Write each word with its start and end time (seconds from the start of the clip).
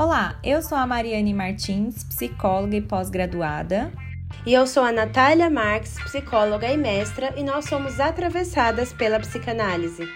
Olá, 0.00 0.40
eu 0.42 0.62
sou 0.62 0.78
a 0.78 0.86
Mariane 0.86 1.34
Martins, 1.34 2.04
psicóloga 2.04 2.74
e 2.74 2.80
pós-graduada. 2.80 3.92
E 4.46 4.54
eu 4.54 4.66
sou 4.66 4.82
a 4.82 4.90
Natália 4.90 5.50
Marques, 5.50 6.02
psicóloga 6.04 6.66
e 6.72 6.76
mestra, 6.78 7.34
e 7.36 7.42
nós 7.42 7.66
somos 7.66 8.00
atravessadas 8.00 8.94
pela 8.94 9.20
psicanálise. 9.20 10.08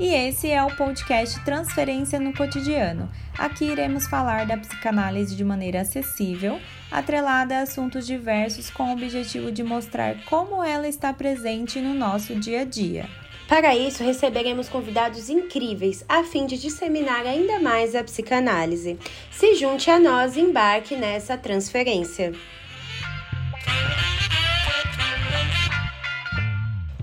E 0.00 0.06
esse 0.06 0.50
é 0.50 0.64
o 0.64 0.74
podcast 0.74 1.38
Transferência 1.44 2.18
no 2.18 2.32
Cotidiano. 2.32 3.10
Aqui 3.36 3.66
iremos 3.66 4.06
falar 4.06 4.46
da 4.46 4.56
psicanálise 4.56 5.36
de 5.36 5.44
maneira 5.44 5.82
acessível, 5.82 6.58
atrelada 6.90 7.58
a 7.58 7.60
assuntos 7.60 8.06
diversos 8.06 8.70
com 8.70 8.84
o 8.84 8.92
objetivo 8.92 9.52
de 9.52 9.62
mostrar 9.62 10.16
como 10.24 10.64
ela 10.64 10.88
está 10.88 11.12
presente 11.12 11.78
no 11.78 11.92
nosso 11.92 12.34
dia 12.36 12.62
a 12.62 12.64
dia. 12.64 13.06
Para 13.48 13.76
isso, 13.76 14.02
receberemos 14.02 14.68
convidados 14.68 15.30
incríveis 15.30 16.04
a 16.08 16.24
fim 16.24 16.46
de 16.46 16.58
disseminar 16.58 17.24
ainda 17.24 17.60
mais 17.60 17.94
a 17.94 18.02
psicanálise. 18.02 18.98
Se 19.30 19.54
junte 19.54 19.88
a 19.88 20.00
nós 20.00 20.36
e 20.36 20.40
embarque 20.40 20.96
nessa 20.96 21.38
transferência. 21.38 22.32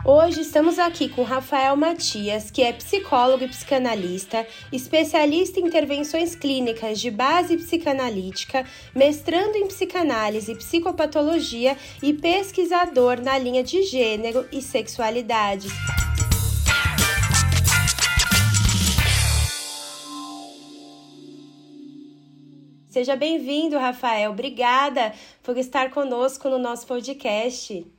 Hoje 0.05 0.41
estamos 0.41 0.77
aqui 0.79 1.07
com 1.07 1.23
Rafael 1.23 1.77
Matias, 1.77 2.51
que 2.51 2.61
é 2.61 2.73
psicólogo 2.73 3.45
e 3.45 3.47
psicanalista, 3.47 4.45
especialista 4.69 5.61
em 5.61 5.67
intervenções 5.67 6.35
clínicas 6.35 6.99
de 6.99 7.09
base 7.09 7.55
psicanalítica, 7.55 8.65
mestrando 8.93 9.55
em 9.55 9.65
psicanálise 9.65 10.51
e 10.51 10.57
psicopatologia 10.57 11.77
e 12.01 12.11
pesquisador 12.11 13.21
na 13.21 13.37
linha 13.37 13.63
de 13.63 13.81
gênero 13.83 14.45
e 14.51 14.61
sexualidade. 14.61 15.69
Seja 22.93 23.15
bem-vindo, 23.15 23.75
Rafael. 23.79 24.29
Obrigada 24.29 25.15
por 25.41 25.57
estar 25.57 25.89
conosco 25.89 26.47
no 26.47 26.59
nosso 26.59 26.85
podcast. 26.85 27.91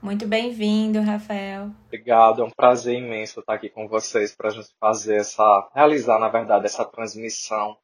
Muito 0.00 0.26
bem-vindo, 0.26 0.98
Rafael. 1.02 1.70
Obrigado, 1.88 2.40
é 2.40 2.44
um 2.46 2.50
prazer 2.50 2.94
imenso 2.94 3.40
estar 3.40 3.52
aqui 3.52 3.68
com 3.68 3.86
vocês 3.86 4.34
para 4.34 4.48
a 4.48 4.50
gente 4.50 4.70
fazer 4.80 5.16
essa, 5.16 5.68
realizar, 5.74 6.18
na 6.18 6.30
verdade, 6.30 6.64
essa 6.64 6.86
transmissão 6.86 7.76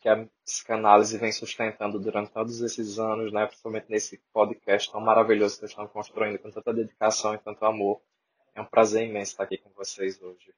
que 0.00 0.08
a 0.08 0.26
psicanálise 0.44 1.16
vem 1.16 1.30
sustentando 1.30 2.00
durante 2.00 2.32
todos 2.32 2.60
esses 2.60 2.98
anos, 2.98 3.32
né? 3.32 3.46
principalmente 3.46 3.86
nesse 3.88 4.20
podcast 4.32 4.90
tão 4.90 5.00
maravilhoso 5.00 5.54
que 5.54 5.60
vocês 5.60 5.70
estão 5.70 5.86
construindo 5.86 6.40
com 6.40 6.50
tanta 6.50 6.74
dedicação 6.74 7.34
e 7.34 7.38
tanto 7.38 7.64
amor. 7.64 8.00
É 8.52 8.60
um 8.60 8.66
prazer 8.66 9.08
imenso 9.08 9.30
estar 9.30 9.44
aqui 9.44 9.58
com 9.58 9.70
vocês 9.76 10.20
hoje. 10.20 10.52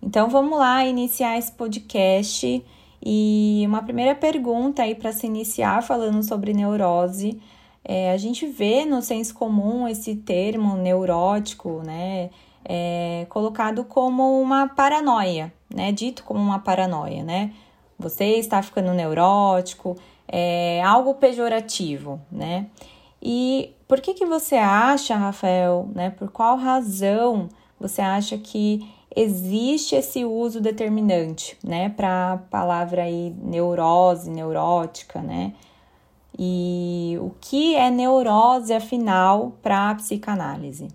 Então 0.00 0.30
vamos 0.30 0.58
lá 0.58 0.86
iniciar 0.86 1.36
esse 1.36 1.52
podcast 1.52 2.64
e 3.04 3.64
uma 3.66 3.82
primeira 3.82 4.14
pergunta 4.14 4.82
aí 4.82 4.94
para 4.94 5.12
se 5.12 5.26
iniciar 5.26 5.82
falando 5.82 6.22
sobre 6.22 6.52
neurose. 6.52 7.40
É, 7.82 8.12
a 8.12 8.16
gente 8.16 8.46
vê 8.46 8.84
no 8.84 9.00
senso 9.00 9.34
comum 9.34 9.88
esse 9.88 10.14
termo 10.14 10.76
neurótico, 10.76 11.82
né, 11.84 12.30
é, 12.64 13.26
colocado 13.30 13.84
como 13.84 14.40
uma 14.40 14.68
paranoia, 14.68 15.52
né, 15.74 15.90
dito 15.90 16.22
como 16.24 16.40
uma 16.40 16.58
paranoia, 16.58 17.24
né. 17.24 17.52
Você 17.98 18.36
está 18.36 18.62
ficando 18.62 18.92
neurótico, 18.92 19.96
é 20.28 20.82
algo 20.82 21.14
pejorativo, 21.14 22.20
né. 22.30 22.66
E 23.22 23.74
por 23.88 24.00
que 24.00 24.14
que 24.14 24.26
você 24.26 24.56
acha, 24.56 25.16
Rafael, 25.16 25.88
né, 25.94 26.10
por 26.10 26.30
qual 26.30 26.56
razão 26.56 27.48
você 27.78 28.02
acha 28.02 28.36
que 28.36 28.86
existe 29.14 29.94
esse 29.94 30.24
uso 30.24 30.60
determinante, 30.60 31.58
né, 31.64 31.88
para 31.90 32.32
a 32.32 32.38
palavra 32.38 33.02
aí 33.02 33.30
neurose, 33.30 34.30
neurótica, 34.30 35.20
né? 35.20 35.54
E 36.38 37.18
o 37.20 37.30
que 37.40 37.74
é 37.74 37.90
neurose, 37.90 38.72
afinal, 38.72 39.52
para 39.62 39.90
a 39.90 39.94
psicanálise? 39.94 40.88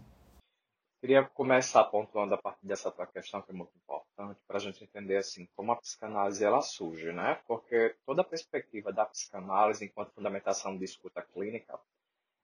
Queria 1.02 1.24
começar 1.24 1.84
pontuando 1.84 2.34
a 2.34 2.38
partir 2.38 2.66
dessa 2.66 2.90
tua 2.90 3.06
questão 3.06 3.42
que 3.42 3.52
é 3.52 3.54
muito 3.54 3.72
importante 3.76 4.40
para 4.48 4.58
a 4.58 4.60
gente 4.60 4.84
entender 4.84 5.18
assim 5.18 5.48
como 5.56 5.72
a 5.72 5.76
psicanálise 5.76 6.44
ela 6.44 6.62
surge, 6.62 7.12
né? 7.12 7.40
Porque 7.48 7.96
toda 8.06 8.22
a 8.22 8.26
perspectiva 8.26 8.92
da 8.92 9.06
psicanálise 9.06 9.86
enquanto 9.86 10.16
fundamentação 10.16 10.76
de 10.76 10.84
escuta 10.84 11.22
clínica 11.22 11.80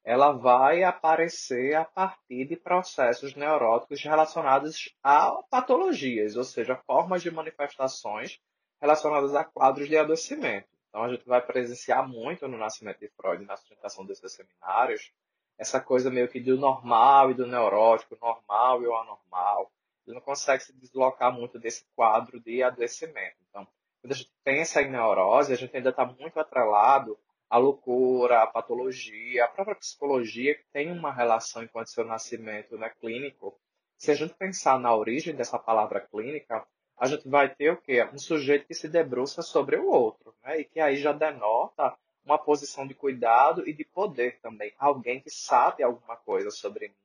ela 0.03 0.31
vai 0.31 0.83
aparecer 0.83 1.75
a 1.75 1.85
partir 1.85 2.45
de 2.45 2.55
processos 2.55 3.35
neuróticos 3.35 4.01
relacionados 4.01 4.93
a 5.03 5.31
patologias, 5.49 6.35
ou 6.35 6.43
seja, 6.43 6.75
formas 6.75 7.21
de 7.21 7.29
manifestações 7.29 8.39
relacionadas 8.81 9.35
a 9.35 9.43
quadros 9.43 9.87
de 9.87 9.97
adoecimento. 9.97 10.67
Então, 10.89 11.03
a 11.03 11.09
gente 11.09 11.25
vai 11.25 11.41
presenciar 11.41 12.07
muito 12.07 12.47
no 12.47 12.57
nascimento 12.57 12.99
de 12.99 13.09
Freud, 13.09 13.45
na 13.45 13.55
sustentação 13.55 14.05
desses 14.05 14.33
seminários, 14.33 15.11
essa 15.57 15.79
coisa 15.79 16.09
meio 16.09 16.27
que 16.27 16.39
do 16.39 16.57
normal 16.57 17.31
e 17.31 17.33
do 17.35 17.45
neurótico, 17.45 18.17
normal 18.19 18.81
e 18.81 18.87
o 18.87 18.95
anormal. 18.97 19.71
Ele 20.05 20.15
não 20.15 20.21
consegue 20.21 20.63
se 20.63 20.73
deslocar 20.73 21.31
muito 21.31 21.59
desse 21.59 21.85
quadro 21.95 22.39
de 22.39 22.63
adoecimento. 22.63 23.37
Então, 23.49 23.67
quando 24.01 24.13
a 24.13 24.15
gente 24.15 24.31
pensa 24.43 24.81
em 24.81 24.89
neurose, 24.89 25.53
a 25.53 25.55
gente 25.55 25.77
ainda 25.77 25.91
está 25.91 26.03
muito 26.05 26.39
atrelado 26.39 27.17
a 27.51 27.57
loucura, 27.57 28.41
a 28.41 28.47
patologia, 28.47 29.43
a 29.43 29.47
própria 29.49 29.75
psicologia, 29.75 30.55
que 30.55 30.63
tem 30.71 30.89
uma 30.89 31.11
relação 31.11 31.61
enquanto 31.61 31.89
seu 31.89 32.05
nascimento 32.05 32.77
né, 32.77 32.89
clínico. 33.01 33.59
Se 33.97 34.09
a 34.09 34.15
gente 34.15 34.33
pensar 34.35 34.79
na 34.79 34.95
origem 34.95 35.35
dessa 35.35 35.59
palavra 35.59 35.99
clínica, 35.99 36.65
a 36.97 37.07
gente 37.07 37.27
vai 37.27 37.53
ter 37.53 37.71
o 37.71 37.75
quê? 37.75 38.07
Um 38.13 38.17
sujeito 38.17 38.65
que 38.65 38.73
se 38.73 38.87
debruça 38.87 39.41
sobre 39.41 39.75
o 39.75 39.89
outro, 39.89 40.33
né? 40.41 40.61
e 40.61 40.63
que 40.63 40.79
aí 40.79 40.95
já 40.95 41.11
denota 41.11 41.93
uma 42.23 42.37
posição 42.37 42.87
de 42.87 42.93
cuidado 42.93 43.67
e 43.67 43.73
de 43.73 43.83
poder 43.83 44.39
também. 44.39 44.71
Alguém 44.77 45.19
que 45.19 45.29
sabe 45.29 45.83
alguma 45.83 46.15
coisa 46.15 46.51
sobre 46.51 46.87
mim. 46.87 46.95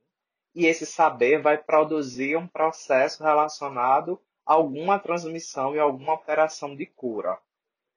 E 0.55 0.67
esse 0.67 0.87
saber 0.87 1.43
vai 1.43 1.59
produzir 1.59 2.37
um 2.37 2.47
processo 2.47 3.25
relacionado 3.25 4.21
a 4.47 4.55
alguma 4.55 4.97
transmissão 5.01 5.75
e 5.75 5.81
alguma 5.81 6.15
operação 6.15 6.77
de 6.77 6.87
cura. 6.87 7.37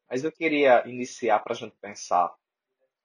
Mas 0.10 0.24
eu 0.24 0.32
queria 0.32 0.88
iniciar 0.88 1.40
para 1.40 1.54
a 1.54 1.56
gente 1.56 1.76
pensar 1.80 2.34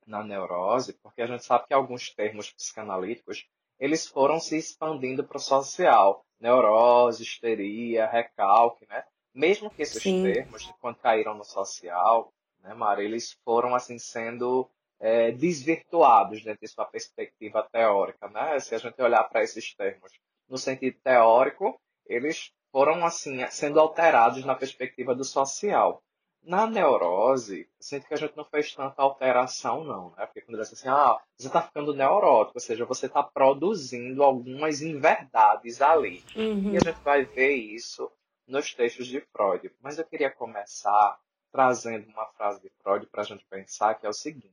na 0.06 0.22
neurose, 0.22 0.94
porque 0.94 1.22
a 1.22 1.26
gente 1.26 1.44
sabe 1.44 1.66
que 1.66 1.74
alguns 1.74 2.10
termos 2.10 2.50
psicanalíticos 2.50 3.46
eles 3.78 4.06
foram 4.06 4.38
se 4.38 4.56
expandindo 4.56 5.24
para 5.24 5.36
o 5.36 5.40
social, 5.40 6.24
neurose, 6.38 7.22
histeria, 7.22 8.06
recalque, 8.06 8.86
né? 8.88 9.04
Mesmo 9.34 9.70
que 9.70 9.82
esses 9.82 10.02
Sim. 10.02 10.22
termos, 10.22 10.72
quando 10.80 10.96
caíram 10.96 11.34
no 11.34 11.44
social, 11.44 12.32
né, 12.60 12.72
Mara, 12.72 13.02
eles 13.02 13.32
foram 13.44 13.74
assim 13.74 13.98
sendo 13.98 14.70
é, 15.00 15.32
desvirtuados 15.32 16.44
dentro 16.44 16.60
de 16.60 16.68
sua 16.68 16.84
perspectiva 16.84 17.68
teórica, 17.72 18.28
né? 18.28 18.60
Se 18.60 18.74
a 18.74 18.78
gente 18.78 19.00
olhar 19.02 19.24
para 19.24 19.42
esses 19.42 19.74
termos 19.74 20.12
no 20.48 20.56
sentido 20.56 20.98
teórico, 21.02 21.78
eles 22.06 22.52
foram 22.70 23.04
assim 23.04 23.44
sendo 23.50 23.80
alterados 23.80 24.44
na 24.44 24.54
perspectiva 24.54 25.14
do 25.14 25.24
social. 25.24 26.02
Na 26.44 26.66
neurose, 26.66 27.68
sinto 27.80 28.06
que 28.06 28.12
a 28.14 28.18
gente 28.18 28.36
não 28.36 28.44
fez 28.44 28.74
tanta 28.74 29.00
alteração, 29.00 29.82
não, 29.82 30.10
né? 30.10 30.26
Porque 30.26 30.42
quando 30.42 30.58
diz 30.58 30.72
assim, 30.72 30.88
ah, 30.88 31.18
você 31.36 31.46
está 31.46 31.62
ficando 31.62 31.94
neurótico, 31.94 32.58
ou 32.58 32.60
seja, 32.60 32.84
você 32.84 33.06
está 33.06 33.22
produzindo 33.22 34.22
algumas 34.22 34.82
inverdades 34.82 35.80
ali. 35.80 36.22
Uhum. 36.36 36.72
E 36.72 36.76
a 36.76 36.80
gente 36.80 37.00
vai 37.02 37.24
ver 37.24 37.54
isso 37.54 38.10
nos 38.46 38.74
textos 38.74 39.06
de 39.06 39.20
Freud. 39.20 39.70
Mas 39.80 39.98
eu 39.98 40.04
queria 40.04 40.30
começar 40.30 41.18
trazendo 41.50 42.08
uma 42.08 42.26
frase 42.26 42.60
de 42.60 42.70
Freud 42.82 43.06
para 43.06 43.22
a 43.22 43.24
gente 43.24 43.44
pensar, 43.46 43.94
que 43.94 44.04
é 44.04 44.08
o 44.08 44.12
seguinte. 44.12 44.52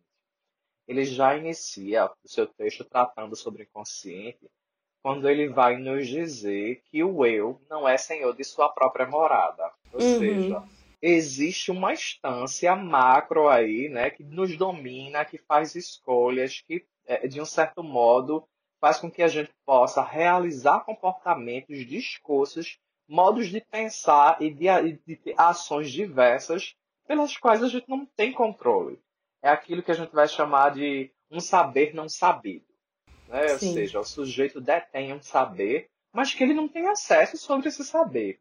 Ele 0.88 1.04
já 1.04 1.36
inicia 1.36 2.10
o 2.24 2.28
seu 2.28 2.48
texto 2.48 2.86
tratando 2.86 3.36
sobre 3.36 3.64
o 3.64 3.66
inconsciente, 3.66 4.50
quando 5.02 5.28
ele 5.28 5.50
vai 5.50 5.78
nos 5.78 6.08
dizer 6.08 6.82
que 6.86 7.04
o 7.04 7.26
eu 7.26 7.60
não 7.70 7.90
é 7.90 7.98
senhor 7.98 8.36
de 8.36 8.44
sua 8.44 8.70
própria 8.70 9.08
morada. 9.08 9.72
Ou 9.92 10.00
uhum. 10.00 10.20
seja, 10.20 10.64
existe 11.02 11.72
uma 11.72 11.94
instância 11.94 12.76
macro 12.76 13.50
aí, 13.50 13.90
né, 13.90 14.10
que 14.10 14.24
nos 14.24 14.56
domina, 14.56 15.26
que 15.26 15.38
faz 15.38 15.76
escolhas, 15.76 16.62
que 16.62 16.86
é, 17.06 17.28
de 17.28 17.42
um 17.42 17.46
certo 17.46 17.84
modo 17.84 18.48
faz 18.80 19.00
com 19.00 19.12
que 19.12 19.22
a 19.22 19.28
gente 19.28 19.52
possa 19.66 20.04
realizar 20.04 20.82
comportamentos, 20.82 21.86
discursos, 21.86 22.80
modos 23.08 23.50
de 23.50 23.62
pensar 23.62 24.42
e 24.42 24.50
de, 24.50 24.68
de 25.06 25.16
ter 25.16 25.36
ações 25.38 25.92
diversas 25.92 26.76
pelas 27.08 27.36
quais 27.38 27.62
a 27.62 27.68
gente 27.68 27.90
não 27.90 28.06
tem 28.06 28.32
controle. 28.32 29.00
É 29.42 29.50
aquilo 29.50 29.84
que 29.84 29.92
a 29.92 29.96
gente 29.96 30.12
vai 30.12 30.28
chamar 30.28 30.72
de 30.72 31.12
um 31.30 31.40
saber 31.40 31.94
não 31.94 32.08
sabido. 32.08 32.66
Né? 33.28 33.52
Ou 33.52 33.60
seja, 33.60 34.00
o 34.00 34.04
sujeito 34.04 34.60
detém 34.60 35.14
um 35.14 35.22
saber, 35.22 35.90
mas 36.12 36.34
que 36.34 36.44
ele 36.44 36.54
não 36.54 36.68
tem 36.68 36.88
acesso 36.88 37.38
sobre 37.38 37.70
esse 37.70 37.84
saber. 37.84 38.40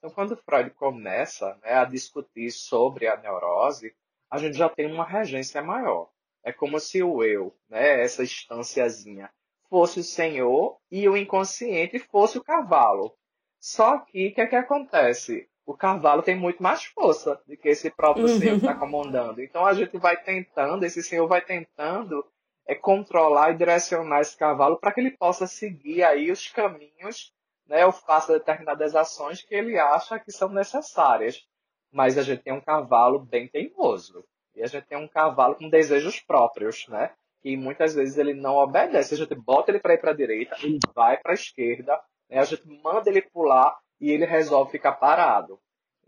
Então, 0.00 0.10
quando 0.10 0.36
Freud 0.36 0.70
começa 0.70 1.56
né, 1.62 1.74
a 1.74 1.84
discutir 1.84 2.50
sobre 2.50 3.06
a 3.06 3.16
neurose, 3.16 3.94
a 4.28 4.38
gente 4.38 4.56
já 4.56 4.68
tem 4.68 4.90
uma 4.90 5.04
regência 5.04 5.62
maior. 5.62 6.10
É 6.42 6.52
como 6.52 6.80
se 6.80 7.02
o 7.02 7.22
eu, 7.22 7.54
né, 7.68 8.02
essa 8.02 8.22
instânciazinha, 8.22 9.30
fosse 9.68 10.00
o 10.00 10.04
senhor 10.04 10.78
e 10.90 11.08
o 11.08 11.16
inconsciente 11.16 11.98
fosse 11.98 12.38
o 12.38 12.42
cavalo. 12.42 13.14
Só 13.60 13.98
que 13.98 14.28
o 14.28 14.34
que, 14.34 14.40
é 14.40 14.46
que 14.46 14.56
acontece? 14.56 15.50
o 15.70 15.76
cavalo 15.76 16.20
tem 16.20 16.34
muito 16.34 16.60
mais 16.60 16.84
força 16.84 17.40
do 17.46 17.56
que 17.56 17.68
esse 17.68 17.90
próprio 17.90 18.26
uhum. 18.26 18.38
senhor 18.38 18.58
que 18.58 18.66
está 18.66 18.74
comandando. 18.74 19.40
Então 19.40 19.64
a 19.64 19.72
gente 19.72 19.96
vai 19.98 20.16
tentando, 20.16 20.84
esse 20.84 21.00
senhor 21.00 21.28
vai 21.28 21.40
tentando 21.40 22.26
é 22.66 22.74
controlar 22.74 23.52
e 23.52 23.56
direcionar 23.56 24.20
esse 24.20 24.36
cavalo 24.36 24.78
para 24.78 24.92
que 24.92 25.00
ele 25.00 25.12
possa 25.12 25.46
seguir 25.46 26.02
aí 26.02 26.30
os 26.30 26.48
caminhos, 26.48 27.32
né, 27.66 27.84
ou 27.86 27.92
faça 27.92 28.32
determinadas 28.32 28.94
ações 28.94 29.42
que 29.42 29.54
ele 29.54 29.78
acha 29.78 30.18
que 30.18 30.32
são 30.32 30.48
necessárias. 30.48 31.46
Mas 31.92 32.16
a 32.16 32.22
gente 32.22 32.42
tem 32.42 32.52
um 32.52 32.60
cavalo 32.60 33.18
bem 33.18 33.48
teimoso. 33.48 34.24
E 34.54 34.62
a 34.62 34.66
gente 34.66 34.86
tem 34.86 34.98
um 34.98 35.08
cavalo 35.08 35.56
com 35.56 35.68
desejos 35.68 36.20
próprios, 36.20 36.86
né? 36.88 37.12
E 37.42 37.56
muitas 37.56 37.94
vezes 37.94 38.18
ele 38.18 38.34
não 38.34 38.56
obedece. 38.56 39.14
A 39.14 39.16
gente 39.16 39.34
bota 39.34 39.70
ele 39.70 39.80
para 39.80 39.94
ir 39.94 39.98
para 39.98 40.10
a 40.10 40.16
direita, 40.16 40.56
ele 40.62 40.78
vai 40.94 41.16
para 41.16 41.32
a 41.32 41.34
esquerda, 41.34 42.00
né? 42.28 42.38
a 42.38 42.44
gente 42.44 42.66
manda 42.82 43.08
ele 43.08 43.22
pular 43.22 43.78
e 44.00 44.10
ele 44.10 44.24
resolve 44.24 44.70
ficar 44.70 44.92
parado. 44.92 45.58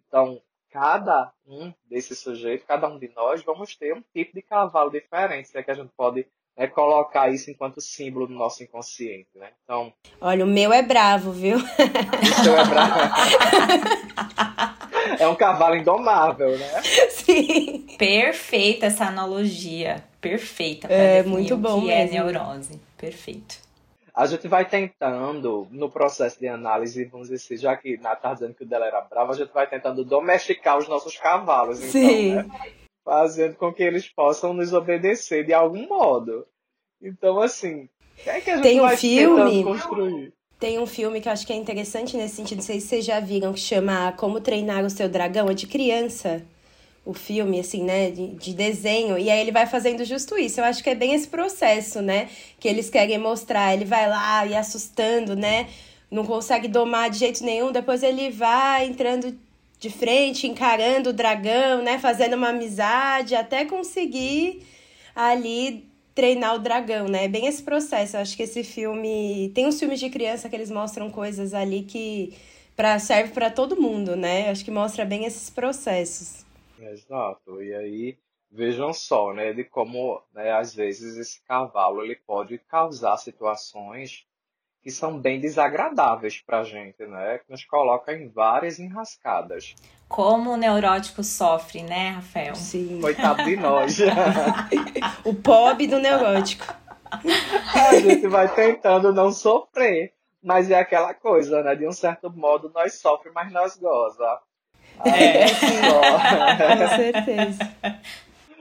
Então, 0.07 0.41
cada 0.71 1.33
um 1.47 1.73
desses 1.85 2.19
sujeitos, 2.19 2.67
cada 2.67 2.89
um 2.89 2.99
de 2.99 3.09
nós, 3.15 3.43
vamos 3.43 3.77
ter 3.77 3.95
um 3.95 4.03
tipo 4.13 4.35
de 4.35 4.43
cavalo 4.43 4.91
diferente, 4.91 5.57
é 5.57 5.63
que 5.63 5.71
a 5.71 5.75
gente 5.75 5.93
pode 5.97 6.27
né, 6.57 6.67
colocar 6.67 7.31
isso 7.31 7.51
enquanto 7.51 7.81
símbolo 7.81 8.27
do 8.27 8.35
nosso 8.35 8.63
inconsciente, 8.63 9.29
né? 9.35 9.49
Então. 9.65 9.93
Olha, 10.21 10.45
o 10.45 10.49
meu 10.49 10.73
é 10.73 10.83
bravo, 10.83 11.33
viu? 11.33 11.59
O 11.59 12.43
seu 12.43 12.57
é 12.57 12.65
bravo. 12.65 13.15
é 15.19 15.29
um 15.29 15.35
cavalo 15.35 15.77
indomável, 15.77 16.59
né? 16.59 16.83
Sim. 17.11 17.87
Perfeita 17.99 18.87
essa 18.87 19.07
analogia. 19.07 20.05
Perfeita. 20.21 20.89
É 20.89 21.23
muito 21.23 21.57
bom. 21.57 21.81
que 21.81 21.91
é 21.91 22.05
mesmo. 22.05 22.17
é 22.17 22.33
neurose. 22.33 22.81
Perfeito. 22.97 23.57
A 24.15 24.27
gente 24.27 24.47
vai 24.47 24.67
tentando, 24.67 25.67
no 25.71 25.91
processo 25.91 26.39
de 26.39 26.47
análise, 26.47 27.07
vamos 27.07 27.29
dizer 27.29 27.43
assim, 27.43 27.57
já 27.57 27.75
que 27.75 27.97
Nath 27.97 28.19
está 28.19 28.35
dizendo 28.35 28.55
que 28.55 28.63
o 28.63 28.67
dela 28.67 28.87
era 28.87 29.01
bravo, 29.01 29.33
a 29.33 29.35
gente 29.35 29.51
vai 29.53 29.67
tentando 29.67 30.05
domesticar 30.05 30.77
os 30.77 30.87
nossos 30.87 31.17
cavalos. 31.17 31.79
Então, 31.79 31.91
Sim. 31.91 32.35
Né? 32.35 32.47
Fazendo 33.05 33.57
com 33.57 33.73
que 33.73 33.83
eles 33.83 34.09
possam 34.09 34.55
nos 34.55 34.73
obedecer 34.73 35.45
de 35.45 35.53
algum 35.53 35.87
modo. 35.89 36.47
Então, 37.01 37.41
assim, 37.41 37.89
é 38.27 38.41
que 38.41 38.51
a 38.51 38.57
gente 38.57 38.63
Tem 38.63 38.81
um 38.81 38.83
vai 38.83 38.97
filme, 38.97 39.65
construir? 39.65 40.33
Tem 40.59 40.79
um 40.79 40.87
filme 40.87 41.21
que 41.21 41.29
eu 41.29 41.33
acho 41.33 41.47
que 41.47 41.53
é 41.53 41.57
interessante 41.57 42.17
nesse 42.17 42.37
sentido, 42.37 42.59
não 42.59 42.65
sei 42.65 42.81
se 42.81 42.87
vocês 42.87 43.05
já 43.05 43.19
viram, 43.19 43.53
que 43.53 43.59
chama 43.59 44.13
Como 44.13 44.41
Treinar 44.41 44.85
o 44.85 44.91
Seu 44.91 45.09
Dragão, 45.09 45.51
é 45.51 45.55
de 45.55 45.67
criança. 45.67 46.43
O 47.05 47.13
filme, 47.13 47.59
assim, 47.59 47.83
né, 47.83 48.13
de, 48.13 48.29
de 48.29 48.55
desenho, 48.55 49.19
e 49.19 49.29
aí 49.29 49.41
ele 49.41 49.51
vai 49.51 49.67
fazendo 49.67 50.05
justo 50.05 50.39
isso. 50.39 50.61
Eu 50.61 50.65
acho 50.65 50.85
que 50.85 50.91
é 50.91 50.95
bem 50.95 51.15
esse 51.15 51.27
processo, 51.27 52.01
né, 52.01 52.31
que 52.61 52.69
eles 52.69 52.89
querem 52.89 53.19
mostrar. 53.19 53.75
Ele 53.75 53.85
vai 53.85 54.09
lá 54.09 54.47
e 54.47 54.55
assustando, 54.55 55.35
né, 55.35 55.69
não 56.09 56.25
consegue 56.25 56.69
domar 56.69 57.11
de 57.11 57.19
jeito 57.19 57.43
nenhum, 57.43 57.73
depois 57.73 58.05
ele 58.05 58.31
vai 58.31 58.87
entrando 58.87 59.37
de 59.83 59.91
frente, 59.91 60.47
encarando 60.47 61.11
o 61.11 61.13
dragão, 61.13 61.83
né? 61.83 61.99
Fazendo 61.99 62.35
uma 62.35 62.51
amizade 62.51 63.35
até 63.35 63.65
conseguir 63.65 64.65
ali 65.13 65.85
treinar 66.15 66.55
o 66.55 66.61
dragão, 66.61 67.09
né? 67.09 67.25
É 67.25 67.29
bem 67.29 67.49
esse 67.49 67.65
processo. 67.65 68.17
Eu 68.17 68.21
acho 68.21 68.37
que 68.37 68.45
esse 68.45 68.63
filme 68.63 69.51
tem 69.57 69.67
uns 69.67 69.81
filmes 69.81 69.99
de 69.99 70.09
criança 70.09 70.49
que 70.49 70.55
eles 70.55 70.71
mostram 70.71 71.11
coisas 71.11 71.53
ali 71.53 71.83
que 71.83 72.33
para 72.77 72.97
serve 73.01 73.33
para 73.33 73.51
todo 73.51 73.81
mundo, 73.81 74.15
né? 74.15 74.47
Eu 74.47 74.53
acho 74.53 74.65
que 74.65 74.71
mostra 74.71 75.05
bem 75.05 75.25
esses 75.25 75.51
processos. 75.51 76.47
Exato. 76.79 77.61
E 77.61 77.75
aí 77.75 78.19
vejam 78.53 78.93
só, 78.93 79.33
né, 79.35 79.53
de 79.53 79.65
como, 79.65 80.23
né, 80.33 80.53
às 80.53 80.73
vezes 80.73 81.17
esse 81.17 81.41
cavalo 81.43 82.05
ele 82.05 82.15
pode 82.15 82.57
causar 82.59 83.17
situações 83.17 84.27
que 84.83 84.91
são 84.91 85.17
bem 85.19 85.41
desagradáveis 85.41 86.43
para 86.45 86.61
a 86.61 86.65
gente, 86.65 87.07
né? 87.07 87.39
Que 87.39 87.51
nos 87.51 87.65
coloca 87.65 88.13
em 88.13 88.29
várias 88.29 88.81
enrascadas. 88.81 89.75
Como 90.09 90.51
o 90.51 90.57
neurótico 90.57 91.23
sofre, 91.23 91.83
né, 91.83 92.11
Rafael? 92.11 92.55
Sim. 92.57 93.01
Coitado 93.01 93.45
de 93.45 93.57
nós. 93.57 93.99
o 95.25 95.35
pobre 95.35 95.87
do 95.87 95.99
neurótico. 95.99 96.75
A 97.11 97.95
gente 97.97 98.27
vai 98.27 98.53
tentando 98.53 99.13
não 99.13 99.31
sofrer, 99.31 100.13
mas 100.43 100.71
é 100.71 100.79
aquela 100.79 101.15
coisa, 101.15 101.63
né? 101.63 101.77
De 101.77 101.87
um 101.87 101.93
certo 101.93 102.29
modo 102.31 102.71
nós 102.75 102.95
sofremos, 102.95 103.35
mas 103.35 103.53
nós 103.53 103.77
goza. 103.77 104.41
É. 105.05 105.45
Com 106.79 106.97
certeza. 106.97 107.73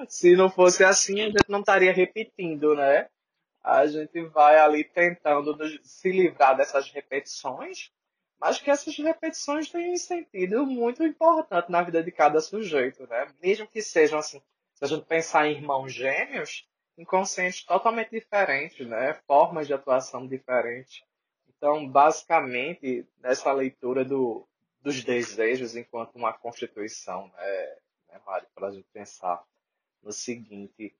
Se 0.07 0.35
não 0.35 0.49
fosse 0.49 0.83
assim, 0.83 1.21
a 1.21 1.25
gente 1.25 1.49
não 1.49 1.59
estaria 1.59 1.93
repetindo, 1.93 2.75
né? 2.75 3.07
A 3.63 3.85
gente 3.85 4.21
vai 4.25 4.57
ali 4.57 4.83
tentando 4.83 5.55
se 5.83 6.11
livrar 6.11 6.57
dessas 6.57 6.89
repetições, 6.91 7.91
mas 8.39 8.59
que 8.59 8.71
essas 8.71 8.97
repetições 8.97 9.69
têm 9.69 9.93
um 9.93 9.97
sentido 9.97 10.65
muito 10.65 11.03
importante 11.03 11.71
na 11.71 11.83
vida 11.83 12.01
de 12.03 12.11
cada 12.11 12.41
sujeito, 12.41 13.05
né? 13.07 13.31
Mesmo 13.41 13.67
que 13.67 13.81
sejam 13.81 14.17
assim, 14.17 14.41
se 14.73 14.83
a 14.83 14.87
gente 14.87 15.05
pensar 15.05 15.47
em 15.47 15.57
irmãos 15.57 15.93
gêmeos, 15.93 16.67
inconscientes 16.97 17.63
totalmente 17.63 18.09
diferentes, 18.09 18.87
né? 18.87 19.13
Formas 19.27 19.67
de 19.67 19.73
atuação 19.73 20.27
diferentes. 20.27 21.03
Então, 21.47 21.87
basicamente, 21.87 23.07
nessa 23.19 23.51
leitura 23.51 24.03
do, 24.03 24.47
dos 24.81 25.03
desejos 25.03 25.75
enquanto 25.75 26.15
uma 26.15 26.33
constituição, 26.33 27.27
né, 27.27 27.77
né 28.09 28.21
Mário, 28.25 28.47
para 28.55 28.69
a 28.69 28.71
gente 28.71 28.87
pensar 28.91 29.43
no 30.01 30.11
seguinte, 30.11 30.95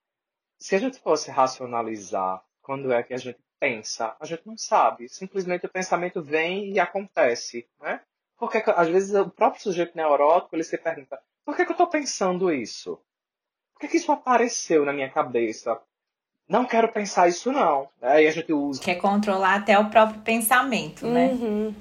se 0.60 0.76
a 0.76 0.80
gente 0.80 1.00
fosse 1.00 1.32
racionalizar 1.32 2.46
quando 2.62 2.92
é 2.92 3.04
que 3.04 3.14
a 3.14 3.18
gente 3.18 3.40
pensa. 3.60 4.16
A 4.20 4.26
gente 4.26 4.46
não 4.46 4.58
sabe. 4.58 5.08
Simplesmente 5.10 5.66
o 5.66 5.70
pensamento 5.70 6.22
vem 6.22 6.72
e 6.72 6.80
acontece, 6.80 7.68
né? 7.80 8.02
Porque 8.38 8.64
às 8.66 8.88
vezes 8.88 9.14
o 9.14 9.30
próprio 9.30 9.62
sujeito 9.62 9.96
neurótico 9.96 10.56
ele 10.56 10.64
se 10.64 10.78
pergunta: 10.78 11.20
por 11.46 11.56
que, 11.56 11.64
que 11.64 11.72
eu 11.72 11.76
estou 11.76 11.88
pensando 11.88 12.52
isso? 12.52 13.00
Por 13.74 13.82
que, 13.82 13.88
que 13.88 13.98
isso 13.98 14.12
apareceu 14.12 14.86
na 14.86 14.94
minha 14.94 15.10
cabeça? 15.10 15.80
Não 16.48 16.66
quero 16.66 16.92
pensar 16.92 17.30
isso 17.30 17.52
não. 17.52 17.88
Aí 18.02 18.28
a 18.28 18.32
gente 18.32 18.52
usa. 18.52 18.82
Quer 18.82 18.96
controlar 18.96 19.56
até 19.56 19.78
o 19.78 19.90
próprio 19.90 20.22
pensamento, 20.22 21.08
né? 21.08 21.28
Uhum. 21.28 21.74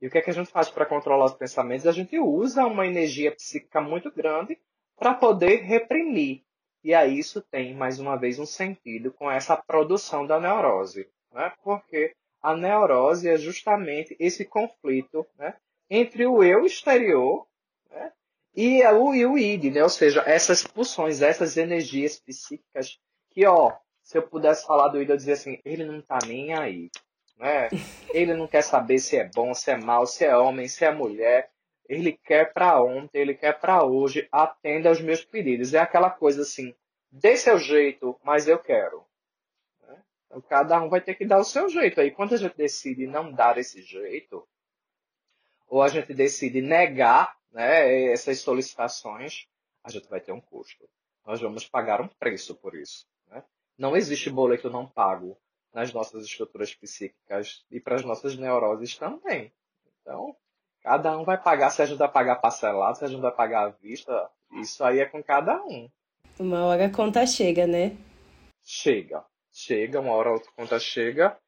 E 0.00 0.06
o 0.06 0.10
que, 0.10 0.18
é 0.18 0.22
que 0.22 0.30
a 0.30 0.34
gente 0.34 0.50
faz 0.50 0.70
para 0.70 0.86
controlar 0.86 1.26
os 1.26 1.34
pensamentos? 1.34 1.86
A 1.86 1.92
gente 1.92 2.18
usa 2.18 2.64
uma 2.66 2.86
energia 2.86 3.30
psíquica 3.32 3.80
muito 3.80 4.10
grande 4.10 4.58
para 4.96 5.14
poder 5.14 5.62
reprimir 5.62 6.42
e 6.82 6.94
aí 6.94 7.18
isso 7.18 7.42
tem, 7.42 7.74
mais 7.74 7.98
uma 7.98 8.16
vez, 8.16 8.38
um 8.38 8.46
sentido 8.46 9.12
com 9.12 9.30
essa 9.30 9.56
produção 9.56 10.26
da 10.26 10.40
neurose. 10.40 11.08
Né? 11.32 11.52
Porque 11.62 12.14
a 12.42 12.56
neurose 12.56 13.28
é 13.28 13.36
justamente 13.36 14.16
esse 14.18 14.44
conflito 14.44 15.26
né? 15.38 15.54
entre 15.88 16.26
o 16.26 16.42
eu 16.42 16.64
exterior 16.64 17.46
né? 17.90 18.12
e, 18.54 18.82
o, 18.86 19.14
e 19.14 19.26
o 19.26 19.38
id, 19.38 19.74
né? 19.74 19.82
ou 19.82 19.90
seja, 19.90 20.22
essas 20.26 20.66
pulsões, 20.66 21.20
essas 21.20 21.56
energias 21.56 22.18
psíquicas 22.18 22.98
que, 23.30 23.46
ó, 23.46 23.76
se 24.02 24.16
eu 24.16 24.22
pudesse 24.26 24.66
falar 24.66 24.88
do 24.88 25.00
id, 25.00 25.10
eu 25.10 25.16
dizia 25.16 25.34
assim, 25.34 25.60
ele 25.64 25.84
não 25.84 26.00
tá 26.00 26.18
nem 26.26 26.54
aí. 26.54 26.90
Né? 27.36 27.68
Ele 28.12 28.34
não 28.34 28.46
quer 28.46 28.60
saber 28.60 28.98
se 28.98 29.16
é 29.16 29.24
bom, 29.34 29.54
se 29.54 29.70
é 29.70 29.76
mal, 29.76 30.04
se 30.04 30.26
é 30.26 30.36
homem, 30.36 30.68
se 30.68 30.84
é 30.84 30.92
mulher 30.92 31.50
ele 31.90 32.12
quer 32.12 32.52
para 32.52 32.80
ontem, 32.80 33.20
ele 33.20 33.34
quer 33.34 33.58
para 33.58 33.82
hoje, 33.82 34.28
atenda 34.30 34.88
aos 34.88 35.00
meus 35.00 35.24
pedidos. 35.24 35.74
É 35.74 35.80
aquela 35.80 36.08
coisa 36.08 36.42
assim, 36.42 36.72
dê 37.10 37.36
seu 37.36 37.58
jeito, 37.58 38.16
mas 38.22 38.46
eu 38.46 38.60
quero. 38.60 39.04
Né? 39.82 40.00
Então, 40.24 40.40
cada 40.40 40.80
um 40.80 40.88
vai 40.88 41.00
ter 41.00 41.16
que 41.16 41.26
dar 41.26 41.40
o 41.40 41.44
seu 41.44 41.68
jeito. 41.68 42.00
Aí, 42.00 42.12
quando 42.12 42.34
a 42.34 42.36
gente 42.36 42.56
decide 42.56 43.08
não 43.08 43.32
dar 43.32 43.58
esse 43.58 43.82
jeito, 43.82 44.46
ou 45.66 45.82
a 45.82 45.88
gente 45.88 46.14
decide 46.14 46.62
negar 46.62 47.36
né, 47.50 48.12
essas 48.12 48.38
solicitações, 48.38 49.48
a 49.82 49.90
gente 49.90 50.08
vai 50.08 50.20
ter 50.20 50.30
um 50.30 50.40
custo. 50.40 50.88
Nós 51.26 51.40
vamos 51.40 51.66
pagar 51.66 52.00
um 52.00 52.06
preço 52.06 52.54
por 52.54 52.76
isso. 52.76 53.04
Né? 53.26 53.42
Não 53.76 53.96
existe 53.96 54.30
boleto 54.30 54.70
não 54.70 54.86
pago 54.86 55.36
nas 55.72 55.92
nossas 55.92 56.24
estruturas 56.24 56.72
psíquicas 56.72 57.64
e 57.68 57.80
para 57.80 57.96
as 57.96 58.04
nossas 58.04 58.36
neuroses 58.36 58.96
também. 58.96 59.52
Então, 60.00 60.36
Cada 60.90 61.16
um 61.16 61.22
vai 61.22 61.40
pagar, 61.40 61.70
se 61.70 61.80
a 61.80 61.86
gente 61.86 61.98
vai 61.98 62.10
pagar 62.10 62.34
parcelado, 62.34 62.98
se 62.98 63.04
a 63.04 63.06
gente 63.06 63.20
vai 63.20 63.30
pagar 63.30 63.64
à 63.64 63.68
vista, 63.68 64.28
isso 64.54 64.82
aí 64.82 64.98
é 64.98 65.06
com 65.06 65.22
cada 65.22 65.62
um. 65.62 65.88
Uma 66.36 66.64
hora 66.64 66.86
a 66.86 66.90
conta 66.90 67.24
chega, 67.28 67.64
né? 67.64 67.96
Chega. 68.64 69.24
Chega, 69.52 70.00
uma 70.00 70.12
hora 70.14 70.30
a 70.30 70.32
outra 70.32 70.50
conta 70.56 70.80
chega, 70.80 71.38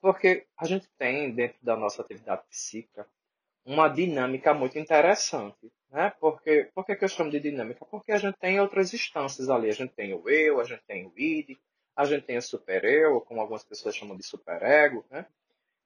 porque 0.00 0.48
a 0.56 0.66
gente 0.66 0.88
tem 0.98 1.32
dentro 1.32 1.58
da 1.62 1.76
nossa 1.76 2.02
atividade 2.02 2.42
psíquica 2.50 3.06
uma 3.64 3.86
dinâmica 3.86 4.52
muito 4.52 4.76
interessante. 4.80 5.72
Né? 5.92 6.12
Porque, 6.18 6.68
por 6.74 6.84
que, 6.84 6.96
que 6.96 7.04
eu 7.04 7.08
chamo 7.08 7.30
de 7.30 7.38
dinâmica? 7.38 7.84
Porque 7.88 8.10
a 8.10 8.18
gente 8.18 8.36
tem 8.38 8.58
outras 8.58 8.92
instâncias 8.92 9.48
ali. 9.48 9.68
A 9.68 9.74
gente 9.74 9.92
tem 9.92 10.12
o 10.12 10.28
eu, 10.28 10.60
a 10.60 10.64
gente 10.64 10.82
tem 10.88 11.06
o 11.06 11.12
id, 11.16 11.56
a 11.94 12.04
gente 12.04 12.24
tem 12.24 12.36
o 12.36 12.42
super-eu, 12.42 13.20
como 13.20 13.40
algumas 13.40 13.62
pessoas 13.62 13.94
chamam 13.94 14.16
de 14.16 14.24
super-ego. 14.24 15.04
Né? 15.08 15.24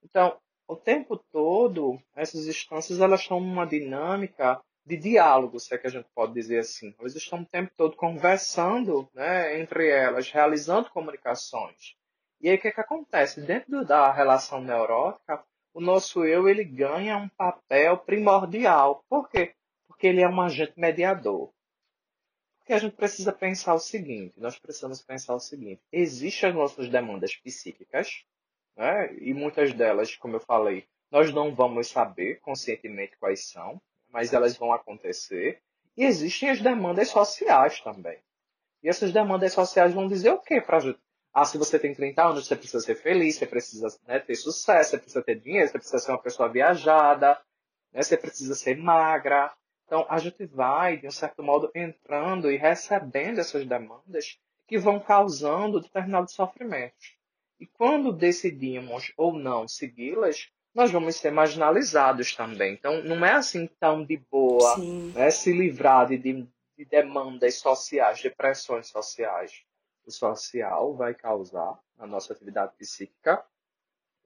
Então, 0.03 0.35
o 0.67 0.75
tempo 0.75 1.17
todo, 1.17 1.99
essas 2.15 2.47
instâncias 2.47 2.99
elas 2.99 3.21
estão 3.21 3.39
numa 3.39 3.65
dinâmica 3.65 4.61
de 4.85 4.97
diálogo, 4.97 5.59
se 5.59 5.73
é 5.73 5.77
que 5.77 5.87
a 5.87 5.89
gente 5.89 6.07
pode 6.13 6.33
dizer 6.33 6.59
assim. 6.59 6.93
Elas 6.99 7.15
estão 7.15 7.41
o 7.41 7.45
tempo 7.45 7.71
todo 7.75 7.95
conversando 7.95 9.09
né, 9.13 9.59
entre 9.59 9.89
elas, 9.89 10.29
realizando 10.29 10.89
comunicações. 10.89 11.95
E 12.41 12.49
aí 12.49 12.55
o 12.55 12.61
que, 12.61 12.67
é 12.67 12.71
que 12.71 12.81
acontece? 12.81 13.41
Dentro 13.41 13.85
da 13.85 14.11
relação 14.11 14.61
neurótica, 14.61 15.43
o 15.73 15.79
nosso 15.79 16.25
eu 16.25 16.49
ele 16.49 16.63
ganha 16.63 17.17
um 17.17 17.29
papel 17.29 17.97
primordial. 17.97 19.03
Por 19.09 19.29
quê? 19.29 19.55
porque 20.03 20.07
ele 20.07 20.21
é 20.21 20.27
um 20.27 20.41
agente 20.41 20.73
mediador. 20.75 21.49
Porque 22.57 22.73
a 22.73 22.77
gente 22.77 22.95
precisa 22.95 23.31
pensar 23.31 23.73
o 23.73 23.79
seguinte, 23.79 24.37
nós 24.37 24.59
precisamos 24.59 25.01
pensar 25.01 25.33
o 25.33 25.39
seguinte, 25.39 25.81
existem 25.91 26.49
as 26.49 26.55
nossas 26.55 26.89
demandas 26.89 27.35
psíquicas, 27.37 28.25
né? 28.75 29.13
e 29.19 29.33
muitas 29.33 29.73
delas, 29.73 30.15
como 30.15 30.35
eu 30.35 30.39
falei, 30.39 30.85
nós 31.11 31.31
não 31.33 31.53
vamos 31.53 31.89
saber 31.89 32.39
conscientemente 32.41 33.17
quais 33.17 33.47
são, 33.49 33.81
mas 34.09 34.33
elas 34.33 34.57
vão 34.57 34.73
acontecer. 34.73 35.61
E 35.95 36.03
existem 36.03 36.49
as 36.49 36.61
demandas 36.61 37.09
sociais 37.09 37.79
também. 37.81 38.19
E 38.81 38.89
essas 38.89 39.13
demandas 39.13 39.53
sociais 39.53 39.93
vão 39.93 40.07
dizer 40.07 40.31
o 40.31 40.39
quê 40.39 40.59
para 40.59 40.79
gente? 40.79 40.99
Ah, 41.33 41.45
se 41.45 41.57
você 41.57 41.79
tem 41.79 41.95
30 41.95 42.23
anos, 42.23 42.45
você 42.45 42.55
precisa 42.55 42.83
ser 42.83 42.95
feliz, 42.95 43.35
você 43.35 43.47
precisa 43.47 43.87
né, 44.07 44.19
ter 44.19 44.35
sucesso, 44.35 44.91
você 44.91 44.97
precisa 44.97 45.23
ter 45.23 45.39
dinheiro, 45.39 45.67
você 45.67 45.77
precisa 45.79 45.99
ser 45.99 46.11
uma 46.11 46.21
pessoa 46.21 46.47
viajada, 46.47 47.39
né, 47.91 48.03
você 48.03 48.15
precisa 48.15 48.53
ser 48.53 48.77
magra. 48.77 49.51
Então, 49.85 50.05
a 50.09 50.19
gente 50.19 50.45
vai, 50.45 50.97
de 50.97 51.07
um 51.07 51.11
certo 51.11 51.41
modo, 51.41 51.71
entrando 51.73 52.51
e 52.51 52.57
recebendo 52.57 53.39
essas 53.39 53.65
demandas 53.65 54.39
que 54.67 54.77
vão 54.77 54.99
causando 54.99 55.81
determinados 55.81 56.33
sofrimentos. 56.33 57.17
E 57.63 57.67
quando 57.77 58.11
decidimos 58.11 59.13
ou 59.15 59.31
não 59.31 59.69
segui-las, 59.69 60.49
nós 60.75 60.91
vamos 60.91 61.15
ser 61.15 61.31
marginalizados 61.31 62.35
também. 62.35 62.73
Então, 62.73 63.01
não 63.03 63.25
é 63.25 63.31
assim 63.31 63.67
tão 63.79 64.03
de 64.03 64.17
boa 64.17 64.75
né, 65.15 65.31
se 65.31 65.53
livrar 65.53 66.09
de, 66.09 66.17
de 66.17 66.85
demandas 66.85 67.55
sociais, 67.55 68.19
de 68.19 68.29
pressões 68.29 68.87
sociais. 68.87 69.63
O 70.05 70.11
social 70.11 70.93
vai 70.93 71.13
causar 71.13 71.79
na 71.97 72.05
nossa 72.05 72.33
atividade 72.33 72.73
psíquica 72.77 73.41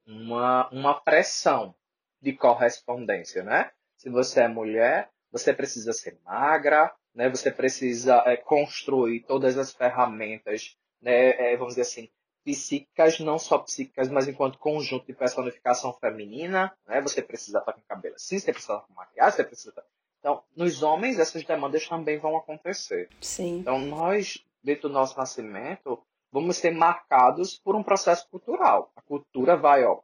uma, 0.08 0.68
uma 0.70 1.00
pressão 1.00 1.76
de 2.20 2.34
correspondência, 2.34 3.44
né? 3.44 3.70
Se 3.98 4.10
você 4.10 4.42
é 4.42 4.48
mulher, 4.48 5.12
você 5.32 5.54
precisa 5.54 5.94
ser 5.94 6.18
magra, 6.26 6.92
né? 7.14 7.30
Você 7.30 7.52
precisa 7.52 8.16
é, 8.26 8.36
construir 8.36 9.20
todas 9.28 9.60
as 9.60 9.72
ferramentas, 9.72 10.76
né? 11.00 11.52
É, 11.52 11.56
vamos 11.56 11.76
dizer 11.76 11.84
assim, 11.84 12.10
psíquicas, 12.48 13.20
não 13.20 13.38
só 13.38 13.58
psíquicas, 13.58 14.08
mas 14.08 14.26
enquanto 14.26 14.58
conjunto 14.58 15.06
de 15.06 15.14
personificação 15.14 15.92
feminina, 15.92 16.74
né? 16.88 17.02
Você 17.02 17.22
precisa 17.22 17.60
estar 17.60 17.74
com 17.74 17.82
cabelo 17.82 18.16
assim, 18.16 18.40
você 18.40 18.54
precisa 18.54 18.76
estar 18.76 18.88
com 18.88 18.94
maquiagem, 18.94 19.36
você 19.36 19.44
precisa 19.44 19.70
estar... 19.72 19.84
Então, 20.20 20.42
nos 20.56 20.82
homens, 20.82 21.20
essas 21.20 21.44
demandas 21.44 21.86
também 21.88 22.18
vão 22.18 22.38
acontecer. 22.38 23.10
Sim. 23.20 23.60
Então, 23.60 23.80
nós, 23.80 24.44
dentro 24.64 24.88
do 24.88 24.94
nosso 24.94 25.18
nascimento, 25.18 26.02
vamos 26.32 26.56
ser 26.56 26.72
marcados 26.72 27.60
por 27.60 27.76
um 27.76 27.84
processo 27.84 28.28
cultural. 28.30 28.92
A 28.96 29.02
cultura 29.02 29.58
vai, 29.58 29.84
ó, 29.84 30.00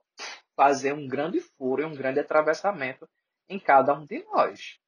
fazer 0.55 0.93
um 0.93 1.07
grande 1.07 1.39
furo 1.39 1.81
e 1.81 1.85
um 1.85 1.95
grande 1.95 2.19
atravessamento 2.19 3.07
em 3.50 3.57
cada 3.57 3.93
um 3.93 4.05
de 4.05 4.23
nós. 4.25 4.79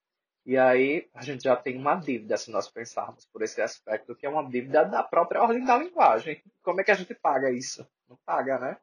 E 0.45 0.57
aí 0.57 1.07
a 1.13 1.23
gente 1.23 1.43
já 1.43 1.55
tem 1.55 1.77
uma 1.77 1.95
dívida, 1.95 2.37
se 2.37 2.51
nós 2.51 2.69
pensarmos 2.69 3.25
por 3.25 3.41
esse 3.41 3.59
aspecto, 3.61 4.15
que 4.15 4.25
é 4.25 4.29
uma 4.29 4.47
dívida 4.47 4.85
da 4.85 5.01
própria 5.01 5.41
ordem 5.41 5.65
da 5.65 5.77
linguagem. 5.77 6.39
Como 6.61 6.79
é 6.79 6.83
que 6.83 6.91
a 6.91 6.95
gente 6.95 7.15
paga 7.15 7.49
isso? 7.51 7.85
Não 8.07 8.17
paga, 8.23 8.59
né? 8.59 8.77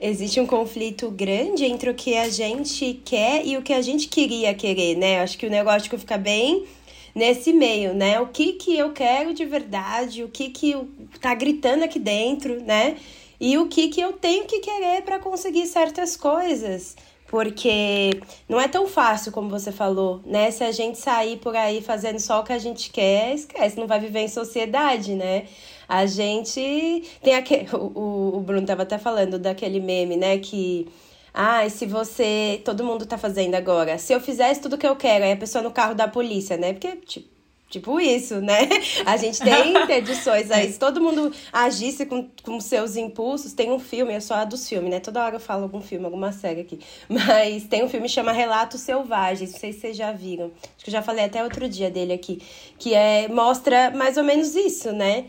Existe 0.00 0.40
um 0.40 0.46
conflito 0.46 1.10
grande 1.10 1.64
entre 1.64 1.90
o 1.90 1.94
que 1.94 2.16
a 2.16 2.28
gente 2.30 2.94
quer 3.04 3.44
e 3.44 3.58
o 3.58 3.62
que 3.62 3.72
a 3.72 3.82
gente 3.82 4.08
queria 4.08 4.54
querer, 4.54 4.96
né? 4.96 5.20
Acho 5.20 5.36
que 5.36 5.46
o 5.46 5.50
negócio 5.50 5.98
fica 5.98 6.16
bem 6.16 6.66
nesse 7.14 7.52
meio, 7.52 7.92
né? 7.92 8.18
O 8.18 8.28
que 8.28 8.54
que 8.54 8.78
eu 8.78 8.92
quero 8.92 9.34
de 9.34 9.44
verdade, 9.44 10.24
o 10.24 10.28
que 10.28 10.48
que 10.48 10.74
tá 11.20 11.34
gritando 11.34 11.84
aqui 11.84 11.98
dentro, 11.98 12.62
né? 12.62 12.96
E 13.38 13.58
o 13.58 13.68
que 13.68 13.88
que 13.88 14.00
eu 14.00 14.12
tenho 14.12 14.46
que 14.46 14.60
querer 14.60 15.02
para 15.02 15.18
conseguir 15.18 15.66
certas 15.66 16.16
coisas 16.16 16.96
porque 17.32 18.20
não 18.46 18.60
é 18.60 18.68
tão 18.68 18.86
fácil 18.86 19.32
como 19.32 19.48
você 19.48 19.72
falou, 19.72 20.20
né? 20.26 20.50
Se 20.50 20.62
a 20.62 20.70
gente 20.70 20.98
sair 20.98 21.38
por 21.38 21.56
aí 21.56 21.80
fazendo 21.80 22.18
só 22.18 22.40
o 22.40 22.44
que 22.44 22.52
a 22.52 22.58
gente 22.58 22.90
quer, 22.90 23.32
esquece, 23.34 23.80
não 23.80 23.86
vai 23.86 23.98
viver 23.98 24.20
em 24.20 24.28
sociedade, 24.28 25.14
né? 25.14 25.46
A 25.88 26.04
gente 26.04 27.02
tem 27.22 27.34
aquele. 27.34 27.68
O, 27.72 28.36
o 28.36 28.40
Bruno 28.40 28.66
tava 28.66 28.82
até 28.82 28.98
falando 28.98 29.38
daquele 29.38 29.80
meme, 29.80 30.14
né? 30.14 30.36
Que. 30.38 30.86
Ah, 31.32 31.66
se 31.70 31.86
você. 31.86 32.60
Todo 32.66 32.84
mundo 32.84 33.06
tá 33.06 33.16
fazendo 33.16 33.54
agora. 33.54 33.96
Se 33.96 34.12
eu 34.12 34.20
fizesse 34.20 34.60
tudo 34.60 34.76
que 34.76 34.86
eu 34.86 34.94
quero, 34.94 35.24
aí 35.24 35.32
a 35.32 35.36
pessoa 35.36 35.64
no 35.64 35.70
carro 35.70 35.94
da 35.94 36.06
polícia, 36.06 36.58
né? 36.58 36.74
Porque, 36.74 36.96
tipo 36.96 37.31
Tipo 37.72 37.98
isso, 37.98 38.42
né? 38.42 38.68
A 39.06 39.16
gente 39.16 39.40
tem 39.40 39.70
interdições 39.82 40.50
aí. 40.50 40.70
Se 40.70 40.78
todo 40.78 41.00
mundo 41.00 41.32
agisse 41.50 42.04
com, 42.04 42.28
com 42.42 42.60
seus 42.60 42.96
impulsos, 42.96 43.54
tem 43.54 43.72
um 43.72 43.78
filme, 43.78 44.12
é 44.12 44.20
só 44.20 44.34
a 44.34 44.44
dos 44.44 44.68
filmes, 44.68 44.90
né? 44.90 45.00
Toda 45.00 45.24
hora 45.24 45.36
eu 45.36 45.40
falo 45.40 45.62
algum 45.62 45.80
filme, 45.80 46.04
alguma 46.04 46.32
série 46.32 46.60
aqui. 46.60 46.78
Mas 47.08 47.64
tem 47.64 47.82
um 47.82 47.88
filme 47.88 48.08
que 48.08 48.12
chama 48.12 48.30
Relatos 48.30 48.82
Selvagens, 48.82 49.52
não 49.52 49.58
sei 49.58 49.72
se 49.72 49.80
vocês 49.80 49.96
já 49.96 50.12
viram. 50.12 50.52
Acho 50.62 50.84
que 50.84 50.90
eu 50.90 50.92
já 50.92 51.00
falei 51.00 51.24
até 51.24 51.42
outro 51.42 51.66
dia 51.66 51.90
dele 51.90 52.12
aqui. 52.12 52.42
Que 52.78 52.92
é, 52.92 53.26
mostra 53.28 53.90
mais 53.90 54.18
ou 54.18 54.22
menos 54.22 54.54
isso, 54.54 54.92
né? 54.92 55.24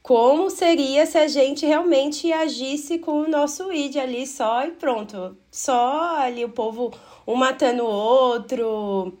Como 0.00 0.50
seria 0.50 1.04
se 1.04 1.18
a 1.18 1.26
gente 1.26 1.66
realmente 1.66 2.32
agisse 2.32 3.00
com 3.00 3.22
o 3.22 3.28
nosso 3.28 3.72
id 3.72 3.96
ali 3.96 4.24
só 4.24 4.64
e 4.64 4.70
pronto. 4.70 5.36
Só 5.50 6.16
ali 6.16 6.44
o 6.44 6.50
povo 6.50 6.92
um 7.26 7.34
matando 7.34 7.82
o 7.82 7.90
outro 7.90 9.18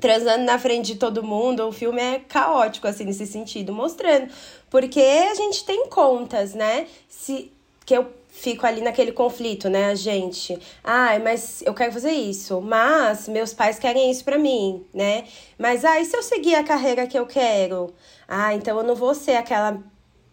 transando 0.00 0.44
na 0.44 0.58
frente 0.58 0.86
de 0.86 0.96
todo 0.96 1.22
mundo. 1.22 1.66
O 1.68 1.72
filme 1.72 2.00
é 2.00 2.18
caótico, 2.20 2.88
assim, 2.88 3.04
nesse 3.04 3.26
sentido, 3.26 3.72
mostrando. 3.72 4.32
Porque 4.68 5.00
a 5.00 5.34
gente 5.34 5.64
tem 5.64 5.86
contas, 5.88 6.54
né? 6.54 6.86
Se, 7.08 7.52
que 7.84 7.94
eu 7.94 8.06
fico 8.30 8.66
ali 8.66 8.80
naquele 8.80 9.12
conflito, 9.12 9.68
né, 9.68 9.86
a 9.86 9.94
gente. 9.94 10.58
Ai, 10.82 11.16
ah, 11.16 11.20
mas 11.20 11.62
eu 11.62 11.74
quero 11.74 11.92
fazer 11.92 12.12
isso, 12.12 12.60
mas 12.60 13.28
meus 13.28 13.52
pais 13.52 13.78
querem 13.78 14.10
isso 14.10 14.24
para 14.24 14.38
mim, 14.38 14.84
né? 14.94 15.24
Mas 15.58 15.84
ah, 15.84 16.00
e 16.00 16.04
se 16.04 16.16
eu 16.16 16.22
seguir 16.22 16.54
a 16.54 16.64
carreira 16.64 17.06
que 17.06 17.18
eu 17.18 17.26
quero? 17.26 17.92
Ah, 18.26 18.54
então 18.54 18.78
eu 18.78 18.84
não 18.84 18.94
vou 18.94 19.14
ser 19.14 19.36
aquela 19.36 19.78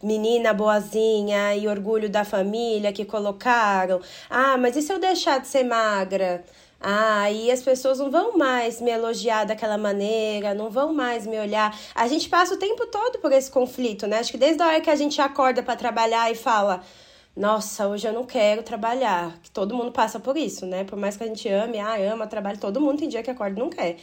menina 0.01 0.53
boazinha 0.53 1.55
e 1.55 1.67
orgulho 1.67 2.09
da 2.09 2.23
família 2.23 2.93
que 2.93 3.03
colocaram. 3.03 3.99
Ah, 4.29 4.57
mas 4.57 4.75
e 4.77 4.81
se 4.81 4.93
eu 4.93 4.99
deixar 4.99 5.39
de 5.39 5.47
ser 5.47 5.63
magra? 5.63 6.43
Ah, 6.79 7.21
aí 7.21 7.49
as 7.51 7.61
pessoas 7.61 7.99
não 7.99 8.11
vão 8.11 8.37
mais 8.37 8.79
me 8.79 8.91
elogiar 8.91 9.45
daquela 9.45 9.77
maneira, 9.77 10.53
não 10.53 10.69
vão 10.69 10.93
mais 10.93 11.25
me 11.25 11.39
olhar. 11.39 11.77
A 11.95 12.07
gente 12.07 12.29
passa 12.29 12.53
o 12.53 12.57
tempo 12.57 12.85
todo 12.87 13.19
por 13.19 13.31
esse 13.31 13.49
conflito, 13.49 14.05
né? 14.07 14.19
Acho 14.19 14.31
que 14.31 14.37
desde 14.37 14.61
a 14.61 14.67
hora 14.67 14.81
que 14.81 14.89
a 14.89 14.95
gente 14.95 15.19
acorda 15.21 15.63
para 15.63 15.75
trabalhar 15.75 16.31
e 16.31 16.35
fala, 16.35 16.83
nossa, 17.35 17.87
hoje 17.87 18.07
eu 18.07 18.13
não 18.13 18.25
quero 18.25 18.63
trabalhar. 18.63 19.37
Que 19.41 19.49
todo 19.51 19.75
mundo 19.75 19.91
passa 19.91 20.19
por 20.19 20.37
isso, 20.37 20.65
né? 20.65 20.83
Por 20.83 20.97
mais 20.97 21.17
que 21.17 21.23
a 21.23 21.27
gente 21.27 21.49
ame, 21.49 21.79
ah, 21.79 21.95
ama, 22.13 22.27
trabalho, 22.27 22.59
todo 22.59 22.79
mundo 22.81 22.99
tem 22.99 23.09
dia 23.09 23.23
que 23.23 23.31
acorda 23.31 23.59
e 23.59 23.63
não 23.63 23.69
quer 23.69 23.97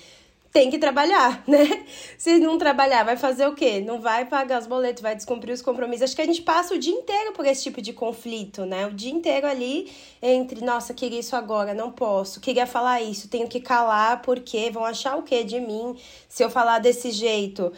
tem 0.55 0.71
que 0.71 0.79
trabalhar, 0.79 1.43
né? 1.49 1.85
Se 2.17 2.39
não 2.39 2.57
trabalhar, 2.57 3.03
vai 3.03 3.17
fazer 3.17 3.45
o 3.45 3.57
quê? 3.57 3.81
Não 3.81 4.01
vai 4.01 4.25
pagar 4.25 4.61
os 4.61 4.69
boletos, 4.69 5.03
vai 5.03 5.17
descumprir 5.17 5.53
os 5.53 5.61
compromissos. 5.61 6.05
Acho 6.05 6.17
que 6.17 6.23
a 6.23 6.27
gente 6.27 6.43
passa 6.43 6.75
o 6.75 6.79
dia 6.79 6.95
inteiro 6.95 7.33
por 7.33 7.45
esse 7.45 7.65
tipo 7.65 7.83
de 7.83 7.93
conflito, 7.93 8.65
né? 8.65 8.87
O 8.87 8.93
dia 8.93 9.13
inteiro 9.13 9.49
ali 9.49 9.93
entre, 10.23 10.65
nossa, 10.65 10.95
queria 10.95 11.19
isso 11.19 11.35
agora, 11.35 11.75
não 11.75 11.91
posso. 11.91 12.41
Queria 12.41 12.69
falar 12.69 13.03
isso, 13.03 13.29
tenho 13.29 13.49
que 13.49 13.61
calar, 13.61 14.23
porque 14.23 14.71
vão 14.71 14.85
achar 14.85 15.17
o 15.17 15.25
quê 15.25 15.43
de 15.43 15.59
mim 15.59 15.97
se 16.29 16.45
eu 16.45 16.49
falar 16.49 16.79
desse 16.79 17.11
jeito? 17.11 17.73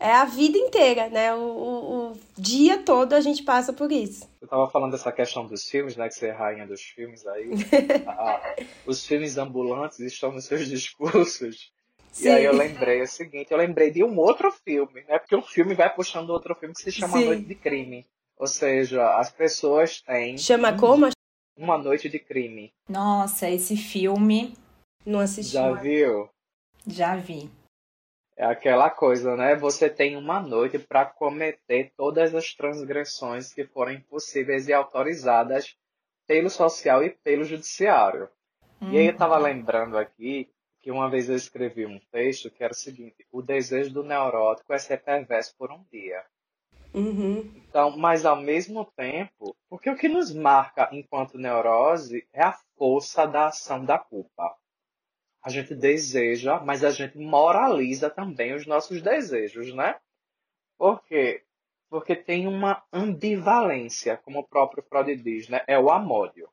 É 0.00 0.12
a 0.12 0.24
vida 0.24 0.58
inteira, 0.58 1.08
né? 1.10 1.32
O, 1.32 1.38
o, 1.38 2.10
o 2.10 2.18
dia 2.36 2.78
todo 2.78 3.12
a 3.12 3.20
gente 3.20 3.44
passa 3.44 3.72
por 3.72 3.92
isso. 3.92 4.28
Eu 4.42 4.48
tava 4.48 4.68
falando 4.68 4.90
dessa 4.90 5.12
questão 5.12 5.46
dos 5.46 5.68
filmes, 5.68 5.96
né? 5.96 6.08
Que 6.08 6.14
você 6.14 6.26
é 6.28 6.32
rainha 6.32 6.66
dos 6.66 6.80
filmes 6.80 7.24
aí. 7.24 7.50
ah, 8.08 8.56
os 8.84 9.06
filmes 9.06 9.38
ambulantes 9.38 10.00
estão 10.00 10.32
nos 10.32 10.46
seus 10.46 10.66
discursos 10.66 11.70
Sim. 12.12 12.28
E 12.28 12.28
aí 12.30 12.44
eu 12.44 12.52
lembrei 12.52 13.02
o 13.02 13.06
seguinte, 13.06 13.50
eu 13.50 13.58
lembrei 13.58 13.90
de 13.90 14.02
um 14.02 14.18
outro 14.18 14.50
filme, 14.50 15.02
né? 15.04 15.18
Porque 15.18 15.36
um 15.36 15.42
filme 15.42 15.74
vai 15.74 15.92
puxando 15.94 16.30
outro 16.30 16.54
filme 16.54 16.74
que 16.74 16.82
se 16.82 16.92
chama 16.92 17.18
Sim. 17.18 17.26
Noite 17.26 17.44
de 17.44 17.54
Crime. 17.54 18.06
Ou 18.36 18.46
seja, 18.46 19.16
as 19.16 19.30
pessoas 19.30 20.00
têm. 20.00 20.38
Chama 20.38 20.76
como? 20.76 21.08
Uma 21.56 21.76
Noite 21.76 22.08
de 22.08 22.18
Crime. 22.18 22.72
Nossa, 22.88 23.48
esse 23.48 23.76
filme. 23.76 24.54
Não 25.04 25.20
assisti. 25.20 25.52
Já 25.52 25.72
viu? 25.72 26.28
Já 26.86 27.16
vi. 27.16 27.50
É 28.36 28.46
aquela 28.46 28.88
coisa, 28.88 29.36
né? 29.36 29.54
Você 29.56 29.90
tem 29.90 30.16
uma 30.16 30.40
noite 30.40 30.78
para 30.78 31.04
cometer 31.04 31.92
todas 31.94 32.34
as 32.34 32.54
transgressões 32.54 33.52
que 33.52 33.66
forem 33.66 34.00
possíveis 34.00 34.66
e 34.66 34.72
autorizadas 34.72 35.76
pelo 36.26 36.48
social 36.48 37.04
e 37.04 37.10
pelo 37.10 37.44
judiciário. 37.44 38.30
Uhum. 38.80 38.92
E 38.92 38.98
aí 38.98 39.06
eu 39.08 39.16
tava 39.16 39.36
uhum. 39.36 39.42
lembrando 39.42 39.98
aqui 39.98 40.48
que 40.82 40.90
uma 40.90 41.10
vez 41.10 41.28
eu 41.28 41.36
escrevi 41.36 41.86
um 41.86 41.98
texto 42.10 42.50
que 42.50 42.64
era 42.64 42.72
o 42.72 42.76
seguinte: 42.76 43.26
o 43.30 43.42
desejo 43.42 43.92
do 43.92 44.02
neurótico 44.02 44.72
é 44.72 44.78
ser 44.78 45.02
perverso 45.02 45.54
por 45.56 45.70
um 45.70 45.84
dia. 45.92 46.24
Uhum. 46.92 47.52
Então, 47.56 47.96
mas 47.96 48.26
ao 48.26 48.36
mesmo 48.36 48.84
tempo, 48.96 49.56
porque 49.68 49.88
o 49.88 49.96
que 49.96 50.08
nos 50.08 50.32
marca 50.34 50.88
enquanto 50.92 51.38
neurose 51.38 52.26
é 52.32 52.42
a 52.42 52.58
força 52.76 53.26
da 53.26 53.46
ação 53.46 53.84
da 53.84 53.98
culpa. 53.98 54.56
A 55.42 55.48
gente 55.48 55.74
deseja, 55.74 56.60
mas 56.60 56.84
a 56.84 56.90
gente 56.90 57.16
moraliza 57.16 58.10
também 58.10 58.54
os 58.54 58.66
nossos 58.66 59.00
desejos, 59.00 59.72
né? 59.72 59.98
Por 60.76 61.02
quê? 61.04 61.44
Porque 61.88 62.14
tem 62.14 62.46
uma 62.46 62.82
ambivalência, 62.92 64.16
como 64.18 64.40
o 64.40 64.46
próprio 64.46 64.82
Freud 64.82 65.14
diz, 65.16 65.48
né? 65.48 65.62
É 65.66 65.78
o 65.78 65.90
amódio. 65.90 66.48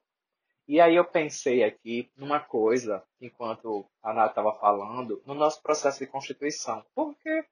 E 0.67 0.81
aí 0.81 0.95
eu 0.95 1.05
pensei 1.05 1.63
aqui 1.63 2.11
numa 2.17 2.41
coisa, 2.41 3.01
enquanto 3.21 3.85
a 4.03 4.11
Ana 4.11 4.25
estava 4.25 4.53
falando, 4.59 5.21
no 5.25 5.33
nosso 5.33 5.61
processo 5.61 5.99
de 5.99 6.07
constituição. 6.07 6.85
Porque 6.93 7.45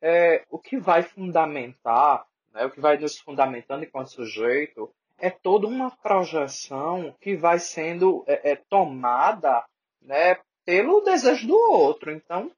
é, 0.00 0.44
o 0.48 0.58
que 0.58 0.78
vai 0.78 1.02
fundamentar, 1.02 2.26
né, 2.52 2.64
o 2.64 2.70
que 2.70 2.80
vai 2.80 2.96
nos 2.96 3.18
fundamentando 3.18 3.84
enquanto 3.84 4.12
sujeito, 4.12 4.90
é 5.18 5.28
toda 5.28 5.66
uma 5.66 5.90
projeção 5.90 7.14
que 7.20 7.36
vai 7.36 7.58
sendo 7.58 8.24
é, 8.26 8.52
é, 8.52 8.56
tomada 8.56 9.64
né, 10.00 10.38
pelo 10.64 11.00
desejo 11.00 11.46
do 11.46 11.56
outro. 11.56 12.10
Então, 12.10 12.50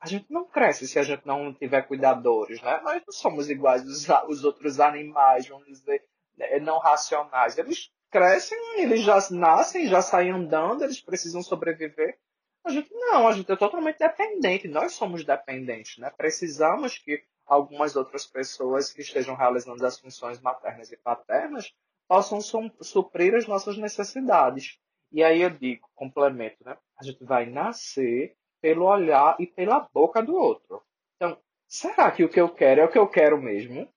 a 0.00 0.06
gente 0.06 0.30
não 0.30 0.44
cresce 0.44 0.86
se 0.86 0.98
a 0.98 1.02
gente 1.02 1.26
não 1.26 1.52
tiver 1.54 1.80
cuidadores, 1.82 2.60
né? 2.60 2.78
Nós 2.82 3.02
não 3.06 3.12
somos 3.12 3.48
iguais 3.48 4.10
aos, 4.10 4.44
outros 4.44 4.78
animais, 4.78 5.48
vamos 5.48 5.66
dizer, 5.66 6.04
né, 6.36 6.58
não 6.58 6.78
racionais. 6.78 7.56
Eles 7.56 7.90
crescem, 8.14 8.56
eles 8.80 9.00
já 9.00 9.18
nascem, 9.32 9.88
já 9.88 10.00
saem 10.00 10.30
andando, 10.30 10.84
eles 10.84 11.00
precisam 11.00 11.42
sobreviver. 11.42 12.16
A 12.64 12.70
gente 12.70 12.88
não, 12.94 13.26
a 13.26 13.32
gente 13.32 13.50
é 13.50 13.56
totalmente 13.56 13.98
dependente. 13.98 14.68
Nós 14.68 14.92
somos 14.92 15.24
dependentes, 15.24 15.98
né? 15.98 16.12
Precisamos 16.16 16.96
que 16.96 17.24
algumas 17.44 17.96
outras 17.96 18.24
pessoas 18.24 18.92
que 18.92 19.00
estejam 19.02 19.34
realizando 19.34 19.84
as 19.84 19.98
funções 19.98 20.40
maternas 20.40 20.92
e 20.92 20.96
paternas 20.96 21.74
possam 22.06 22.40
suprir 22.80 23.34
as 23.34 23.48
nossas 23.48 23.76
necessidades. 23.76 24.78
E 25.10 25.20
aí 25.24 25.42
eu 25.42 25.50
digo, 25.50 25.90
complemento, 25.92 26.64
né? 26.64 26.78
A 26.96 27.02
gente 27.02 27.24
vai 27.24 27.46
nascer 27.46 28.36
pelo 28.62 28.84
olhar 28.84 29.34
e 29.40 29.46
pela 29.48 29.88
boca 29.92 30.22
do 30.22 30.36
outro. 30.36 30.80
Então, 31.16 31.36
será 31.66 32.12
que 32.12 32.22
o 32.22 32.28
que 32.28 32.40
eu 32.40 32.48
quero 32.48 32.80
é 32.80 32.84
o 32.84 32.90
que 32.90 32.98
eu 32.98 33.08
quero 33.08 33.42
mesmo? 33.42 33.88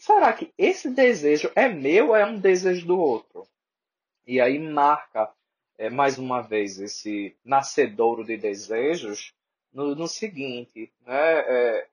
Será 0.00 0.32
que 0.32 0.50
esse 0.56 0.88
desejo 0.88 1.52
é 1.54 1.68
meu 1.68 2.08
ou 2.08 2.16
é 2.16 2.24
um 2.24 2.40
desejo 2.40 2.86
do 2.86 2.98
outro? 2.98 3.46
E 4.26 4.40
aí 4.40 4.58
marca, 4.58 5.30
é, 5.76 5.90
mais 5.90 6.16
uma 6.16 6.40
vez, 6.40 6.80
esse 6.80 7.36
nascedouro 7.44 8.24
de 8.24 8.38
desejos 8.38 9.34
no, 9.70 9.94
no 9.94 10.08
seguinte, 10.08 10.90
né? 11.02 11.40
É, 11.40 11.88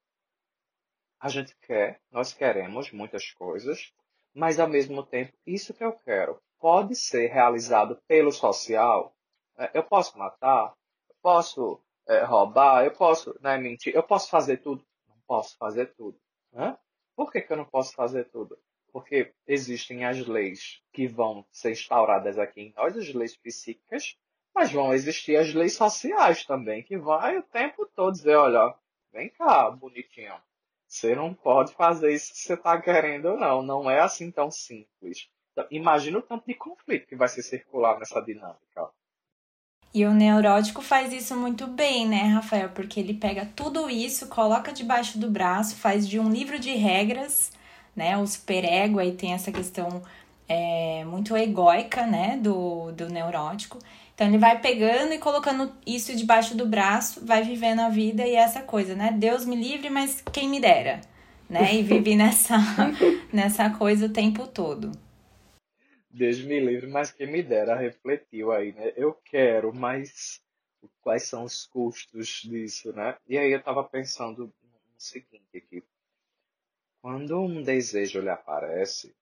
a 1.19 1.27
gente 1.27 1.53
quer, 1.57 1.99
nós 2.09 2.31
queremos 2.31 2.93
muitas 2.93 3.29
coisas, 3.33 3.91
mas 4.33 4.57
ao 4.57 4.69
mesmo 4.69 5.03
tempo, 5.03 5.33
isso 5.45 5.73
que 5.73 5.83
eu 5.83 5.91
quero 5.91 6.41
pode 6.59 6.95
ser 6.95 7.27
realizado 7.27 8.01
pelo 8.07 8.31
social. 8.31 9.13
É, 9.57 9.71
eu 9.73 9.83
posso 9.83 10.17
matar, 10.17 10.73
eu 11.09 11.15
posso 11.21 11.83
é, 12.07 12.23
roubar, 12.23 12.85
eu 12.85 12.91
posso 12.91 13.37
né, 13.41 13.57
mentir, 13.57 13.93
eu 13.93 14.03
posso 14.03 14.29
fazer 14.29 14.57
tudo. 14.61 14.81
Não 15.09 15.17
posso 15.27 15.57
fazer 15.57 15.87
tudo. 15.87 16.17
Né? 16.53 16.77
Por 17.17 17.31
que, 17.31 17.41
que 17.41 17.51
eu 17.51 17.57
não 17.57 17.65
posso 17.65 17.95
fazer 17.95 18.25
tudo? 18.25 18.55
Porque 18.93 19.33
existem 19.47 20.05
as 20.05 20.19
leis 20.27 20.83
que 20.93 21.07
vão 21.07 21.43
ser 21.51 21.71
instauradas 21.71 22.37
aqui 22.37 22.61
em 22.61 22.73
nós, 22.77 22.95
as 22.95 23.11
leis 23.11 23.35
psíquicas, 23.35 24.15
mas 24.53 24.71
vão 24.71 24.93
existir 24.93 25.35
as 25.35 25.51
leis 25.51 25.73
sociais 25.73 26.45
também, 26.45 26.83
que 26.83 26.95
vai 26.95 27.39
o 27.39 27.43
tempo 27.43 27.87
todo 27.87 28.13
dizer, 28.13 28.35
olha, 28.35 28.71
vem 29.11 29.29
cá, 29.29 29.71
bonitinho. 29.71 30.39
Você 30.87 31.15
não 31.15 31.33
pode 31.33 31.73
fazer 31.73 32.13
isso 32.13 32.31
que 32.33 32.39
você 32.39 32.53
está 32.53 32.79
querendo, 32.79 33.35
não. 33.35 33.63
Não 33.63 33.89
é 33.89 33.99
assim 33.99 34.31
tão 34.31 34.51
simples. 34.51 35.27
Então, 35.53 35.65
imagina 35.71 36.19
o 36.19 36.21
tanto 36.21 36.45
de 36.45 36.53
conflito 36.53 37.07
que 37.07 37.15
vai 37.15 37.27
se 37.27 37.41
circular 37.41 37.97
nessa 37.97 38.21
dinâmica. 38.21 38.91
E 39.97 40.05
o 40.05 40.13
neurótico 40.13 40.83
faz 40.83 41.11
isso 41.11 41.35
muito 41.35 41.65
bem, 41.65 42.07
né, 42.07 42.21
Rafael? 42.25 42.69
Porque 42.69 42.99
ele 42.99 43.15
pega 43.15 43.49
tudo 43.55 43.89
isso, 43.89 44.27
coloca 44.27 44.71
debaixo 44.71 45.17
do 45.17 45.27
braço, 45.27 45.75
faz 45.75 46.07
de 46.07 46.19
um 46.19 46.29
livro 46.29 46.59
de 46.59 46.69
regras, 46.75 47.51
né? 47.95 48.15
O 48.15 48.27
superego 48.27 48.99
aí 48.99 49.13
tem 49.13 49.33
essa 49.33 49.51
questão 49.51 50.03
é, 50.47 51.03
muito 51.05 51.35
egóica, 51.35 52.05
né, 52.05 52.37
do, 52.39 52.91
do 52.91 53.09
neurótico. 53.09 53.79
Então 54.13 54.27
ele 54.27 54.37
vai 54.37 54.59
pegando 54.59 55.15
e 55.15 55.17
colocando 55.17 55.71
isso 55.83 56.15
debaixo 56.15 56.55
do 56.55 56.67
braço, 56.67 57.25
vai 57.25 57.41
vivendo 57.41 57.79
a 57.79 57.89
vida 57.89 58.23
e 58.23 58.35
essa 58.35 58.61
coisa, 58.61 58.93
né? 58.93 59.11
Deus 59.17 59.45
me 59.45 59.55
livre, 59.55 59.89
mas 59.89 60.21
quem 60.31 60.47
me 60.47 60.59
dera, 60.59 61.01
né? 61.49 61.73
E 61.73 61.81
vive 61.81 62.13
nessa, 62.15 62.59
nessa 63.33 63.71
coisa 63.71 64.05
o 64.05 64.09
tempo 64.09 64.45
todo. 64.45 64.91
Deus 66.17 66.39
me 66.43 66.59
livre, 66.59 66.87
mas 66.87 67.11
quem 67.11 67.27
me 67.27 67.43
dera, 67.43 67.75
refletiu 67.75 68.51
aí, 68.51 68.73
né? 68.73 68.93
Eu 68.95 69.13
quero, 69.13 69.73
mas 69.73 70.41
quais 71.01 71.23
são 71.23 71.43
os 71.43 71.65
custos 71.65 72.41
disso, 72.43 72.91
né? 72.93 73.17
E 73.27 73.37
aí 73.37 73.51
eu 73.51 73.59
estava 73.59 73.83
pensando 73.83 74.45
no 74.63 74.79
seguinte 74.97 75.57
aqui. 75.57 75.83
Quando 77.01 77.39
um 77.39 77.61
desejo 77.61 78.19
lhe 78.19 78.29
aparece, 78.29 79.15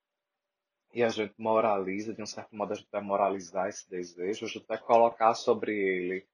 e 0.92 1.02
a 1.02 1.08
gente 1.08 1.34
moraliza, 1.36 2.14
de 2.14 2.22
um 2.22 2.26
certo 2.26 2.56
modo 2.56 2.72
a 2.72 2.76
gente 2.76 2.88
vai 2.90 3.02
moralizar 3.02 3.68
esse 3.68 3.88
desejo, 3.88 4.46
a 4.46 4.48
gente 4.48 4.66
vai 4.66 4.78
colocar 4.78 5.34
sobre 5.34 5.72
ele 5.76 6.26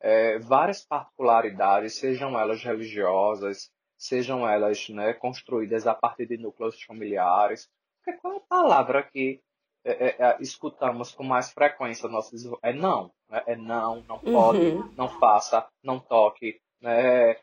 é, 0.00 0.38
várias 0.38 0.84
particularidades, 0.84 1.94
sejam 1.94 2.38
elas 2.38 2.62
religiosas, 2.62 3.70
sejam 3.96 4.48
elas 4.48 4.88
né, 4.88 5.12
construídas 5.14 5.86
a 5.86 5.94
partir 5.94 6.26
de 6.26 6.36
núcleos 6.36 6.80
familiares. 6.82 7.68
Porque 7.96 8.20
qual 8.20 8.34
é 8.34 8.36
a 8.36 8.40
palavra 8.40 9.02
que 9.02 9.42
é, 9.84 9.92
é, 9.92 10.16
é, 10.18 10.36
escutamos 10.40 11.12
com 11.12 11.22
mais 11.22 11.52
frequência 11.52 12.08
nossos 12.08 12.44
é 12.62 12.72
não, 12.72 13.10
né? 13.28 13.42
é 13.46 13.56
não, 13.56 14.02
não 14.08 14.18
pode, 14.18 14.60
uhum. 14.60 14.92
não 14.96 15.08
faça, 15.08 15.66
não 15.82 16.00
toque, 16.00 16.58
né? 16.80 17.36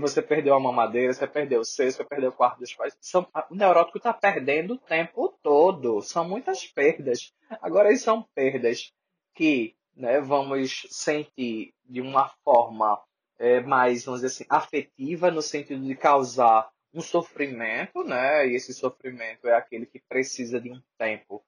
você 0.00 0.22
perdeu 0.22 0.54
a 0.54 0.60
mamadeira, 0.60 1.12
você 1.12 1.26
perdeu 1.26 1.60
o 1.60 1.64
seio, 1.64 1.90
você 1.90 2.04
perdeu 2.04 2.30
o 2.30 2.32
quarto 2.32 2.60
dos 2.60 2.72
pais. 2.72 2.96
São, 3.00 3.26
o 3.50 3.54
neurótico 3.54 3.98
está 3.98 4.12
perdendo 4.12 4.74
o 4.74 4.78
tempo 4.78 5.36
todo. 5.42 6.00
São 6.00 6.24
muitas 6.24 6.64
perdas. 6.64 7.32
Agora, 7.60 7.94
são 7.96 8.22
perdas 8.34 8.92
que 9.34 9.74
né, 9.96 10.20
vamos 10.20 10.86
sentir 10.90 11.74
de 11.84 12.00
uma 12.00 12.28
forma 12.44 13.02
é, 13.36 13.60
mais, 13.60 14.04
vamos 14.04 14.20
dizer 14.20 14.32
assim, 14.32 14.46
afetiva, 14.48 15.30
no 15.30 15.42
sentido 15.42 15.84
de 15.84 15.96
causar 15.96 16.70
um 16.92 17.00
sofrimento, 17.00 18.04
né? 18.04 18.46
E 18.46 18.54
esse 18.54 18.72
sofrimento 18.72 19.48
é 19.48 19.54
aquele 19.54 19.86
que 19.86 20.00
precisa 20.08 20.60
de 20.60 20.70
um 20.70 20.80
tempo 20.96 21.44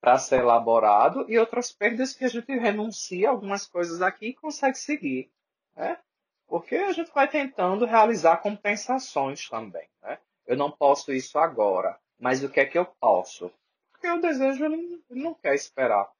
para 0.00 0.18
ser 0.18 0.40
elaborado 0.40 1.26
e 1.28 1.38
outras 1.38 1.70
perdas 1.70 2.14
que 2.14 2.24
a 2.24 2.28
gente 2.28 2.50
renuncia 2.56 3.28
algumas 3.28 3.66
coisas 3.66 4.00
aqui 4.00 4.28
e 4.28 4.34
consegue 4.34 4.78
seguir. 4.78 5.30
Né? 5.76 5.98
Porque 6.46 6.76
a 6.76 6.92
gente 6.92 7.12
vai 7.12 7.28
tentando 7.28 7.84
realizar 7.84 8.38
compensações 8.38 9.48
também. 9.48 9.88
Né? 10.02 10.18
Eu 10.46 10.56
não 10.56 10.70
posso 10.70 11.12
isso 11.12 11.38
agora, 11.38 11.98
mas 12.18 12.42
o 12.42 12.48
que 12.48 12.60
é 12.60 12.66
que 12.66 12.78
eu 12.78 12.86
posso? 12.86 13.52
Porque 13.92 14.08
o 14.08 14.20
desejo 14.20 14.64
ele 14.64 15.02
não 15.10 15.34
quer 15.34 15.54
esperar. 15.54 16.10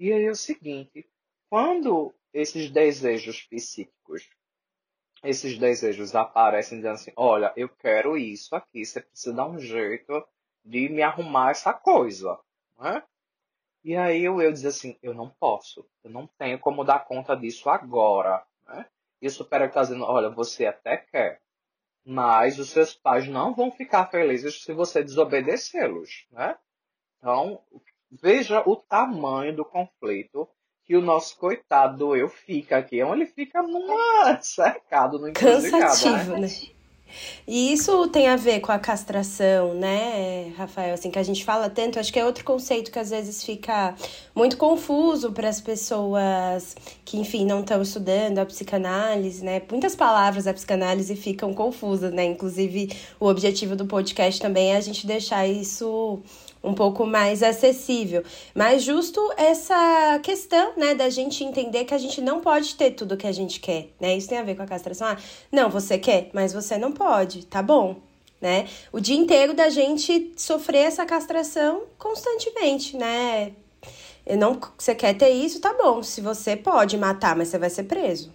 E 0.00 0.12
aí 0.12 0.24
é 0.24 0.30
o 0.30 0.34
seguinte, 0.34 1.06
quando 1.48 2.14
esses 2.32 2.70
desejos 2.70 3.42
psíquicos, 3.42 4.28
esses 5.22 5.58
desejos 5.58 6.14
aparecem 6.14 6.78
dizendo 6.78 6.94
assim, 6.94 7.12
olha, 7.16 7.52
eu 7.56 7.68
quero 7.68 8.16
isso 8.16 8.54
aqui, 8.54 8.84
você 8.84 9.00
precisa 9.00 9.34
dar 9.34 9.46
um 9.46 9.58
jeito 9.58 10.26
de 10.64 10.88
me 10.88 11.02
arrumar 11.02 11.50
essa 11.50 11.72
coisa. 11.72 12.38
Né? 12.78 13.02
E 13.86 13.94
aí 13.94 14.24
eu, 14.24 14.42
eu 14.42 14.50
dizer 14.50 14.66
assim, 14.66 14.98
eu 15.00 15.14
não 15.14 15.30
posso, 15.30 15.88
eu 16.02 16.10
não 16.10 16.26
tenho 16.26 16.58
como 16.58 16.82
dar 16.82 17.04
conta 17.04 17.36
disso 17.36 17.70
agora. 17.70 18.44
Né? 18.66 18.84
E 19.22 19.28
o 19.28 19.30
super 19.30 19.62
está 19.62 19.82
dizendo, 19.82 20.02
olha, 20.02 20.28
você 20.28 20.66
até 20.66 20.96
quer, 20.96 21.40
mas 22.04 22.58
os 22.58 22.70
seus 22.70 22.94
pais 22.94 23.28
não 23.28 23.54
vão 23.54 23.70
ficar 23.70 24.06
felizes 24.06 24.64
se 24.64 24.72
você 24.72 25.04
desobedecê-los. 25.04 26.26
Né? 26.32 26.58
Então, 27.18 27.62
veja 28.10 28.60
o 28.68 28.74
tamanho 28.74 29.54
do 29.54 29.64
conflito 29.64 30.48
que 30.84 30.96
o 30.96 31.00
nosso 31.00 31.38
coitado 31.38 31.96
do 31.96 32.16
eu 32.16 32.28
fica 32.28 32.78
aqui, 32.78 33.00
onde 33.04 33.22
ele 33.22 33.30
fica 33.30 33.62
numa 33.62 34.42
cercado 34.42 35.20
no 35.20 35.32
Cansativo, 35.32 36.32
né? 36.32 36.40
né? 36.40 36.75
E 37.46 37.72
isso 37.72 38.08
tem 38.08 38.28
a 38.28 38.36
ver 38.36 38.60
com 38.60 38.72
a 38.72 38.78
castração, 38.78 39.74
né, 39.74 40.52
Rafael? 40.56 40.94
Assim, 40.94 41.10
que 41.10 41.18
a 41.18 41.22
gente 41.22 41.44
fala 41.44 41.70
tanto, 41.70 41.98
acho 41.98 42.12
que 42.12 42.18
é 42.18 42.24
outro 42.24 42.44
conceito 42.44 42.90
que 42.90 42.98
às 42.98 43.10
vezes 43.10 43.44
fica 43.44 43.94
muito 44.34 44.56
confuso 44.56 45.32
para 45.32 45.48
as 45.48 45.60
pessoas 45.60 46.76
que, 47.04 47.18
enfim, 47.18 47.46
não 47.46 47.60
estão 47.60 47.80
estudando 47.80 48.38
a 48.38 48.46
psicanálise, 48.46 49.44
né? 49.44 49.62
Muitas 49.70 49.94
palavras 49.94 50.44
da 50.44 50.54
psicanálise 50.54 51.14
ficam 51.16 51.54
confusas, 51.54 52.12
né? 52.12 52.24
Inclusive, 52.24 52.90
o 53.20 53.26
objetivo 53.26 53.76
do 53.76 53.86
podcast 53.86 54.40
também 54.40 54.72
é 54.72 54.76
a 54.76 54.80
gente 54.80 55.06
deixar 55.06 55.46
isso 55.46 56.20
um 56.66 56.74
pouco 56.74 57.06
mais 57.06 57.42
acessível. 57.42 58.22
Mas 58.54 58.82
justo 58.82 59.20
essa 59.36 60.18
questão, 60.22 60.72
né, 60.76 60.94
da 60.94 61.08
gente 61.08 61.44
entender 61.44 61.84
que 61.84 61.94
a 61.94 61.98
gente 61.98 62.20
não 62.20 62.40
pode 62.40 62.74
ter 62.74 62.90
tudo 62.90 63.16
que 63.16 63.26
a 63.26 63.32
gente 63.32 63.60
quer, 63.60 63.88
né? 64.00 64.16
Isso 64.16 64.28
tem 64.28 64.38
a 64.38 64.42
ver 64.42 64.56
com 64.56 64.62
a 64.62 64.66
castração. 64.66 65.06
Ah, 65.06 65.16
não, 65.50 65.70
você 65.70 65.96
quer, 65.96 66.30
mas 66.32 66.52
você 66.52 66.76
não 66.76 66.90
pode, 66.90 67.46
tá 67.46 67.62
bom, 67.62 67.96
né? 68.40 68.66
O 68.92 69.00
dia 69.00 69.16
inteiro 69.16 69.54
da 69.54 69.68
gente 69.68 70.32
sofrer 70.36 70.86
essa 70.86 71.06
castração 71.06 71.84
constantemente, 71.96 72.96
né? 72.96 73.52
Não, 74.36 74.58
você 74.76 74.92
quer 74.92 75.14
ter 75.14 75.30
isso, 75.30 75.60
tá 75.60 75.72
bom. 75.72 76.02
Se 76.02 76.20
você 76.20 76.56
pode 76.56 76.98
matar, 76.98 77.36
mas 77.36 77.48
você 77.48 77.58
vai 77.58 77.70
ser 77.70 77.84
preso. 77.84 78.32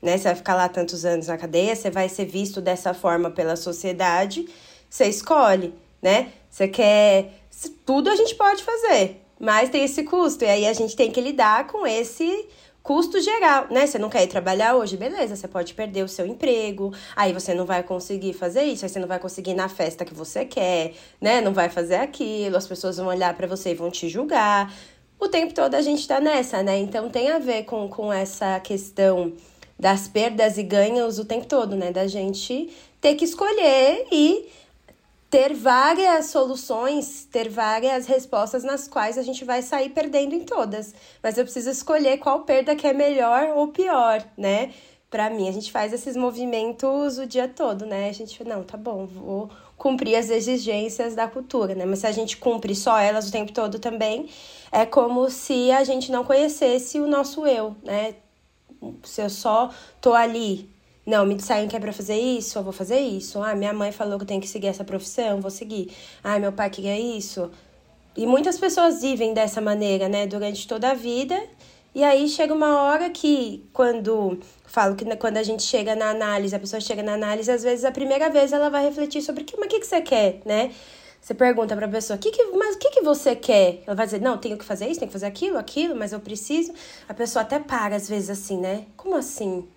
Né? 0.00 0.16
Você 0.16 0.24
vai 0.24 0.34
ficar 0.34 0.54
lá 0.54 0.68
tantos 0.70 1.04
anos 1.04 1.26
na 1.26 1.36
cadeia, 1.36 1.76
você 1.76 1.90
vai 1.90 2.08
ser 2.08 2.24
visto 2.24 2.62
dessa 2.62 2.94
forma 2.94 3.30
pela 3.30 3.54
sociedade, 3.54 4.48
você 4.88 5.06
escolhe, 5.06 5.74
né? 6.00 6.32
Você 6.50 6.66
quer 6.66 7.41
tudo 7.84 8.10
a 8.10 8.16
gente 8.16 8.34
pode 8.34 8.62
fazer, 8.62 9.22
Mas 9.38 9.70
tem 9.70 9.84
esse 9.84 10.04
custo. 10.04 10.44
E 10.44 10.48
aí 10.48 10.66
a 10.66 10.72
gente 10.72 10.94
tem 10.96 11.10
que 11.10 11.20
lidar 11.20 11.66
com 11.66 11.86
esse 11.86 12.48
custo 12.82 13.20
geral, 13.20 13.66
né? 13.70 13.86
Você 13.86 13.98
não 13.98 14.10
quer 14.10 14.24
ir 14.24 14.26
trabalhar 14.26 14.74
hoje, 14.74 14.96
beleza, 14.96 15.36
você 15.36 15.46
pode 15.46 15.72
perder 15.72 16.04
o 16.04 16.08
seu 16.08 16.26
emprego, 16.26 16.92
aí 17.14 17.32
você 17.32 17.54
não 17.54 17.64
vai 17.64 17.82
conseguir 17.82 18.32
fazer 18.32 18.64
isso, 18.64 18.84
aí 18.84 18.88
você 18.88 18.98
não 18.98 19.06
vai 19.06 19.20
conseguir 19.20 19.52
ir 19.52 19.54
na 19.54 19.68
festa 19.68 20.04
que 20.04 20.12
você 20.12 20.44
quer, 20.44 20.94
né? 21.20 21.40
Não 21.40 21.52
vai 21.52 21.68
fazer 21.68 21.96
aquilo, 21.96 22.56
as 22.56 22.66
pessoas 22.66 22.96
vão 22.96 23.06
olhar 23.06 23.34
para 23.36 23.46
você 23.46 23.70
e 23.70 23.74
vão 23.74 23.90
te 23.90 24.08
julgar. 24.08 24.72
O 25.18 25.28
tempo 25.28 25.54
todo 25.54 25.74
a 25.76 25.82
gente 25.82 26.06
tá 26.08 26.20
nessa, 26.20 26.62
né? 26.62 26.78
Então 26.78 27.08
tem 27.08 27.30
a 27.30 27.38
ver 27.38 27.64
com, 27.64 27.88
com 27.88 28.12
essa 28.12 28.58
questão 28.58 29.32
das 29.78 30.08
perdas 30.08 30.58
e 30.58 30.62
ganhos 30.62 31.18
o 31.18 31.24
tempo 31.24 31.46
todo, 31.46 31.76
né? 31.76 31.92
Da 31.92 32.08
gente 32.08 32.70
ter 33.00 33.14
que 33.14 33.24
escolher 33.24 34.06
e 34.10 34.48
ter 35.32 35.54
várias 35.54 36.26
soluções, 36.26 37.24
ter 37.24 37.48
várias 37.48 38.04
respostas 38.04 38.62
nas 38.62 38.86
quais 38.86 39.16
a 39.16 39.22
gente 39.22 39.46
vai 39.46 39.62
sair 39.62 39.88
perdendo 39.88 40.34
em 40.34 40.44
todas. 40.44 40.94
Mas 41.22 41.38
eu 41.38 41.44
preciso 41.44 41.70
escolher 41.70 42.18
qual 42.18 42.40
perda 42.40 42.76
que 42.76 42.86
é 42.86 42.92
melhor 42.92 43.56
ou 43.56 43.68
pior, 43.68 44.22
né? 44.36 44.74
Para 45.08 45.30
mim, 45.30 45.48
a 45.48 45.52
gente 45.52 45.72
faz 45.72 45.90
esses 45.90 46.16
movimentos 46.16 47.16
o 47.16 47.24
dia 47.24 47.48
todo, 47.48 47.86
né? 47.86 48.10
A 48.10 48.12
gente, 48.12 48.44
não, 48.44 48.62
tá 48.62 48.76
bom, 48.76 49.06
vou 49.06 49.48
cumprir 49.74 50.16
as 50.16 50.28
exigências 50.28 51.14
da 51.14 51.26
cultura, 51.26 51.74
né? 51.74 51.86
Mas 51.86 52.00
se 52.00 52.06
a 52.06 52.12
gente 52.12 52.36
cumpre 52.36 52.74
só 52.74 52.98
elas 52.98 53.30
o 53.30 53.32
tempo 53.32 53.52
todo 53.52 53.78
também, 53.78 54.28
é 54.70 54.84
como 54.84 55.30
se 55.30 55.70
a 55.70 55.82
gente 55.82 56.12
não 56.12 56.24
conhecesse 56.24 57.00
o 57.00 57.06
nosso 57.06 57.46
eu, 57.46 57.74
né? 57.82 58.16
Se 59.02 59.22
eu 59.22 59.30
só 59.30 59.70
tô 59.98 60.12
ali 60.12 60.71
não, 61.04 61.26
me 61.26 61.34
disseram 61.34 61.66
que 61.66 61.76
é 61.76 61.80
pra 61.80 61.92
fazer 61.92 62.16
isso, 62.16 62.58
eu 62.58 62.62
vou 62.62 62.72
fazer 62.72 63.00
isso. 63.00 63.42
Ah, 63.42 63.54
minha 63.54 63.72
mãe 63.72 63.90
falou 63.90 64.18
que 64.18 64.22
eu 64.22 64.28
tenho 64.28 64.40
que 64.40 64.48
seguir 64.48 64.68
essa 64.68 64.84
profissão, 64.84 65.40
vou 65.40 65.50
seguir. 65.50 65.90
Ah, 66.22 66.38
meu 66.38 66.52
pai 66.52 66.70
queria 66.70 66.98
isso. 66.98 67.50
E 68.16 68.26
muitas 68.26 68.58
pessoas 68.58 69.02
vivem 69.02 69.34
dessa 69.34 69.60
maneira, 69.60 70.08
né, 70.08 70.26
durante 70.26 70.68
toda 70.68 70.90
a 70.90 70.94
vida. 70.94 71.40
E 71.94 72.04
aí 72.04 72.28
chega 72.28 72.54
uma 72.54 72.82
hora 72.82 73.10
que, 73.10 73.68
quando 73.72 74.38
falo 74.64 74.94
que 74.94 75.04
quando 75.16 75.36
a 75.36 75.42
gente 75.42 75.62
chega 75.62 75.94
na 75.94 76.10
análise, 76.10 76.54
a 76.54 76.58
pessoa 76.58 76.80
chega 76.80 77.02
na 77.02 77.14
análise, 77.14 77.50
às 77.50 77.62
vezes 77.62 77.84
a 77.84 77.90
primeira 77.92 78.30
vez 78.30 78.52
ela 78.52 78.70
vai 78.70 78.84
refletir 78.84 79.22
sobre 79.22 79.44
que, 79.44 79.56
mas 79.56 79.66
o 79.66 79.68
que, 79.68 79.80
que 79.80 79.86
você 79.86 80.00
quer, 80.00 80.40
né? 80.44 80.70
Você 81.20 81.34
pergunta 81.34 81.76
para 81.76 81.86
a 81.86 81.88
pessoa, 81.88 82.18
que 82.18 82.30
que, 82.30 82.44
mas 82.52 82.76
o 82.76 82.78
que, 82.78 82.90
que 82.90 83.02
você 83.02 83.36
quer? 83.36 83.82
Ela 83.86 83.94
vai 83.94 84.06
dizer, 84.06 84.20
não, 84.20 84.38
tenho 84.38 84.56
que 84.56 84.64
fazer 84.64 84.86
isso, 84.88 84.98
tenho 85.00 85.08
que 85.08 85.12
fazer 85.12 85.26
aquilo, 85.26 85.58
aquilo, 85.58 85.94
mas 85.94 86.12
eu 86.12 86.20
preciso. 86.20 86.72
A 87.08 87.14
pessoa 87.14 87.42
até 87.42 87.58
para 87.58 87.96
às 87.96 88.08
vezes 88.08 88.30
assim, 88.30 88.58
né? 88.58 88.86
Como 88.96 89.14
assim? 89.14 89.68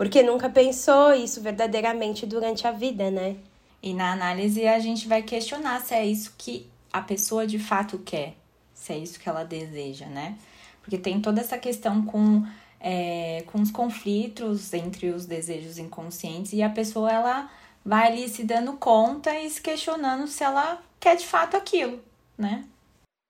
Porque 0.00 0.22
nunca 0.22 0.48
pensou 0.48 1.12
isso 1.12 1.42
verdadeiramente 1.42 2.24
durante 2.24 2.66
a 2.66 2.72
vida, 2.72 3.10
né? 3.10 3.36
E 3.82 3.92
na 3.92 4.12
análise 4.12 4.66
a 4.66 4.78
gente 4.78 5.06
vai 5.06 5.22
questionar 5.22 5.78
se 5.82 5.92
é 5.92 6.06
isso 6.06 6.34
que 6.38 6.66
a 6.90 7.02
pessoa 7.02 7.46
de 7.46 7.58
fato 7.58 7.98
quer, 7.98 8.32
se 8.72 8.94
é 8.94 8.96
isso 8.96 9.20
que 9.20 9.28
ela 9.28 9.44
deseja, 9.44 10.06
né? 10.06 10.38
Porque 10.80 10.96
tem 10.96 11.20
toda 11.20 11.42
essa 11.42 11.58
questão 11.58 12.02
com, 12.06 12.46
é, 12.80 13.44
com 13.48 13.60
os 13.60 13.70
conflitos 13.70 14.72
entre 14.72 15.10
os 15.10 15.26
desejos 15.26 15.76
inconscientes 15.76 16.54
e 16.54 16.62
a 16.62 16.70
pessoa 16.70 17.12
ela 17.12 17.50
vai 17.84 18.06
ali 18.06 18.26
se 18.26 18.42
dando 18.42 18.78
conta 18.78 19.38
e 19.38 19.50
se 19.50 19.60
questionando 19.60 20.26
se 20.26 20.42
ela 20.42 20.80
quer 20.98 21.14
de 21.14 21.26
fato 21.26 21.58
aquilo, 21.58 22.00
né? 22.38 22.66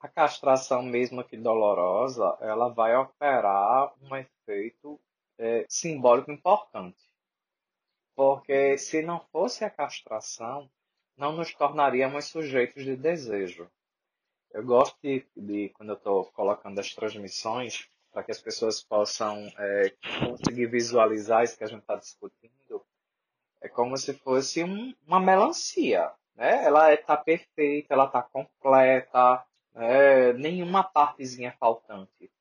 A 0.01 0.07
castração, 0.07 0.85
mesmo 0.85 1.25
que 1.25 1.37
dolorosa, 1.37 2.39
ela 2.41 2.69
vai 2.69 2.95
operar 2.95 3.93
um 4.09 4.15
efeito 4.15 5.01
é, 5.40 5.64
simbólico 5.68 6.31
importante. 6.31 6.98
Porque 8.14 8.76
se 8.76 9.00
não 9.00 9.20
fosse 9.33 9.64
a 9.64 9.70
castração, 9.70 10.70
não 11.16 11.33
nos 11.33 11.55
tornaríamos 11.55 12.26
sujeitos 12.26 12.85
de 12.85 12.94
desejo. 12.94 13.70
Eu 14.53 14.64
gosto 14.64 14.98
de, 15.03 15.26
de 15.35 15.70
quando 15.70 15.90
eu 15.90 15.96
estou 15.96 16.24
colocando 16.33 16.79
as 16.79 16.94
transmissões, 16.94 17.88
para 18.12 18.22
que 18.22 18.33
as 18.33 18.40
pessoas 18.40 18.83
possam 18.83 19.46
é, 19.57 19.94
conseguir 20.26 20.66
visualizar 20.66 21.44
isso 21.44 21.57
que 21.57 21.64
a 21.64 21.68
gente 21.68 21.81
está 21.81 21.96
discutindo, 21.96 22.85
é 23.62 23.68
como 23.68 23.96
se 23.96 24.12
fosse 24.12 24.62
um, 24.64 24.94
uma 25.07 25.20
melancia. 25.20 26.12
Né? 26.35 26.64
Ela 26.64 26.92
está 26.92 27.16
perfeita, 27.16 27.94
ela 27.94 28.07
está 28.07 28.22
completa, 28.22 29.46
né? 29.72 30.33
nenhuma 30.35 30.83
partezinha 30.83 31.55
faltante 31.59 32.11
é 32.24 32.39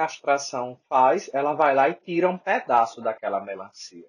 castração 0.00 0.80
faz? 0.88 1.28
Ela 1.30 1.52
vai 1.52 1.74
lá 1.74 1.86
e 1.90 1.94
tira 1.94 2.26
um 2.26 2.38
pedaço 2.38 3.02
daquela 3.02 3.38
melancia. 3.38 4.08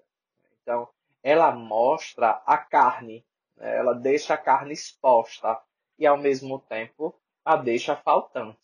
Então, 0.62 0.88
ela 1.22 1.52
mostra 1.52 2.42
a 2.46 2.56
carne, 2.56 3.22
né? 3.58 3.76
ela 3.76 3.92
deixa 3.92 4.32
a 4.32 4.38
carne 4.38 4.72
exposta 4.72 5.60
e, 5.98 6.06
ao 6.06 6.16
mesmo 6.16 6.58
tempo, 6.60 7.14
a 7.44 7.56
deixa 7.56 7.94
faltante. 7.94 8.56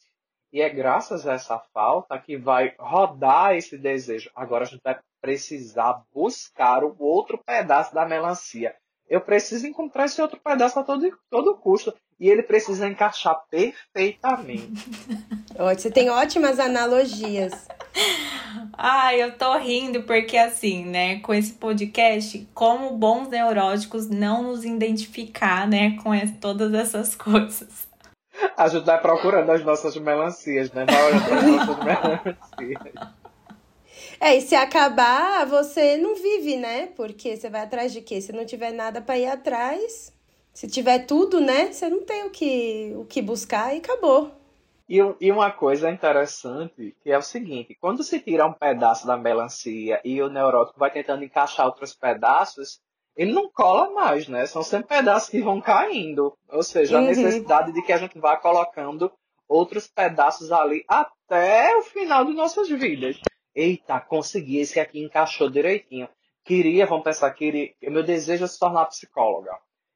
E 0.51 0.63
é 0.63 0.71
graças 0.71 1.27
a 1.27 1.35
essa 1.35 1.59
falta 1.75 2.19
que 2.19 2.39
vai 2.39 2.75
rodar 2.79 3.55
esse 3.55 3.77
desejo. 3.77 4.31
Agora 4.35 4.65
a 4.65 4.67
gente 4.67 4.81
vai 4.83 4.99
precisar 5.21 6.03
buscar 6.15 6.83
o 6.83 6.97
outro 6.99 7.37
pedaço 7.37 7.95
da 7.95 8.07
melancia. 8.07 8.75
Eu 9.07 9.21
preciso 9.21 9.67
encontrar 9.67 10.07
esse 10.07 10.23
outro 10.23 10.41
pedaço 10.41 10.81
a 10.81 10.83
todo, 10.83 11.07
todo 11.29 11.59
custo. 11.59 11.95
E 12.19 12.31
ele 12.31 12.43
precisa 12.43 12.89
encaixar 12.89 13.39
perfeitamente. 13.51 14.89
Você 15.59 15.91
tem 15.91 16.09
ótimas 16.09 16.61
analogias. 16.61 17.53
Ai, 18.73 19.21
eu 19.21 19.37
tô 19.37 19.59
rindo 19.59 20.05
porque 20.05 20.37
assim, 20.37 20.85
né, 20.85 21.19
com 21.19 21.35
esse 21.35 21.53
podcast, 21.55 22.47
como 22.55 22.93
bons 22.93 23.29
neuróticos 23.29 24.09
não 24.09 24.45
nos 24.45 24.65
identificar, 24.65 25.67
né, 25.67 25.97
com 26.03 26.15
esse, 26.15 26.35
todas 26.35 26.73
essas 26.73 27.17
coisas. 27.17 27.89
A 28.57 28.69
gente 28.69 28.85
vai 28.85 29.01
procurando 29.01 29.51
as 29.51 29.65
nossas 29.65 29.97
melancias, 29.97 30.71
né? 30.71 30.87
Vai 30.87 31.07
olhando 31.07 31.35
as 31.35 31.67
nossas 31.67 31.85
melancias. 31.85 33.19
É, 34.21 34.37
e 34.37 34.41
se 34.41 34.55
acabar, 34.55 35.45
você 35.45 35.97
não 35.97 36.15
vive, 36.15 36.57
né? 36.57 36.89
Porque 36.97 37.37
você 37.37 37.51
vai 37.51 37.63
atrás 37.63 37.93
de 37.93 38.01
quê? 38.01 38.21
Se 38.21 38.33
não 38.33 38.47
tiver 38.47 38.73
nada 38.73 39.01
para 39.01 39.19
ir 39.19 39.27
atrás, 39.27 40.13
se 40.53 40.69
tiver 40.69 41.01
tudo, 41.01 41.41
né? 41.41 41.73
Você 41.73 41.89
não 41.89 42.05
tem 42.05 42.25
o 42.27 42.31
que, 42.31 42.93
o 42.97 43.05
que 43.05 43.21
buscar 43.21 43.75
e 43.75 43.79
acabou. 43.79 44.38
E, 44.89 44.99
e 45.21 45.31
uma 45.31 45.51
coisa 45.51 45.91
interessante 45.91 46.97
que 47.03 47.11
é 47.11 47.19
o 47.19 47.23
seguinte: 47.23 47.77
quando 47.81 48.03
se 48.03 48.19
tira 48.21 48.47
um 48.47 48.53
pedaço 48.53 49.07
da 49.07 49.17
melancia 49.17 50.01
e 50.05 50.23
o 50.23 50.31
neurótico 50.31 50.79
vai 50.79 50.91
tentando 50.91 51.25
encaixar 51.25 51.67
outros 51.67 51.95
pedaços, 51.95 52.81
ele 53.15 53.33
não 53.33 53.51
cola 53.51 53.91
mais, 53.91 54.29
né? 54.29 54.47
São 54.47 54.63
sempre 54.63 54.97
pedaços 54.97 55.29
que 55.29 55.43
vão 55.43 55.61
caindo. 55.61 56.33
Ou 56.49 56.63
seja, 56.63 56.97
a 56.97 57.01
uhum. 57.01 57.07
necessidade 57.09 57.73
de 57.73 57.83
que 57.83 57.93
a 57.93 57.99
gente 57.99 58.19
vá 58.19 58.37
colocando 58.37 59.13
outros 59.47 59.89
pedaços 59.89 60.53
ali 60.53 60.85
até 60.89 61.77
o 61.77 61.83
final 61.83 62.25
de 62.25 62.33
nossas 62.33 62.69
vidas. 62.69 63.19
Eita, 63.55 64.01
consegui, 64.01 64.59
esse 64.59 64.79
aqui 64.79 65.03
encaixou 65.03 65.51
direitinho. 65.51 66.09
Queria, 66.45 66.87
vamos 66.87 67.05
pensar, 67.05 67.31
queria, 67.33 67.75
meu 67.83 68.03
desejo 68.03 68.45
é 68.45 68.47
se 68.47 68.59
tornar 68.59 68.87
psicóloga. 68.87 69.51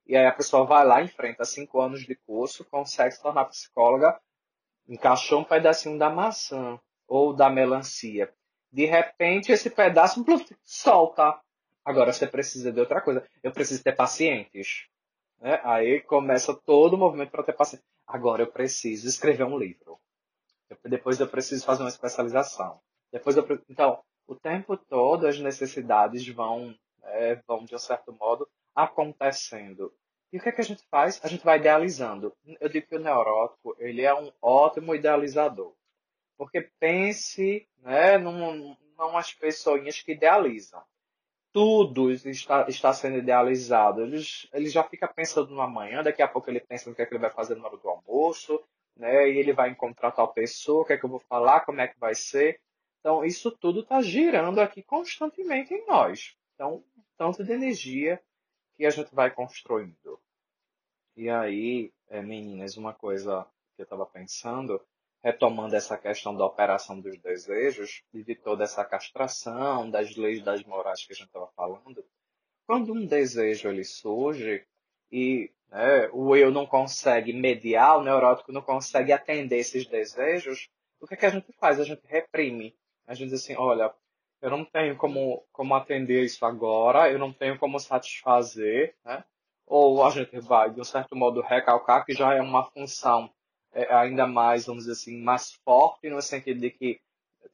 E 0.07 0.17
aí 0.17 0.27
a 0.27 0.33
pessoa 0.33 0.67
vai 0.67 0.85
lá, 0.85 1.01
enfrenta 1.01 1.45
cinco 1.45 1.81
anos 1.81 2.03
de 2.03 2.17
curso, 2.27 2.67
consegue 2.69 3.13
se 3.13 3.23
tornar 3.23 3.45
psicóloga, 3.45 4.19
encaixou 4.89 5.41
um 5.41 5.45
pedacinho 5.45 5.99
da 5.99 6.11
maçã 6.11 6.79
ou 7.07 7.33
da 7.33 7.51
melancia. 7.51 8.33
De 8.73 8.87
repente, 8.87 9.53
esse 9.53 9.69
pedaço 9.69 10.25
solta. 10.63 11.39
Agora 11.85 12.13
você 12.13 12.27
precisa 12.27 12.73
de 12.73 12.81
outra 12.81 13.01
coisa. 13.01 13.27
Eu 13.43 13.53
preciso 13.53 13.83
ter 13.83 13.95
pacientes. 13.95 14.87
Né? 15.41 15.61
Aí 15.65 16.01
começa 16.01 16.55
todo 16.55 16.95
o 16.95 16.99
movimento 16.99 17.31
para 17.31 17.43
ter 17.43 17.53
pacientes. 17.53 17.87
Agora 18.07 18.43
eu 18.43 18.47
preciso 18.47 19.09
escrever 19.09 19.45
um 19.45 19.59
livro. 19.59 19.99
Depois 20.85 21.21
eu 21.21 21.29
preciso 21.29 21.65
fazer 21.65 21.83
uma 21.83 21.89
especialização. 21.89 22.81
Depois 23.13 23.37
eu, 23.37 23.47
então, 23.69 24.03
o 24.27 24.35
tempo 24.35 24.77
todo 24.77 25.27
as 25.27 25.39
necessidades 25.39 26.27
vão, 26.29 26.75
é, 27.03 27.35
vão 27.47 27.65
de 27.65 27.75
um 27.75 27.79
certo 27.79 28.13
modo 28.13 28.49
acontecendo. 28.75 29.93
E 30.33 30.39
o 30.39 30.41
que, 30.41 30.49
é 30.49 30.53
que 30.53 30.63
a 30.63 30.65
gente 30.65 30.83
faz? 30.91 31.21
A 31.23 31.29
gente 31.29 31.45
vai 31.45 31.59
idealizando. 31.59 32.35
Eu 32.59 32.69
digo 32.69 32.87
que 32.87 32.97
o 32.97 33.01
neurótico 33.01 33.77
ele 33.79 34.03
é 34.03 34.15
um 34.15 34.33
ótimo 34.41 34.95
idealizador. 34.95 35.75
Porque 36.39 36.71
pense 36.81 37.69
né, 37.83 38.17
num, 38.17 38.75
numas 38.97 39.35
pessoinhas 39.35 40.01
que 40.01 40.13
idealizam. 40.13 40.83
Tudo 41.53 42.11
está, 42.11 42.67
está 42.67 42.95
sendo 42.95 43.19
idealizado. 43.19 44.03
Ele, 44.03 44.23
ele 44.55 44.69
já 44.71 44.83
fica 44.83 45.07
pensando 45.07 45.55
no 45.55 45.61
amanhã, 45.61 46.03
daqui 46.03 46.23
a 46.23 46.29
pouco 46.29 46.49
ele 46.49 46.61
pensa 46.61 46.89
no 46.89 46.97
que, 46.97 47.03
é 47.03 47.07
que 47.07 47.13
ele 47.13 47.21
vai 47.21 47.31
fazer 47.31 47.55
na 47.57 47.67
hora 47.67 47.77
do 47.77 47.89
almoço, 47.91 48.59
né, 48.97 49.29
e 49.29 49.39
ele 49.39 49.53
vai 49.53 49.69
encontrar 49.69 50.13
tal 50.13 50.33
pessoa, 50.33 50.83
o 50.83 50.85
que 50.87 50.95
é 50.95 50.97
que 50.97 51.05
eu 51.05 51.11
vou 51.11 51.21
falar, 51.21 51.61
como 51.61 51.81
é 51.83 51.89
que 51.89 51.99
vai 52.01 52.15
ser. 52.15 52.59
Então, 53.01 53.23
isso 53.23 53.51
tudo 53.51 53.81
está 53.81 54.01
girando 54.01 54.61
aqui 54.61 54.83
constantemente 54.83 55.75
em 55.75 55.85
nós. 55.87 56.35
Então, 56.55 56.83
tanto 57.19 57.45
de 57.45 57.53
energia 57.53 58.23
que 58.77 58.87
a 58.87 58.91
gente 58.91 59.15
vai 59.15 59.31
construindo. 59.31 60.22
E 61.17 61.29
aí, 61.29 61.93
é, 62.09 62.23
meninas, 62.23 62.77
uma 62.77 62.95
coisa 62.95 63.47
que 63.77 63.83
eu 63.83 63.85
estava 63.85 64.07
pensando, 64.07 64.81
retomando 65.23 65.77
essa 65.77 65.97
questão 65.97 66.35
da 66.35 66.45
operação 66.45 67.01
dos 67.01 67.19
desejos 67.19 68.03
e 68.13 68.23
de 68.23 68.35
toda 68.35 68.65
essa 68.65 68.85
castração, 68.85 69.91
das 69.91 70.17
leis 70.17 70.43
das 70.43 70.65
morais 70.65 71.05
que 71.05 71.13
a 71.13 71.17
gente 71.17 71.27
estava 71.27 71.49
falando, 71.55 72.05
quando 72.67 72.93
um 72.93 73.07
desejo 73.07 73.69
ele 73.69 73.85
surge 73.85 74.65
e 75.11 75.51
né, 75.71 76.09
o 76.13 76.35
eu 76.35 76.51
não 76.51 76.67
consegue 76.67 77.33
mediar, 77.33 77.99
o 77.99 78.03
neurótico 78.03 78.53
não 78.53 78.63
consegue 78.63 79.13
atender 79.13 79.59
esses 79.59 79.87
desejos, 79.87 80.71
o 81.01 81.07
que, 81.07 81.15
é 81.15 81.17
que 81.17 81.27
a 81.27 81.31
gente 81.31 81.53
faz? 81.53 81.81
A 81.81 81.85
gente 81.85 82.03
reprime. 82.07 82.77
A 83.07 83.15
gente 83.15 83.31
diz 83.31 83.43
assim, 83.43 83.57
olha, 83.57 83.93
eu 84.41 84.51
não 84.51 84.65
tenho 84.65 84.97
como, 84.97 85.45
como 85.53 85.75
atender 85.75 86.25
isso 86.25 86.45
agora, 86.47 87.11
eu 87.11 87.19
não 87.19 87.33
tenho 87.33 87.59
como 87.59 87.79
satisfazer, 87.79 88.95
né? 89.05 89.25
Ou 89.75 90.05
a 90.05 90.11
gente 90.11 90.39
vai, 90.39 90.71
de 90.71 90.79
um 90.79 90.85
certo 90.85 91.17
modo, 91.17 91.41
recalcar 91.41 92.05
que 92.05 92.13
já 92.13 92.35
é 92.35 92.43
uma 92.43 92.63
função 92.63 93.33
é, 93.73 93.91
ainda 93.95 94.27
mais, 94.27 94.67
vamos 94.67 94.83
dizer 94.83 94.93
assim, 94.93 95.23
mais 95.23 95.55
forte, 95.65 96.11
no 96.11 96.21
sentido 96.21 96.61
de 96.61 96.69
que 96.69 97.01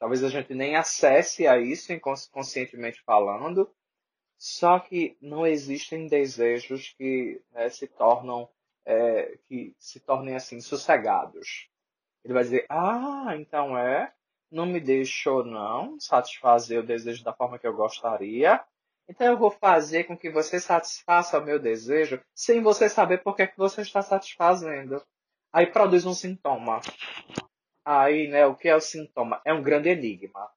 talvez 0.01 0.25
a 0.25 0.29
gente 0.29 0.53
nem 0.53 0.75
acesse 0.75 1.47
a 1.47 1.59
isso 1.59 1.93
inconscientemente 1.93 3.01
falando, 3.03 3.71
só 4.37 4.81
que 4.81 5.17
não 5.23 5.47
existem 5.47 6.09
desejos 6.09 6.93
que 6.99 7.41
né, 7.53 7.69
se 7.69 7.87
tornam 7.87 8.49
é, 8.85 9.39
que 9.47 9.77
se 9.79 10.01
tornem 10.01 10.35
assim 10.35 10.61
sossegados. 10.61 11.69
Ele 12.25 12.35
vai 12.35 12.43
dizer, 12.43 12.67
ah, 12.69 13.37
então 13.37 13.79
é, 13.79 14.13
não 14.51 14.67
me 14.67 14.81
deixou 14.81 15.45
não 15.45 16.01
satisfazer 16.01 16.81
o 16.81 16.87
desejo 16.87 17.23
da 17.23 17.33
forma 17.33 17.61
que 17.61 17.67
eu 17.67 17.77
gostaria. 17.77 18.61
Então 19.09 19.27
eu 19.27 19.39
vou 19.39 19.51
fazer 19.51 20.05
com 20.05 20.17
que 20.17 20.31
você 20.31 20.61
satisfaça 20.61 21.39
o 21.39 21.45
meu 21.45 21.59
desejo 21.59 22.21
sem 22.35 22.63
você 22.63 22.89
saber 22.89 23.23
por 23.23 23.35
que, 23.35 23.47
que 23.47 23.57
você 23.57 23.81
está 23.81 24.03
satisfazendo. 24.03 25.03
Aí 25.53 25.67
produz 25.67 26.05
um 26.05 26.13
sintoma. 26.13 26.81
Aí, 27.85 28.29
né, 28.29 28.45
o 28.45 28.55
que 28.55 28.69
é 28.69 28.77
o 28.77 28.81
sintoma? 28.81 29.41
É 29.47 29.53
um 29.53 29.63
grande 29.63 29.89
enigma. 29.89 30.51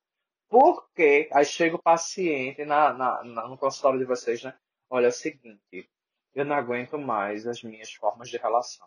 Por 0.49 0.91
que? 0.93 1.29
Aí 1.31 1.45
chega 1.45 1.77
o 1.77 1.81
paciente 1.81 2.65
na, 2.65 2.91
na, 2.91 3.23
na, 3.23 3.47
no 3.47 3.57
consultório 3.57 3.99
de 3.99 4.05
vocês, 4.05 4.43
né? 4.43 4.53
Olha, 4.89 5.05
é 5.05 5.09
o 5.09 5.13
seguinte, 5.13 5.89
eu 6.35 6.43
não 6.43 6.57
aguento 6.57 6.99
mais 6.99 7.47
as 7.47 7.63
minhas 7.63 7.93
formas 7.93 8.29
de 8.29 8.35
relação. 8.35 8.85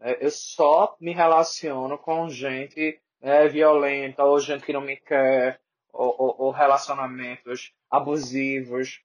É, 0.00 0.24
eu 0.24 0.32
só 0.32 0.96
me 1.00 1.12
relaciono 1.12 1.96
com 1.96 2.28
gente 2.28 3.00
né, 3.20 3.46
violenta, 3.46 4.24
ou 4.24 4.40
gente 4.40 4.64
que 4.64 4.72
não 4.72 4.80
me 4.80 4.96
quer, 4.96 5.60
ou, 5.94 6.34
ou, 6.38 6.50
relacionamentos 6.50 7.72
abusivos. 7.88 9.02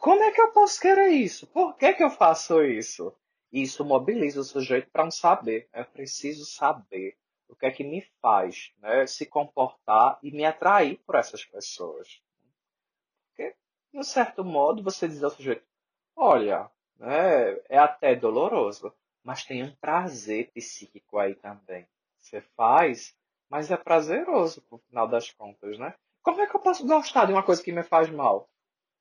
Como 0.00 0.22
é 0.22 0.32
que 0.32 0.40
eu 0.40 0.50
posso 0.52 0.80
querer 0.80 1.08
isso? 1.08 1.46
Por 1.48 1.76
que, 1.76 1.92
que 1.92 2.02
eu 2.02 2.10
faço 2.10 2.62
isso? 2.62 3.14
Isso 3.52 3.84
mobiliza 3.84 4.40
o 4.40 4.44
sujeito 4.44 4.90
para 4.90 5.04
um 5.04 5.10
saber. 5.10 5.68
É 5.72 5.84
preciso 5.84 6.46
saber 6.46 7.16
o 7.48 7.54
que 7.54 7.66
é 7.66 7.70
que 7.70 7.84
me 7.84 8.02
faz 8.20 8.72
né, 8.78 9.06
se 9.06 9.26
comportar 9.26 10.18
e 10.22 10.30
me 10.30 10.44
atrair 10.44 10.98
por 11.06 11.14
essas 11.14 11.44
pessoas. 11.44 12.20
Porque, 13.28 13.54
de 13.92 13.98
um 13.98 14.02
certo 14.02 14.42
modo, 14.44 14.82
você 14.82 15.06
diz 15.06 15.22
ao 15.22 15.30
sujeito: 15.30 15.66
olha, 16.16 16.70
né, 16.98 17.52
é 17.68 17.78
até 17.78 18.16
doloroso, 18.16 18.92
mas 19.22 19.44
tem 19.44 19.62
um 19.62 19.74
prazer 19.76 20.50
psíquico 20.52 21.18
aí 21.18 21.34
também. 21.34 21.86
Você 22.18 22.40
faz, 22.40 23.14
mas 23.50 23.70
é 23.70 23.76
prazeroso, 23.76 24.62
no 24.70 24.78
final 24.78 25.08
das 25.08 25.30
contas, 25.30 25.78
né? 25.78 25.94
Como 26.22 26.40
é 26.40 26.46
que 26.46 26.56
eu 26.56 26.60
posso 26.60 26.86
gostar 26.86 27.26
de 27.26 27.32
uma 27.32 27.42
coisa 27.42 27.62
que 27.62 27.72
me 27.72 27.82
faz 27.82 28.10
mal? 28.10 28.48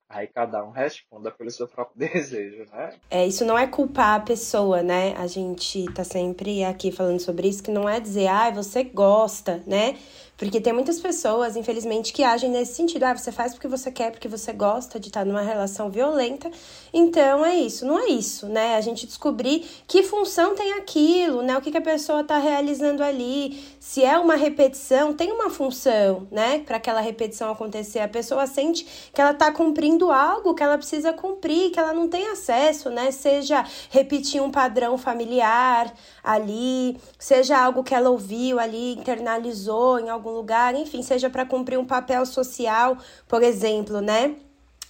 Aí 0.08 0.28
cada 0.28 0.64
um 0.64 0.70
responda 0.70 1.32
pelo 1.32 1.50
seu 1.50 1.68
próprio 1.68 1.98
desejo, 2.08 2.66
né? 2.72 2.94
É, 3.10 3.26
isso 3.26 3.44
não 3.44 3.58
é 3.58 3.66
culpar 3.66 4.20
a 4.20 4.24
pessoa, 4.24 4.84
né? 4.84 5.16
A 5.18 5.26
gente 5.26 5.86
tá 5.94 6.04
sempre 6.04 6.64
aqui 6.64 6.92
falando 6.92 7.20
sobre 7.20 7.48
isso, 7.48 7.64
que 7.64 7.72
não 7.72 7.90
é 7.90 8.00
dizer, 8.00 8.28
ah, 8.28 8.52
você 8.52 8.84
gosta, 8.84 9.64
né? 9.66 9.98
Porque 10.38 10.60
tem 10.60 10.74
muitas 10.74 11.00
pessoas, 11.00 11.56
infelizmente, 11.56 12.12
que 12.12 12.22
agem 12.22 12.50
nesse 12.50 12.74
sentido. 12.74 13.04
Ah, 13.04 13.16
você 13.16 13.32
faz 13.32 13.54
porque 13.54 13.70
você 13.70 13.90
quer, 13.90 14.12
porque 14.12 14.28
você 14.28 14.52
gosta 14.52 15.00
de 15.00 15.08
estar 15.08 15.26
numa 15.26 15.42
relação 15.42 15.90
violenta. 15.90 16.52
Então 16.94 17.46
é 17.46 17.56
isso. 17.56 17.86
Não 17.86 17.98
é 17.98 18.08
isso, 18.08 18.48
né? 18.48 18.76
A 18.76 18.82
gente 18.82 19.08
descobrir 19.08 19.66
que 19.88 20.04
função 20.04 20.54
tem 20.54 20.74
aquilo, 20.74 21.42
né? 21.42 21.58
O 21.58 21.62
que, 21.62 21.72
que 21.72 21.78
a 21.78 21.82
pessoa 21.82 22.20
está 22.20 22.38
realizando 22.38 23.02
ali. 23.02 23.64
Se 23.80 24.04
é 24.04 24.20
uma 24.20 24.36
repetição, 24.36 25.14
tem 25.14 25.32
uma 25.32 25.50
função, 25.50 26.28
né? 26.30 26.60
Para 26.60 26.78
aquela 26.78 27.00
repetição 27.00 27.50
acontecer. 27.50 28.00
A 28.00 28.08
pessoa 28.08 28.46
sente 28.46 28.86
que 29.14 29.22
ela 29.22 29.32
está 29.32 29.52
cumprindo 29.54 30.12
algo 30.12 30.54
que 30.54 30.64
ela 30.64 30.78
precisa 30.78 31.14
cumprir, 31.14 31.72
que 31.72 31.80
ela 31.80 31.94
não 31.94 32.10
tem 32.10 32.28
acesso, 32.28 32.90
né? 32.90 33.10
Seja 33.10 33.64
repetir 33.90 34.42
um 34.42 34.52
padrão 34.52 34.98
familiar 34.98 35.94
ali, 36.22 36.98
seja 37.18 37.58
algo 37.58 37.84
que 37.84 37.96
ela 37.96 38.10
ouviu 38.10 38.60
ali, 38.60 38.96
internalizou 38.96 40.00
em 40.00 40.10
algum 40.10 40.25
algum 40.26 40.36
lugar, 40.36 40.74
enfim, 40.74 41.04
seja 41.04 41.30
para 41.30 41.46
cumprir 41.46 41.78
um 41.78 41.86
papel 41.86 42.26
social, 42.26 42.98
por 43.28 43.44
exemplo, 43.44 44.02
né? 44.02 44.36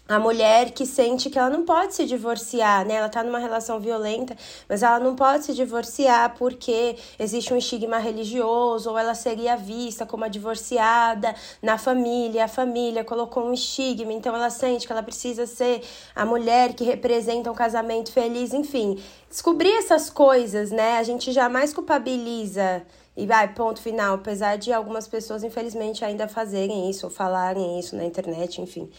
A 0.08 0.20
mulher 0.20 0.70
que 0.70 0.86
sente 0.86 1.32
que 1.32 1.40
ela 1.40 1.50
não 1.50 1.66
pode 1.66 1.96
se 1.96 2.06
divorciar, 2.06 2.86
né? 2.86 2.94
Ela 2.94 3.10
tá 3.10 3.24
numa 3.24 3.40
relação 3.40 3.80
violenta, 3.80 4.38
mas 4.70 4.84
ela 4.84 5.00
não 5.00 5.16
pode 5.16 5.46
se 5.46 5.54
divorciar 5.56 6.36
porque 6.38 6.96
existe 7.18 7.52
um 7.52 7.58
estigma 7.58 7.98
religioso, 7.98 8.92
ou 8.92 9.00
ela 9.00 9.16
seria 9.16 9.58
vista 9.58 10.06
como 10.06 10.24
a 10.24 10.28
divorciada 10.28 11.34
na 11.60 11.80
família, 11.80 12.46
a 12.46 12.48
família 12.48 13.04
colocou 13.04 13.46
um 13.46 13.54
estigma, 13.54 14.14
então 14.14 14.36
ela 14.36 14.52
sente 14.52 14.86
que 14.86 14.94
ela 14.94 15.02
precisa 15.02 15.48
ser 15.48 15.82
a 16.16 16.24
mulher 16.24 16.76
que 16.76 16.84
representa 16.84 17.52
um 17.52 17.56
casamento 17.56 18.12
feliz, 18.12 18.54
enfim. 18.54 19.02
Descobrir 19.28 19.72
essas 19.72 20.12
coisas, 20.12 20.70
né? 20.70 21.00
A 21.00 21.04
gente 21.04 21.32
jamais 21.32 21.74
culpabiliza 21.74 22.86
e 23.16 23.26
vai, 23.26 23.54
ponto 23.54 23.82
final. 23.82 24.16
Apesar 24.16 24.58
de 24.58 24.74
algumas 24.74 25.08
pessoas, 25.08 25.44
infelizmente, 25.44 26.04
ainda 26.04 26.28
fazerem 26.28 26.90
isso, 26.90 27.06
ou 27.06 27.12
falarem 27.12 27.80
isso 27.80 27.96
na 27.96 28.06
internet, 28.06 28.62
enfim. 28.62 28.92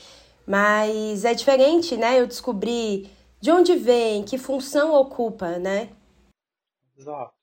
Mas 0.46 1.24
é 1.24 1.35
diferente, 1.35 1.96
né? 1.96 2.20
Eu 2.20 2.26
descobrir 2.26 3.11
de 3.40 3.50
onde 3.50 3.76
vem, 3.76 4.24
que 4.24 4.38
função 4.38 4.94
ocupa, 4.94 5.59
né? 5.59 5.90
Exato, 6.96 7.35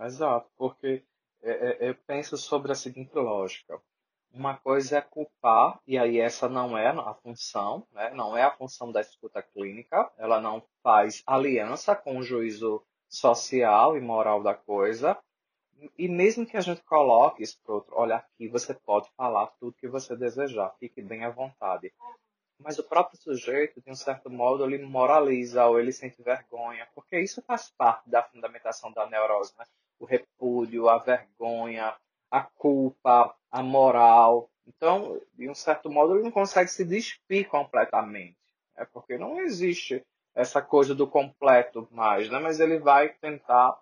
exato. 0.00 0.48
Porque 0.56 1.04
é, 1.42 1.50
é, 1.50 1.90
eu 1.90 1.94
penso 2.06 2.36
sobre 2.36 2.72
a 2.72 2.74
seguinte 2.74 3.14
lógica. 3.14 3.80
Uma 4.32 4.56
coisa 4.56 4.96
é 4.96 5.00
culpar, 5.02 5.78
e 5.86 5.98
aí 5.98 6.18
essa 6.18 6.48
não 6.48 6.78
é 6.78 6.88
a 6.88 7.12
função, 7.14 7.86
né? 7.92 8.10
não 8.14 8.34
é 8.34 8.42
a 8.42 8.50
função 8.50 8.90
da 8.90 9.02
escuta 9.02 9.42
clínica, 9.42 10.10
ela 10.16 10.40
não 10.40 10.62
faz 10.82 11.22
aliança 11.26 11.94
com 11.94 12.16
o 12.16 12.22
juízo 12.22 12.82
social 13.10 13.94
e 13.94 14.00
moral 14.00 14.42
da 14.42 14.54
coisa, 14.54 15.18
e 15.98 16.08
mesmo 16.08 16.46
que 16.46 16.56
a 16.56 16.60
gente 16.60 16.82
coloque 16.82 17.42
isso 17.42 17.58
para 17.64 17.74
outro, 17.74 17.92
olha 17.96 18.16
aqui, 18.16 18.48
você 18.48 18.74
pode 18.74 19.10
falar 19.16 19.46
tudo 19.58 19.76
que 19.76 19.88
você 19.88 20.16
desejar, 20.16 20.74
fique 20.78 21.00
bem 21.02 21.24
à 21.24 21.30
vontade. 21.30 21.92
Mas 22.58 22.78
o 22.78 22.84
próprio 22.84 23.20
sujeito, 23.20 23.80
de 23.80 23.90
um 23.90 23.94
certo 23.94 24.30
modo, 24.30 24.64
ele 24.64 24.84
moraliza 24.84 25.66
ou 25.66 25.80
ele 25.80 25.92
sente 25.92 26.22
vergonha, 26.22 26.86
porque 26.94 27.18
isso 27.18 27.42
faz 27.42 27.70
parte 27.76 28.08
da 28.08 28.22
fundamentação 28.22 28.92
da 28.92 29.06
neurose, 29.06 29.52
né? 29.58 29.64
O 29.98 30.04
repúdio, 30.04 30.88
a 30.88 30.98
vergonha, 30.98 31.94
a 32.30 32.42
culpa, 32.42 33.34
a 33.50 33.62
moral. 33.62 34.48
Então, 34.66 35.20
de 35.34 35.48
um 35.48 35.54
certo 35.54 35.90
modo, 35.90 36.14
ele 36.14 36.24
não 36.24 36.30
consegue 36.30 36.70
se 36.70 36.84
despir 36.84 37.48
completamente, 37.48 38.38
é 38.76 38.84
porque 38.84 39.18
não 39.18 39.40
existe 39.40 40.04
essa 40.34 40.62
coisa 40.62 40.94
do 40.94 41.06
completo 41.06 41.88
mais, 41.90 42.30
né? 42.30 42.38
Mas 42.38 42.60
ele 42.60 42.78
vai 42.78 43.10
tentar 43.10 43.78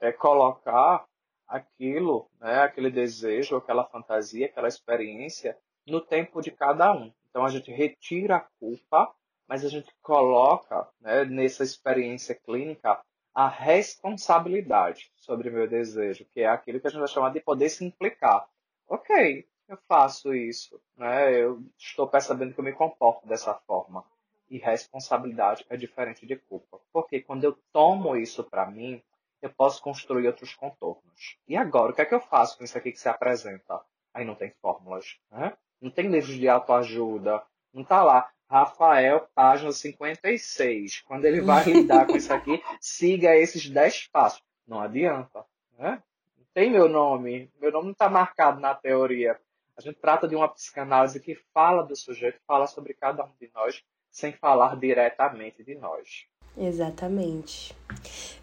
é, 0.00 0.12
colocar 0.12 1.06
aquilo, 1.46 2.28
né, 2.40 2.60
aquele 2.60 2.90
desejo, 2.90 3.56
aquela 3.56 3.84
fantasia, 3.84 4.46
aquela 4.46 4.68
experiência 4.68 5.56
no 5.86 6.00
tempo 6.00 6.40
de 6.40 6.50
cada 6.50 6.92
um. 6.92 7.12
Então 7.30 7.44
a 7.44 7.48
gente 7.48 7.70
retira 7.70 8.36
a 8.36 8.46
culpa, 8.58 9.14
mas 9.46 9.64
a 9.64 9.68
gente 9.68 9.94
coloca 10.02 10.88
né, 11.00 11.24
nessa 11.24 11.62
experiência 11.62 12.34
clínica 12.34 13.00
a 13.34 13.48
responsabilidade 13.48 15.12
sobre 15.14 15.50
o 15.50 15.52
meu 15.52 15.68
desejo, 15.68 16.24
que 16.32 16.40
é 16.40 16.48
aquilo 16.48 16.80
que 16.80 16.86
a 16.86 16.90
gente 16.90 17.00
vai 17.00 17.08
chamar 17.08 17.30
de 17.30 17.40
poder 17.40 17.68
se 17.68 17.84
implicar. 17.84 18.48
Ok, 18.88 19.46
eu 19.68 19.76
faço 19.86 20.32
isso, 20.32 20.80
né? 20.96 21.34
eu 21.34 21.62
estou 21.76 22.08
percebendo 22.08 22.54
que 22.54 22.60
eu 22.60 22.64
me 22.64 22.72
comporto 22.72 23.26
dessa 23.26 23.52
forma. 23.66 24.04
E 24.48 24.58
responsabilidade 24.58 25.66
é 25.68 25.76
diferente 25.76 26.24
de 26.24 26.36
culpa. 26.36 26.80
Porque 26.92 27.20
quando 27.20 27.44
eu 27.44 27.58
tomo 27.72 28.16
isso 28.16 28.44
para 28.44 28.70
mim, 28.70 29.02
eu 29.46 29.54
posso 29.54 29.82
construir 29.82 30.26
outros 30.26 30.54
contornos. 30.54 31.38
E 31.48 31.56
agora, 31.56 31.92
o 31.92 31.94
que 31.94 32.02
é 32.02 32.04
que 32.04 32.14
eu 32.14 32.20
faço 32.20 32.58
com 32.58 32.64
isso 32.64 32.76
aqui 32.76 32.92
que 32.92 33.00
se 33.00 33.08
apresenta? 33.08 33.80
Aí 34.12 34.24
não 34.24 34.34
tem 34.34 34.52
fórmulas, 34.60 35.18
né? 35.30 35.56
Não 35.80 35.90
tem 35.90 36.08
livros 36.08 36.34
de 36.34 36.48
autoajuda, 36.48 37.42
não 37.72 37.84
tá 37.84 38.02
lá. 38.02 38.30
Rafael, 38.48 39.28
página 39.34 39.72
56. 39.72 41.02
Quando 41.02 41.24
ele 41.24 41.40
vai 41.40 41.64
lidar 41.70 42.06
com 42.06 42.16
isso 42.16 42.32
aqui, 42.32 42.62
siga 42.80 43.36
esses 43.36 43.68
10 43.68 44.08
passos. 44.08 44.42
Não 44.66 44.80
adianta, 44.80 45.44
né? 45.78 46.02
Não 46.38 46.46
tem 46.54 46.70
meu 46.70 46.88
nome. 46.88 47.50
Meu 47.60 47.72
nome 47.72 47.86
não 47.86 47.92
está 47.92 48.08
marcado 48.08 48.60
na 48.60 48.74
teoria. 48.74 49.38
A 49.76 49.80
gente 49.80 49.98
trata 50.00 50.26
de 50.26 50.34
uma 50.34 50.48
psicanálise 50.48 51.20
que 51.20 51.34
fala 51.52 51.82
do 51.82 51.94
sujeito, 51.94 52.40
fala 52.46 52.66
sobre 52.66 52.94
cada 52.94 53.24
um 53.24 53.32
de 53.38 53.50
nós, 53.52 53.84
sem 54.10 54.32
falar 54.32 54.76
diretamente 54.76 55.62
de 55.62 55.74
nós. 55.74 56.26
Exatamente. 56.56 57.74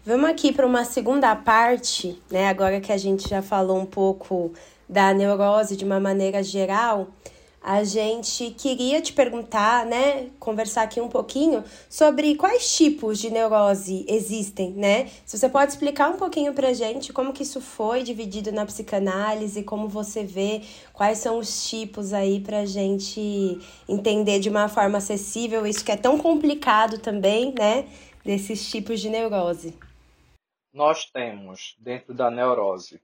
Vamos 0.06 0.30
aqui 0.30 0.52
para 0.52 0.66
uma 0.66 0.84
segunda 0.84 1.34
parte, 1.34 2.20
né? 2.30 2.48
Agora 2.48 2.80
que 2.80 2.92
a 2.92 2.96
gente 2.96 3.28
já 3.28 3.42
falou 3.42 3.78
um 3.78 3.86
pouco 3.86 4.52
da 4.88 5.12
neurose 5.12 5.76
de 5.76 5.84
uma 5.84 5.98
maneira 5.98 6.42
geral, 6.42 7.08
a 7.66 7.82
gente 7.82 8.50
queria 8.50 9.00
te 9.00 9.14
perguntar, 9.14 9.86
né, 9.86 10.26
conversar 10.38 10.82
aqui 10.82 11.00
um 11.00 11.08
pouquinho 11.08 11.64
sobre 11.88 12.34
quais 12.34 12.76
tipos 12.76 13.18
de 13.18 13.30
neurose 13.30 14.04
existem, 14.06 14.72
né? 14.72 15.08
Se 15.24 15.38
você 15.38 15.48
pode 15.48 15.72
explicar 15.72 16.10
um 16.10 16.18
pouquinho 16.18 16.52
pra 16.52 16.74
gente 16.74 17.10
como 17.10 17.32
que 17.32 17.42
isso 17.42 17.62
foi 17.62 18.02
dividido 18.02 18.52
na 18.52 18.66
psicanálise, 18.66 19.62
como 19.62 19.88
você 19.88 20.22
vê, 20.22 20.60
quais 20.92 21.16
são 21.16 21.38
os 21.38 21.66
tipos 21.66 22.12
aí 22.12 22.38
pra 22.38 22.66
gente 22.66 23.58
entender 23.88 24.40
de 24.40 24.50
uma 24.50 24.68
forma 24.68 24.98
acessível 24.98 25.66
isso 25.66 25.82
que 25.82 25.90
é 25.92 25.96
tão 25.96 26.18
complicado 26.18 26.98
também, 26.98 27.54
né, 27.58 27.86
desses 28.22 28.68
tipos 28.68 29.00
de 29.00 29.08
neurose. 29.08 29.72
Nós 30.74 31.08
temos 31.08 31.76
dentro 31.78 32.12
da 32.12 32.28
neurose 32.32 33.00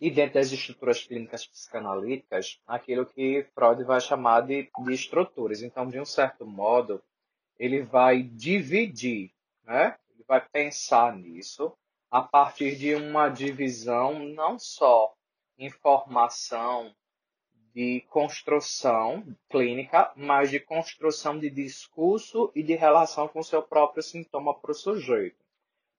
e 0.00 0.10
dentro 0.10 0.36
das 0.36 0.52
estruturas 0.52 1.04
clínicas 1.04 1.46
psicanalíticas, 1.46 2.58
aquilo 2.66 3.04
que 3.04 3.46
Freud 3.54 3.84
vai 3.84 4.00
chamar 4.00 4.40
de, 4.40 4.70
de 4.84 4.92
estruturas. 4.94 5.62
Então, 5.62 5.86
de 5.86 6.00
um 6.00 6.04
certo 6.06 6.46
modo, 6.46 7.02
ele 7.58 7.82
vai 7.82 8.22
dividir, 8.22 9.34
né? 9.64 9.98
ele 10.14 10.24
vai 10.26 10.40
pensar 10.40 11.14
nisso 11.14 11.76
a 12.10 12.22
partir 12.22 12.74
de 12.76 12.94
uma 12.94 13.28
divisão 13.28 14.18
não 14.18 14.58
só 14.58 15.12
informação 15.58 16.90
de 17.74 18.00
construção 18.08 19.22
clínica, 19.50 20.10
mas 20.16 20.50
de 20.50 20.58
construção 20.58 21.38
de 21.38 21.50
discurso 21.50 22.50
e 22.54 22.62
de 22.62 22.74
relação 22.74 23.28
com 23.28 23.40
o 23.40 23.44
seu 23.44 23.62
próprio 23.62 24.02
sintoma 24.02 24.58
para 24.58 24.70
o 24.70 24.74
sujeito. 24.74 25.39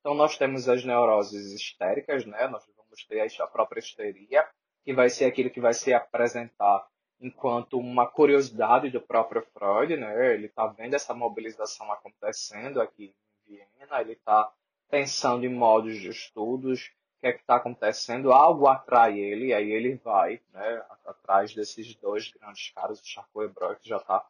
Então, 0.01 0.15
nós 0.15 0.35
temos 0.35 0.67
as 0.67 0.83
neuroses 0.83 1.53
histéricas, 1.53 2.25
né? 2.25 2.47
Nós 2.47 2.65
vamos 2.75 3.05
ter 3.05 3.21
a 3.21 3.47
própria 3.47 3.79
histeria, 3.79 4.47
que 4.83 4.93
vai 4.93 5.09
ser 5.09 5.25
aquilo 5.25 5.51
que 5.51 5.61
vai 5.61 5.73
se 5.73 5.93
apresentar 5.93 6.87
enquanto 7.19 7.77
uma 7.77 8.07
curiosidade 8.07 8.89
do 8.89 8.99
próprio 8.99 9.45
Freud, 9.53 9.95
né? 9.95 10.33
Ele 10.33 10.47
está 10.47 10.65
vendo 10.65 10.95
essa 10.95 11.13
mobilização 11.13 11.91
acontecendo 11.91 12.81
aqui 12.81 13.13
em 13.47 13.57
Viena, 13.57 14.01
ele 14.01 14.13
está 14.13 14.51
pensando 14.89 15.45
em 15.45 15.53
modos 15.53 15.95
de 15.99 16.09
estudos, 16.09 16.87
o 17.17 17.21
que 17.21 17.27
é 17.27 17.33
que 17.33 17.41
está 17.41 17.57
acontecendo, 17.57 18.33
algo 18.33 18.67
atrai 18.67 19.19
ele, 19.19 19.47
e 19.47 19.53
aí 19.53 19.71
ele 19.71 19.95
vai, 19.97 20.41
né? 20.51 20.83
Atrás 21.05 21.53
desses 21.53 21.95
dois 21.95 22.31
grandes 22.31 22.71
caras, 22.71 22.99
o 22.99 23.05
Charcot 23.05 23.45
e 23.45 23.49
Breuer, 23.49 23.79
que 23.79 23.87
já 23.87 23.97
está 23.97 24.25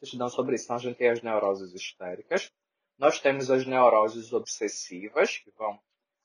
estudando 0.00 0.30
sobre 0.30 0.54
isso. 0.54 0.66
Então, 0.66 0.76
a 0.76 0.78
gente 0.78 0.96
tem 0.96 1.08
as 1.08 1.20
neuroses 1.20 1.74
histéricas, 1.74 2.52
nós 2.98 3.20
temos 3.20 3.50
as 3.50 3.66
neuroses 3.66 4.32
obsessivas, 4.32 5.38
que 5.38 5.50
vão 5.50 5.78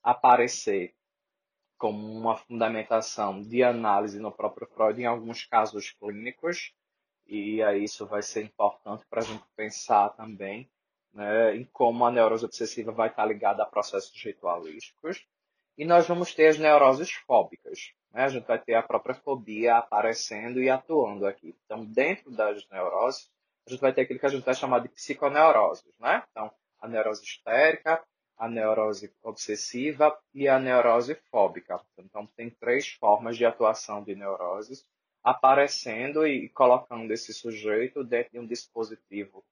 aparecer 0.03 0.95
como 1.77 2.11
uma 2.11 2.37
fundamentação 2.37 3.41
de 3.41 3.63
análise 3.63 4.19
no 4.19 4.31
próprio 4.31 4.67
Freud 4.67 5.01
em 5.01 5.05
alguns 5.05 5.45
casos 5.45 5.91
clínicos, 5.91 6.73
e 7.25 7.61
aí 7.63 7.83
isso 7.83 8.05
vai 8.05 8.21
ser 8.21 8.43
importante 8.43 9.05
para 9.09 9.21
a 9.21 9.23
gente 9.23 9.43
pensar 9.55 10.09
também 10.09 10.69
né, 11.13 11.55
em 11.55 11.65
como 11.65 12.05
a 12.05 12.11
neurose 12.11 12.45
obsessiva 12.45 12.91
vai 12.91 13.09
estar 13.09 13.25
ligada 13.25 13.63
a 13.63 13.65
processos 13.65 14.21
ritualísticos. 14.23 15.25
E 15.77 15.85
nós 15.85 16.07
vamos 16.07 16.33
ter 16.33 16.47
as 16.47 16.57
neuroses 16.57 17.11
fóbicas. 17.11 17.93
Né? 18.11 18.23
A 18.23 18.29
gente 18.29 18.45
vai 18.45 18.59
ter 18.59 18.75
a 18.75 18.83
própria 18.83 19.15
fobia 19.15 19.77
aparecendo 19.77 20.61
e 20.61 20.69
atuando 20.69 21.25
aqui. 21.25 21.55
Então, 21.65 21.85
dentro 21.85 22.31
das 22.31 22.67
neuroses, 22.69 23.29
a 23.65 23.71
gente 23.71 23.79
vai 23.79 23.93
ter 23.93 24.01
aquilo 24.01 24.19
que 24.19 24.25
a 24.25 24.29
gente 24.29 24.45
vai 24.45 24.53
chamar 24.53 24.79
de 24.79 24.89
psiconeuroses. 24.89 25.97
Né? 25.99 26.23
Então, 26.31 26.51
a 26.81 26.87
neurose 26.87 27.23
histérica, 27.23 28.03
a 28.37 28.49
neurose 28.49 29.13
obsessiva 29.21 30.17
e 30.33 30.47
a 30.47 30.59
neurose 30.59 31.15
fóbica. 31.29 31.79
Então, 31.97 32.25
tem 32.35 32.49
três 32.49 32.87
formas 32.87 33.37
de 33.37 33.45
atuação 33.45 34.03
de 34.03 34.15
neuroses 34.15 34.85
aparecendo 35.23 36.25
e 36.25 36.49
colocando 36.49 37.11
esse 37.11 37.33
sujeito 37.33 38.03
dentro 38.03 38.31
de 38.31 38.39
um 38.39 38.47
dispositivo 38.47 39.45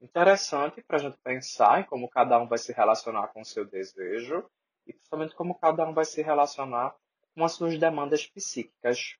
interessante 0.00 0.82
para 0.82 0.96
a 0.96 1.00
gente 1.00 1.18
pensar 1.18 1.80
em 1.80 1.84
como 1.84 2.08
cada 2.08 2.38
um 2.38 2.46
vai 2.46 2.58
se 2.58 2.72
relacionar 2.72 3.28
com 3.28 3.42
o 3.42 3.44
seu 3.44 3.64
desejo 3.64 4.48
e 4.86 4.92
principalmente 4.92 5.34
como 5.34 5.58
cada 5.58 5.86
um 5.86 5.92
vai 5.92 6.04
se 6.04 6.22
relacionar 6.22 6.94
com 7.34 7.44
as 7.44 7.52
suas 7.52 7.78
demandas 7.78 8.26
psíquicas. 8.26 9.16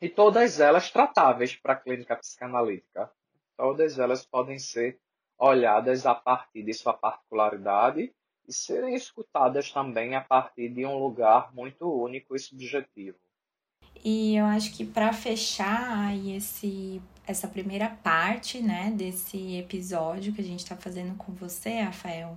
E 0.00 0.08
todas 0.08 0.60
elas 0.60 0.90
tratáveis 0.90 1.56
para 1.56 1.72
a 1.72 1.76
clínica 1.76 2.16
psicanalítica. 2.16 3.10
Todas 3.56 3.98
elas 3.98 4.26
podem 4.26 4.58
ser 4.58 5.00
olhadas 5.38 6.06
a 6.06 6.14
partir 6.14 6.62
de 6.62 6.72
sua 6.72 6.92
particularidade 6.92 8.12
e 8.46 8.52
serem 8.52 8.94
escutadas 8.94 9.70
também 9.70 10.14
a 10.14 10.20
partir 10.20 10.68
de 10.68 10.84
um 10.84 10.98
lugar 10.98 11.54
muito 11.54 11.90
único 11.90 12.36
e 12.36 12.38
subjetivo. 12.38 13.16
E 14.04 14.36
eu 14.36 14.44
acho 14.44 14.72
que 14.72 14.84
para 14.84 15.12
fechar 15.12 16.14
esse, 16.26 17.00
essa 17.26 17.48
primeira 17.48 17.88
parte 17.88 18.60
né, 18.60 18.92
desse 18.94 19.56
episódio 19.56 20.32
que 20.32 20.40
a 20.40 20.44
gente 20.44 20.60
está 20.60 20.76
fazendo 20.76 21.16
com 21.16 21.32
você, 21.32 21.80
Rafael, 21.80 22.36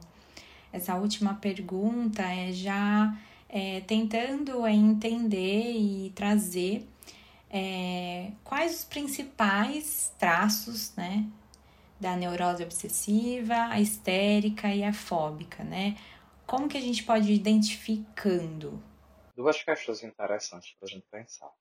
essa 0.72 0.96
última 0.96 1.34
pergunta 1.34 2.22
é 2.22 2.52
já 2.52 3.18
é, 3.50 3.82
tentando 3.82 4.66
entender 4.68 5.74
e 5.74 6.12
trazer 6.12 6.88
é, 7.50 8.32
quais 8.44 8.80
os 8.80 8.86
principais 8.86 10.14
traços 10.18 10.94
né, 10.96 11.26
da 12.00 12.16
neurose 12.16 12.64
obsessiva, 12.64 13.68
a 13.70 13.80
histérica 13.80 14.74
e 14.74 14.84
a 14.84 14.94
fóbica, 14.94 15.64
né? 15.64 15.96
Como 16.46 16.70
que 16.70 16.78
a 16.78 16.82
gente 16.82 17.04
pode 17.04 17.32
ir 17.32 17.36
identificando? 17.36 18.82
Duas 19.36 19.62
questões 19.62 20.04
interessantes 20.04 20.74
para 20.80 20.88
a 20.88 20.90
gente 20.90 21.06
pensar. 21.12 21.52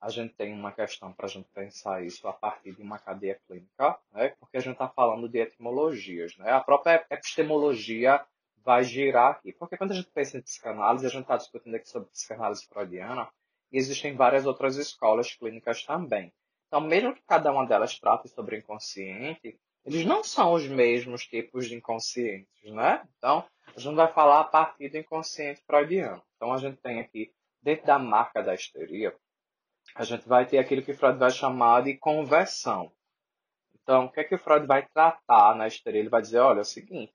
A 0.00 0.10
gente 0.10 0.34
tem 0.34 0.52
uma 0.52 0.72
questão 0.72 1.12
para 1.12 1.26
a 1.26 1.28
gente 1.28 1.48
pensar 1.54 2.04
isso 2.04 2.28
a 2.28 2.32
partir 2.32 2.72
de 2.72 2.82
uma 2.82 2.98
cadeia 2.98 3.40
clínica, 3.46 3.98
né? 4.12 4.28
porque 4.40 4.56
a 4.56 4.60
gente 4.60 4.74
está 4.74 4.88
falando 4.88 5.28
de 5.28 5.38
etimologias. 5.38 6.36
Né? 6.36 6.50
A 6.50 6.60
própria 6.60 7.06
epistemologia 7.10 8.24
vai 8.64 8.84
girar 8.84 9.32
aqui. 9.32 9.52
Porque 9.52 9.76
quando 9.76 9.92
a 9.92 9.94
gente 9.94 10.10
pensa 10.10 10.36
em 10.36 10.42
psicanálise, 10.42 11.06
a 11.06 11.08
gente 11.08 11.22
está 11.22 11.36
discutindo 11.36 11.74
aqui 11.76 11.88
sobre 11.88 12.10
psicanálise 12.10 12.66
freudiana, 12.66 13.28
e 13.72 13.78
existem 13.78 14.14
várias 14.14 14.44
outras 14.44 14.76
escolas 14.76 15.34
clínicas 15.34 15.84
também. 15.84 16.32
Então, 16.66 16.80
mesmo 16.80 17.14
que 17.14 17.22
cada 17.22 17.52
uma 17.52 17.64
delas 17.64 17.98
trate 17.98 18.28
sobre 18.28 18.56
o 18.56 18.58
inconsciente, 18.58 19.58
eles 19.86 20.04
não 20.04 20.24
são 20.24 20.52
os 20.52 20.66
mesmos 20.66 21.24
tipos 21.24 21.68
de 21.68 21.76
inconscientes, 21.76 22.72
né? 22.72 23.06
Então, 23.16 23.44
a 23.74 23.78
gente 23.78 23.94
vai 23.94 24.12
falar 24.12 24.40
a 24.40 24.44
partir 24.44 24.88
do 24.88 24.98
inconsciente 24.98 25.62
freudiano. 25.64 26.20
Então, 26.34 26.52
a 26.52 26.58
gente 26.58 26.76
tem 26.78 26.98
aqui, 26.98 27.32
dentro 27.62 27.86
da 27.86 27.96
marca 27.96 28.42
da 28.42 28.52
histeria, 28.52 29.14
a 29.94 30.02
gente 30.02 30.26
vai 30.28 30.44
ter 30.44 30.58
aquilo 30.58 30.82
que 30.82 30.92
Freud 30.92 31.18
vai 31.18 31.30
chamar 31.30 31.84
de 31.84 31.96
conversão. 31.96 32.90
Então, 33.80 34.06
o 34.06 34.10
que 34.10 34.18
é 34.18 34.24
que 34.24 34.36
Freud 34.36 34.66
vai 34.66 34.84
tratar 34.88 35.54
na 35.54 35.68
histeria? 35.68 36.00
Ele 36.00 36.08
vai 36.08 36.20
dizer, 36.20 36.40
olha, 36.40 36.58
é 36.58 36.62
o 36.62 36.64
seguinte, 36.64 37.14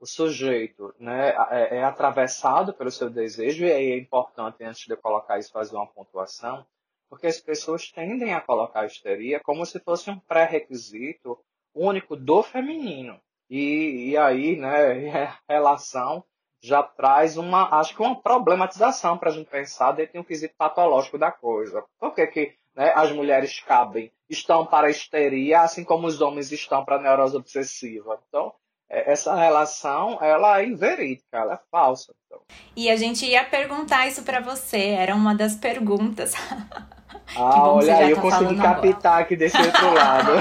o 0.00 0.06
sujeito 0.06 0.94
né, 0.98 1.34
é, 1.50 1.76
é 1.76 1.84
atravessado 1.84 2.72
pelo 2.72 2.90
seu 2.90 3.10
desejo, 3.10 3.66
e 3.66 3.70
aí 3.70 3.92
é 3.92 3.98
importante, 3.98 4.64
antes 4.64 4.86
de 4.86 4.92
eu 4.94 4.96
colocar 4.96 5.38
isso, 5.38 5.52
fazer 5.52 5.76
uma 5.76 5.86
pontuação, 5.86 6.66
porque 7.10 7.26
as 7.26 7.38
pessoas 7.38 7.92
tendem 7.92 8.32
a 8.32 8.40
colocar 8.40 8.80
a 8.80 8.86
histeria 8.86 9.40
como 9.40 9.66
se 9.66 9.78
fosse 9.80 10.08
um 10.10 10.18
pré-requisito 10.18 11.38
único 11.78 12.16
do 12.16 12.42
feminino. 12.42 13.20
E, 13.48 14.10
e 14.10 14.16
aí, 14.16 14.56
né, 14.56 15.34
relação 15.48 16.24
já 16.60 16.82
traz 16.82 17.36
uma, 17.36 17.78
acho 17.78 17.94
que 17.94 18.02
uma 18.02 18.20
problematização 18.20 19.16
para 19.16 19.30
a 19.30 19.32
gente 19.32 19.48
pensar 19.48 19.92
dentro 19.92 20.14
de 20.14 20.18
um 20.18 20.24
quesito 20.24 20.54
patológico 20.58 21.16
da 21.16 21.30
coisa. 21.30 21.84
Por 21.98 22.14
que, 22.14 22.26
que 22.26 22.54
né, 22.74 22.92
as 22.94 23.12
mulheres 23.12 23.60
cabem, 23.60 24.12
estão 24.28 24.66
para 24.66 24.88
a 24.88 24.90
histeria, 24.90 25.60
assim 25.60 25.84
como 25.84 26.06
os 26.06 26.20
homens 26.20 26.50
estão 26.52 26.84
para 26.84 26.96
a 26.96 27.00
neurose 27.00 27.36
obsessiva? 27.36 28.20
Então, 28.28 28.52
é, 28.90 29.12
essa 29.12 29.34
relação, 29.34 30.18
ela 30.22 30.60
é 30.60 30.66
inverídica, 30.66 31.38
ela 31.38 31.54
é 31.54 31.60
falsa. 31.70 32.12
Então. 32.26 32.42
E 32.74 32.90
a 32.90 32.96
gente 32.96 33.24
ia 33.24 33.44
perguntar 33.44 34.06
isso 34.08 34.22
para 34.22 34.40
você, 34.40 34.88
era 34.90 35.14
uma 35.14 35.34
das 35.34 35.54
perguntas. 35.54 36.34
Ah, 37.36 37.70
olha 37.70 37.96
aí, 37.96 38.10
eu 38.10 38.16
tá 38.16 38.22
consegui 38.22 38.56
captar 38.56 39.12
agora. 39.12 39.22
aqui 39.22 39.36
desse 39.36 39.56
outro 39.56 39.94
lado. 39.94 40.32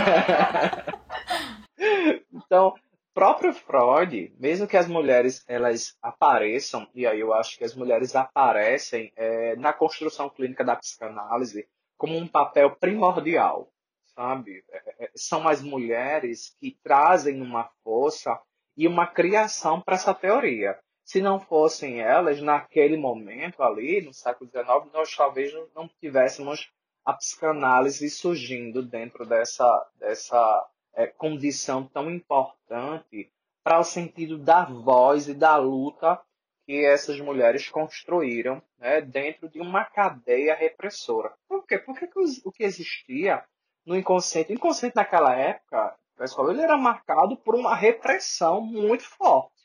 então, 2.33 2.73
próprio 3.13 3.53
Freud, 3.53 4.33
mesmo 4.39 4.67
que 4.67 4.77
as 4.77 4.87
mulheres 4.87 5.43
elas 5.47 5.97
apareçam, 6.01 6.87
e 6.93 7.05
aí 7.05 7.19
eu 7.19 7.33
acho 7.33 7.57
que 7.57 7.63
as 7.63 7.75
mulheres 7.75 8.15
aparecem 8.15 9.11
é, 9.15 9.55
na 9.55 9.73
construção 9.73 10.29
clínica 10.29 10.63
da 10.63 10.75
psicanálise 10.75 11.67
como 11.97 12.15
um 12.15 12.27
papel 12.27 12.75
primordial, 12.75 13.69
sabe? 14.15 14.63
É, 14.69 15.05
é 15.05 15.11
são 15.15 15.47
as 15.47 15.61
mulheres 15.61 16.55
que 16.59 16.77
trazem 16.83 17.41
uma 17.41 17.69
força 17.83 18.39
e 18.77 18.87
uma 18.87 19.07
criação 19.07 19.81
para 19.81 19.95
essa 19.95 20.13
teoria. 20.13 20.77
Se 21.03 21.21
não 21.21 21.39
fossem 21.39 22.01
elas, 22.01 22.41
naquele 22.41 22.97
momento 22.97 23.63
ali, 23.63 24.01
no 24.01 24.13
século 24.13 24.49
XIX, 24.49 24.93
nós 24.93 25.15
talvez 25.15 25.51
não 25.73 25.89
tivéssemos 25.99 26.69
a 27.07 27.13
psicanálise 27.13 28.09
surgindo 28.09 28.83
dentro 28.83 29.25
dessa, 29.25 29.89
dessa 29.97 30.69
é, 30.93 31.07
condição 31.07 31.87
tão 31.87 32.11
importante 32.11 33.31
para 33.63 33.79
o 33.79 33.83
sentido 33.85 34.37
da 34.37 34.65
voz 34.65 35.29
e 35.29 35.33
da 35.33 35.55
luta 35.55 36.21
que 36.65 36.83
essas 36.83 37.17
mulheres 37.21 37.69
construíram 37.69 38.61
né, 38.77 38.99
dentro 38.99 39.47
de 39.47 39.61
uma 39.61 39.85
cadeia 39.85 40.53
repressora. 40.53 41.33
Por 41.47 41.65
quê? 41.65 41.79
Porque 41.79 42.09
o 42.43 42.51
que 42.51 42.65
existia 42.65 43.41
no 43.85 43.95
inconsciente. 43.95 44.51
O 44.51 44.55
inconsciente 44.55 44.97
naquela 44.97 45.33
época, 45.33 45.95
pessoal, 46.17 46.51
ele 46.51 46.61
era 46.61 46.75
marcado 46.75 47.37
por 47.37 47.55
uma 47.55 47.73
repressão 47.73 48.59
muito 48.59 49.03
forte. 49.03 49.55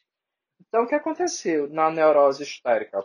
Então, 0.60 0.84
o 0.84 0.86
que 0.86 0.94
aconteceu 0.94 1.68
na 1.68 1.90
neurose 1.90 2.44
histérica? 2.44 3.04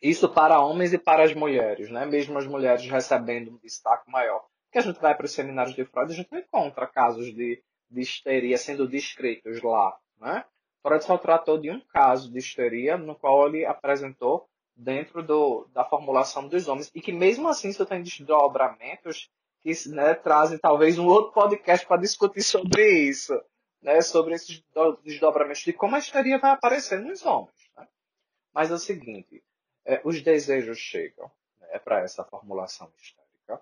Isso 0.00 0.28
para 0.28 0.60
homens 0.60 0.92
e 0.92 0.98
para 0.98 1.24
as 1.24 1.34
mulheres, 1.34 1.90
né? 1.90 2.06
Mesmo 2.06 2.38
as 2.38 2.46
mulheres 2.46 2.86
recebendo 2.86 3.50
um 3.50 3.58
destaque 3.58 4.10
maior. 4.10 4.44
Porque 4.66 4.78
a 4.78 4.82
gente 4.82 5.00
vai 5.00 5.14
para 5.14 5.26
os 5.26 5.32
seminários 5.32 5.74
de 5.74 5.84
Freud, 5.84 6.12
a 6.12 6.16
gente 6.16 6.30
não 6.30 6.38
encontra 6.38 6.86
casos 6.86 7.34
de, 7.34 7.62
de 7.90 8.00
histeria 8.00 8.56
sendo 8.58 8.86
descritos 8.86 9.62
lá, 9.62 9.98
né? 10.20 10.44
Freud 10.82 11.04
só 11.04 11.18
tratou 11.18 11.58
de 11.58 11.70
um 11.70 11.80
caso 11.80 12.30
de 12.30 12.38
histeria 12.38 12.96
no 12.96 13.14
qual 13.14 13.48
ele 13.48 13.64
apresentou 13.64 14.48
dentro 14.76 15.22
do, 15.22 15.66
da 15.72 15.84
formulação 15.84 16.46
dos 16.46 16.68
homens 16.68 16.90
e 16.94 17.00
que 17.00 17.12
mesmo 17.12 17.48
assim 17.48 17.68
isso 17.68 17.84
tem 17.84 18.02
desdobramentos 18.02 19.28
que 19.60 19.72
né, 19.88 20.14
trazem 20.14 20.56
talvez 20.58 20.98
um 20.98 21.06
outro 21.06 21.32
podcast 21.32 21.84
para 21.84 22.00
discutir 22.00 22.42
sobre 22.42 23.08
isso, 23.08 23.38
né, 23.82 24.00
sobre 24.00 24.34
esses 24.34 24.62
desdobramentos 25.02 25.62
de 25.62 25.72
como 25.72 25.96
a 25.96 25.98
histeria 25.98 26.38
vai 26.38 26.52
aparecer 26.52 27.00
nos 27.00 27.26
homens. 27.26 27.70
Né? 27.76 27.88
Mas 28.54 28.70
é 28.70 28.74
o 28.74 28.78
seguinte, 28.78 29.42
é, 29.88 30.00
os 30.04 30.22
desejos 30.22 30.78
chegam 30.78 31.30
né, 31.60 31.78
para 31.78 32.00
essa 32.02 32.22
formulação 32.22 32.92
histérica, 32.96 33.60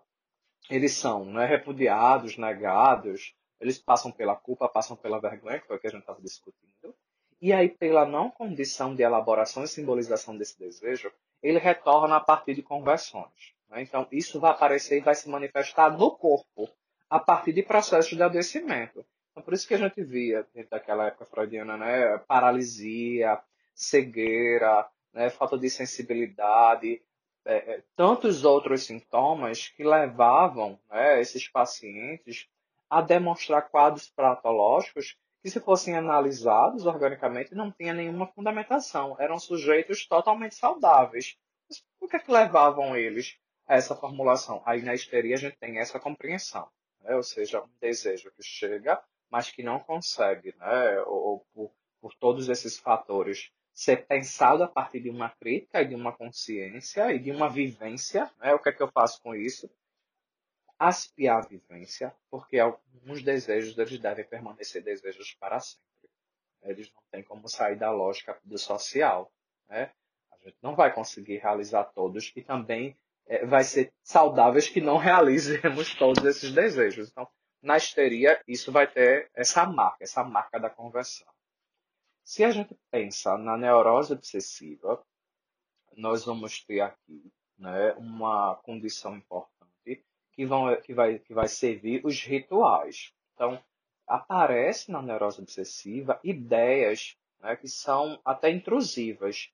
eles 0.69 0.93
são 0.93 1.25
né, 1.25 1.47
repudiados, 1.47 2.37
negados, 2.37 3.35
eles 3.61 3.79
passam 3.79 4.11
pela 4.11 4.35
culpa, 4.35 4.69
passam 4.69 4.97
pela 4.97 5.21
vergonha, 5.21 5.61
que 5.61 5.67
foi 5.67 5.77
o 5.77 5.79
que 5.79 5.87
a 5.87 5.91
gente 5.91 6.01
estava 6.01 6.21
discutindo, 6.21 6.95
e 7.41 7.53
aí, 7.53 7.69
pela 7.69 8.07
não 8.07 8.31
condição 8.31 8.95
de 8.95 9.03
elaboração 9.03 9.63
e 9.63 9.69
simbolização 9.69 10.37
desse 10.37 10.59
desejo, 10.59 11.13
ele 11.43 11.59
retorna 11.59 12.17
a 12.17 12.21
partir 12.21 12.55
de 12.55 12.63
conversões. 12.63 13.55
Né? 13.69 13.83
Então, 13.83 14.09
isso 14.11 14.41
vai 14.41 14.51
aparecer 14.51 14.99
e 14.99 15.03
vai 15.03 15.15
se 15.15 15.29
manifestar 15.29 15.97
no 15.97 16.11
corpo 16.17 16.69
a 17.09 17.21
partir 17.21 17.53
de 17.53 17.63
processos 17.63 18.17
de 18.17 18.23
adoecimento. 18.23 19.05
Então, 19.31 19.43
por 19.43 19.53
isso 19.53 19.69
que 19.69 19.75
a 19.75 19.79
gente 19.79 20.03
via, 20.03 20.47
dentro 20.55 20.71
daquela 20.71 21.07
época 21.07 21.27
freudiana, 21.27 21.77
né, 21.77 22.19
paralisia, 22.27 23.39
cegueira, 23.75 24.89
né, 25.17 25.31
falta 25.31 25.57
de 25.57 25.71
sensibilidade, 25.71 27.03
é, 27.47 27.55
é, 27.57 27.83
tantos 27.97 28.45
outros 28.45 28.85
sintomas 28.85 29.69
que 29.69 29.83
levavam 29.83 30.79
né, 30.91 31.21
esses 31.21 31.49
pacientes 31.49 32.47
a 32.91 33.01
demonstrar 33.01 33.71
quadros 33.71 34.11
patológicos 34.11 35.17
que, 35.43 35.51
se 35.51 35.59
fossem 35.59 35.97
analisados 35.97 36.85
organicamente, 36.85 37.55
não 37.55 37.73
tinha 37.73 37.95
nenhuma 37.95 38.27
fundamentação. 38.27 39.17
Eram 39.19 39.39
sujeitos 39.39 40.07
totalmente 40.07 40.55
saudáveis. 40.55 41.37
Mas 41.67 41.83
por 41.99 42.11
que, 42.11 42.17
é 42.17 42.21
que 42.21 42.31
levavam 42.31 42.95
eles 42.95 43.39
a 43.67 43.75
essa 43.75 43.97
formulação? 43.97 44.63
Aí 44.67 44.83
na 44.83 44.93
histeria 44.95 45.35
a 45.35 45.39
gente 45.39 45.57
tem 45.57 45.79
essa 45.79 45.99
compreensão. 45.99 46.69
Né? 47.01 47.17
Ou 47.17 47.23
seja, 47.23 47.63
um 47.63 47.71
desejo 47.81 48.31
que 48.33 48.43
chega, 48.43 49.03
mas 49.31 49.51
que 49.51 49.63
não 49.63 49.81
consegue, 49.81 50.55
né? 50.59 51.01
ou, 51.07 51.47
por, 51.55 51.73
por 52.03 52.15
todos 52.15 52.51
esses 52.51 52.77
fatores, 52.79 53.51
ser 53.77 54.07
pensado 54.07 54.65
a 54.65 54.69
partir 54.69 55.01
de 55.01 55.11
uma 55.11 55.29
crítica 55.29 55.83
e 55.83 55.89
de 55.89 55.95
uma 55.95 56.13
consciência 56.13 57.13
e 57.13 57.19
de 57.19 57.31
uma 57.31 57.49
vivência. 57.49 58.31
Né? 58.39 58.55
O 58.55 58.59
que 58.59 58.71
é 58.71 58.73
que 58.73 58.83
eu 58.83 58.91
faço 58.91 59.21
com 59.23 59.35
isso? 59.35 59.71
aspiar 60.79 61.39
a 61.39 61.47
vivência, 61.47 62.15
porque 62.31 62.59
alguns 62.59 63.23
desejos 63.23 63.77
eles 63.79 63.99
devem 63.99 64.25
permanecer 64.25 64.83
desejos 64.83 65.35
para 65.35 65.59
sempre. 65.59 65.85
Eles 66.63 66.93
não 66.93 67.03
têm 67.11 67.23
como 67.23 67.49
sair 67.49 67.77
da 67.77 67.91
lógica 67.91 68.39
do 68.45 68.59
social. 68.59 69.33
Né? 69.69 69.91
A 70.33 70.37
gente 70.45 70.59
não 70.61 70.75
vai 70.75 70.93
conseguir 70.93 71.39
realizar 71.39 71.85
todos 71.85 72.33
e 72.37 72.43
também 72.43 72.97
é, 73.27 73.47
vai 73.47 73.65
ser 73.65 73.93
saudáveis 74.03 74.69
que 74.69 74.81
não 74.81 74.97
realizemos 74.99 75.95
todos 75.95 76.25
esses 76.25 76.53
desejos. 76.53 77.11
Então, 77.11 77.27
na 77.63 77.77
histeria, 77.77 78.41
isso 78.47 78.71
vai 78.71 78.87
ter 78.87 79.31
essa 79.35 79.65
marca, 79.65 80.05
essa 80.05 80.23
marca 80.23 80.61
da 80.61 80.69
conversão. 80.69 81.27
Se 82.27 82.43
a 82.43 82.51
gente 82.51 82.77
pensa 82.91 83.39
na 83.39 83.57
neurose 83.57 84.13
obsessiva, 84.13 85.01
nós 85.97 86.25
vamos 86.25 86.61
ter 86.61 86.81
aqui 86.81 87.33
né, 87.57 87.93
uma 87.93 88.57
condição 88.65 89.17
importante 89.17 90.05
que, 90.33 90.45
vão, 90.45 90.75
que, 90.81 90.93
vai, 90.93 91.21
que 91.21 91.33
vai 91.33 91.47
servir 91.47 92.05
os 92.05 92.21
rituais. 92.21 93.15
Então, 93.33 93.63
aparece 94.09 94.91
na 94.91 95.01
neurose 95.01 95.41
obsessiva 95.41 96.19
ideias 96.25 97.17
né, 97.39 97.55
que 97.55 97.69
são 97.69 98.21
até 98.25 98.51
intrusivas, 98.51 99.53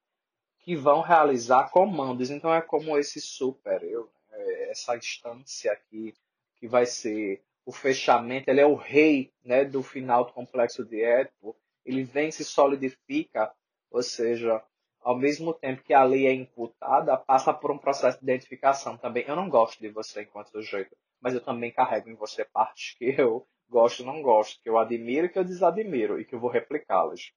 que 0.60 0.74
vão 0.74 1.02
realizar 1.02 1.68
comandos. 1.70 2.30
Então, 2.30 2.54
é 2.54 2.62
como 2.62 2.96
esse 2.96 3.20
super 3.20 3.82
eu, 3.82 4.10
né, 4.30 4.70
essa 4.70 4.96
instância 4.96 5.70
aqui, 5.70 6.14
que 6.56 6.66
vai 6.66 6.86
ser 6.86 7.44
o 7.66 7.70
fechamento, 7.70 8.48
ele 8.48 8.62
é 8.62 8.66
o 8.66 8.74
rei 8.74 9.30
né, 9.44 9.62
do 9.62 9.82
final 9.82 10.24
do 10.24 10.32
complexo 10.32 10.82
de 10.82 11.02
Édipo, 11.02 11.54
ele 11.84 12.04
vem 12.04 12.30
se 12.30 12.44
solidifica, 12.44 13.52
ou 13.90 14.02
seja, 14.02 14.62
ao 15.00 15.16
mesmo 15.16 15.52
tempo 15.52 15.82
que 15.82 15.92
a 15.92 16.04
lei 16.04 16.26
é 16.26 16.32
imputada, 16.32 17.16
passa 17.16 17.52
por 17.52 17.70
um 17.70 17.78
processo 17.78 18.18
de 18.18 18.24
identificação 18.24 18.96
também. 18.96 19.24
Eu 19.26 19.36
não 19.36 19.48
gosto 19.48 19.80
de 19.80 19.88
você 19.88 20.22
enquanto 20.22 20.50
sujeito, 20.50 20.96
mas 21.20 21.34
eu 21.34 21.40
também 21.40 21.72
carrego 21.72 22.08
em 22.08 22.14
você 22.14 22.44
partes 22.44 22.94
que 22.96 23.14
eu 23.18 23.46
gosto 23.68 24.02
e 24.02 24.06
não 24.06 24.22
gosto, 24.22 24.60
que 24.62 24.68
eu 24.68 24.78
admiro 24.78 25.26
e 25.26 25.28
que 25.28 25.38
eu 25.38 25.44
desadmiro 25.44 26.20
e 26.20 26.24
que 26.24 26.34
eu 26.34 26.40
vou 26.40 26.50
replicá-las. 26.50 27.32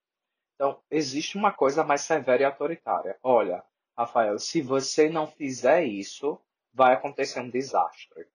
Então, 0.55 0.79
existe 0.91 1.37
uma 1.37 1.51
coisa 1.51 1.83
mais 1.83 2.01
severa 2.01 2.43
e 2.43 2.45
autoritária. 2.45 3.17
Olha, 3.23 3.63
Rafael, 3.97 4.37
se 4.37 4.61
você 4.61 5.09
não 5.09 5.27
fizer 5.27 5.83
isso, 5.83 6.39
vai 6.73 6.93
acontecer 6.93 7.39
um 7.39 7.49
desastre. 7.49 8.27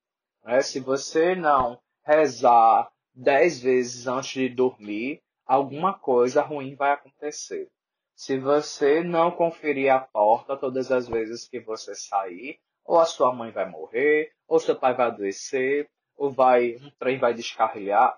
Né? 0.43 0.61
Se 0.63 0.81
você 0.81 1.35
não 1.35 1.81
rezar 2.05 2.91
dez 3.15 3.61
vezes 3.61 4.07
antes 4.07 4.33
de 4.33 4.49
dormir, 4.49 5.23
alguma 5.51 5.93
coisa 5.93 6.43
ruim 6.43 6.77
vai 6.77 6.93
acontecer. 6.93 7.69
Se 8.15 8.39
você 8.39 9.03
não 9.03 9.33
conferir 9.33 9.93
a 9.93 9.99
porta 9.99 10.57
todas 10.57 10.93
as 10.93 11.09
vezes 11.09 11.49
que 11.49 11.59
você 11.59 11.93
sair, 11.93 12.61
ou 12.85 13.01
a 13.01 13.05
sua 13.05 13.35
mãe 13.35 13.51
vai 13.51 13.69
morrer, 13.69 14.33
ou 14.47 14.61
seu 14.61 14.77
pai 14.77 14.95
vai 14.95 15.07
adoecer, 15.07 15.91
ou 16.17 16.31
vai 16.31 16.77
um 16.77 16.89
trem 17.01 17.19
vai 17.19 17.35
descarrilhar. 17.35 18.17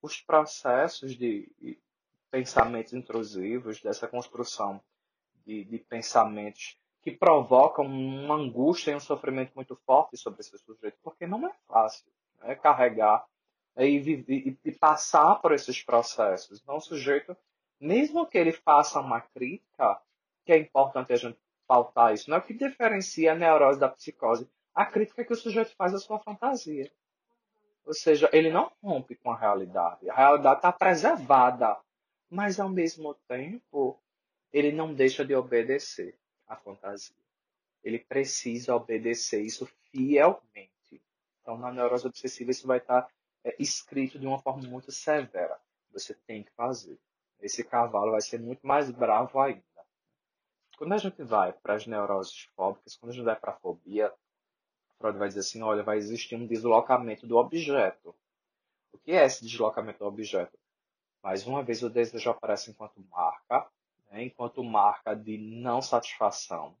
Os 0.00 0.20
processos 0.20 1.16
de 1.16 1.50
pensamentos 2.30 2.92
intrusivos, 2.92 3.82
dessa 3.82 4.06
construção 4.06 4.80
de, 5.44 5.64
de 5.64 5.78
pensamentos 5.78 6.78
que 7.02 7.10
provocam 7.10 7.86
uma 7.86 8.36
angústia 8.36 8.92
e 8.92 8.94
um 8.94 9.00
sofrimento 9.00 9.50
muito 9.56 9.74
forte 9.84 10.16
sobre 10.16 10.40
esse 10.40 10.56
sujeito, 10.58 10.96
porque 11.02 11.26
não 11.26 11.44
é 11.44 11.52
fácil 11.66 12.06
né, 12.40 12.54
carregar 12.54 13.26
e, 13.76 14.24
e, 14.28 14.58
e, 14.64 14.72
passar 14.72 15.36
por 15.36 15.52
esses 15.52 15.82
processos. 15.82 16.60
Então, 16.60 16.76
o 16.76 16.80
sujeito 16.80 17.36
mesmo 17.82 18.24
que 18.26 18.38
ele 18.38 18.52
faça 18.52 19.00
uma 19.00 19.20
crítica, 19.20 20.00
que 20.44 20.52
é 20.52 20.56
importante 20.56 21.12
a 21.12 21.16
gente 21.16 21.36
pautar 21.66 22.14
isso, 22.14 22.30
não 22.30 22.36
é 22.36 22.40
o 22.40 22.42
que 22.42 22.54
diferencia 22.54 23.32
a 23.32 23.34
neurose 23.34 23.80
da 23.80 23.88
psicose. 23.88 24.48
A 24.72 24.86
crítica 24.86 25.24
que 25.24 25.32
o 25.32 25.36
sujeito 25.36 25.74
faz 25.74 25.92
à 25.92 25.98
sua 25.98 26.20
fantasia. 26.20 26.90
Ou 27.84 27.92
seja, 27.92 28.30
ele 28.32 28.50
não 28.50 28.70
rompe 28.80 29.16
com 29.16 29.32
a 29.32 29.36
realidade. 29.36 30.08
A 30.08 30.14
realidade 30.14 30.58
está 30.58 30.70
preservada. 30.70 31.76
Mas, 32.30 32.60
ao 32.60 32.68
mesmo 32.68 33.14
tempo, 33.26 33.98
ele 34.52 34.70
não 34.70 34.94
deixa 34.94 35.24
de 35.24 35.34
obedecer 35.34 36.16
à 36.46 36.54
fantasia. 36.54 37.16
Ele 37.82 37.98
precisa 37.98 38.76
obedecer 38.76 39.42
isso 39.42 39.66
fielmente. 39.90 41.02
Então, 41.40 41.58
na 41.58 41.72
neurose 41.72 42.06
obsessiva, 42.06 42.52
isso 42.52 42.66
vai 42.66 42.78
estar 42.78 43.08
é, 43.44 43.54
escrito 43.58 44.18
de 44.18 44.26
uma 44.26 44.38
forma 44.38 44.68
muito 44.68 44.90
severa. 44.92 45.58
Você 45.92 46.14
tem 46.14 46.42
que 46.42 46.50
fazer 46.52 46.98
esse 47.42 47.64
cavalo 47.64 48.12
vai 48.12 48.20
ser 48.20 48.40
muito 48.40 48.64
mais 48.66 48.90
bravo 48.90 49.40
ainda. 49.40 49.62
Quando 50.78 50.92
a 50.94 50.98
gente 50.98 51.22
vai 51.22 51.52
para 51.52 51.74
as 51.74 51.86
neuroses 51.86 52.44
fóbicas, 52.54 52.96
quando 52.96 53.10
a 53.10 53.14
gente 53.14 53.24
vai 53.24 53.36
para 53.36 53.52
a 53.52 53.56
fobia, 53.56 54.12
Freud 54.98 55.18
vai 55.18 55.28
dizer 55.28 55.40
assim, 55.40 55.60
olha, 55.62 55.82
vai 55.82 55.98
existir 55.98 56.36
um 56.36 56.46
deslocamento 56.46 57.26
do 57.26 57.36
objeto. 57.36 58.14
O 58.92 58.98
que 58.98 59.12
é 59.12 59.24
esse 59.24 59.44
deslocamento 59.44 59.98
do 59.98 60.06
objeto? 60.06 60.56
Mais 61.22 61.46
uma 61.46 61.62
vez, 61.62 61.82
o 61.82 61.90
desejo 61.90 62.30
aparece 62.30 62.70
enquanto 62.70 63.00
marca, 63.10 63.68
né, 64.10 64.24
enquanto 64.24 64.62
marca 64.62 65.14
de 65.14 65.38
não 65.38 65.82
satisfação. 65.82 66.76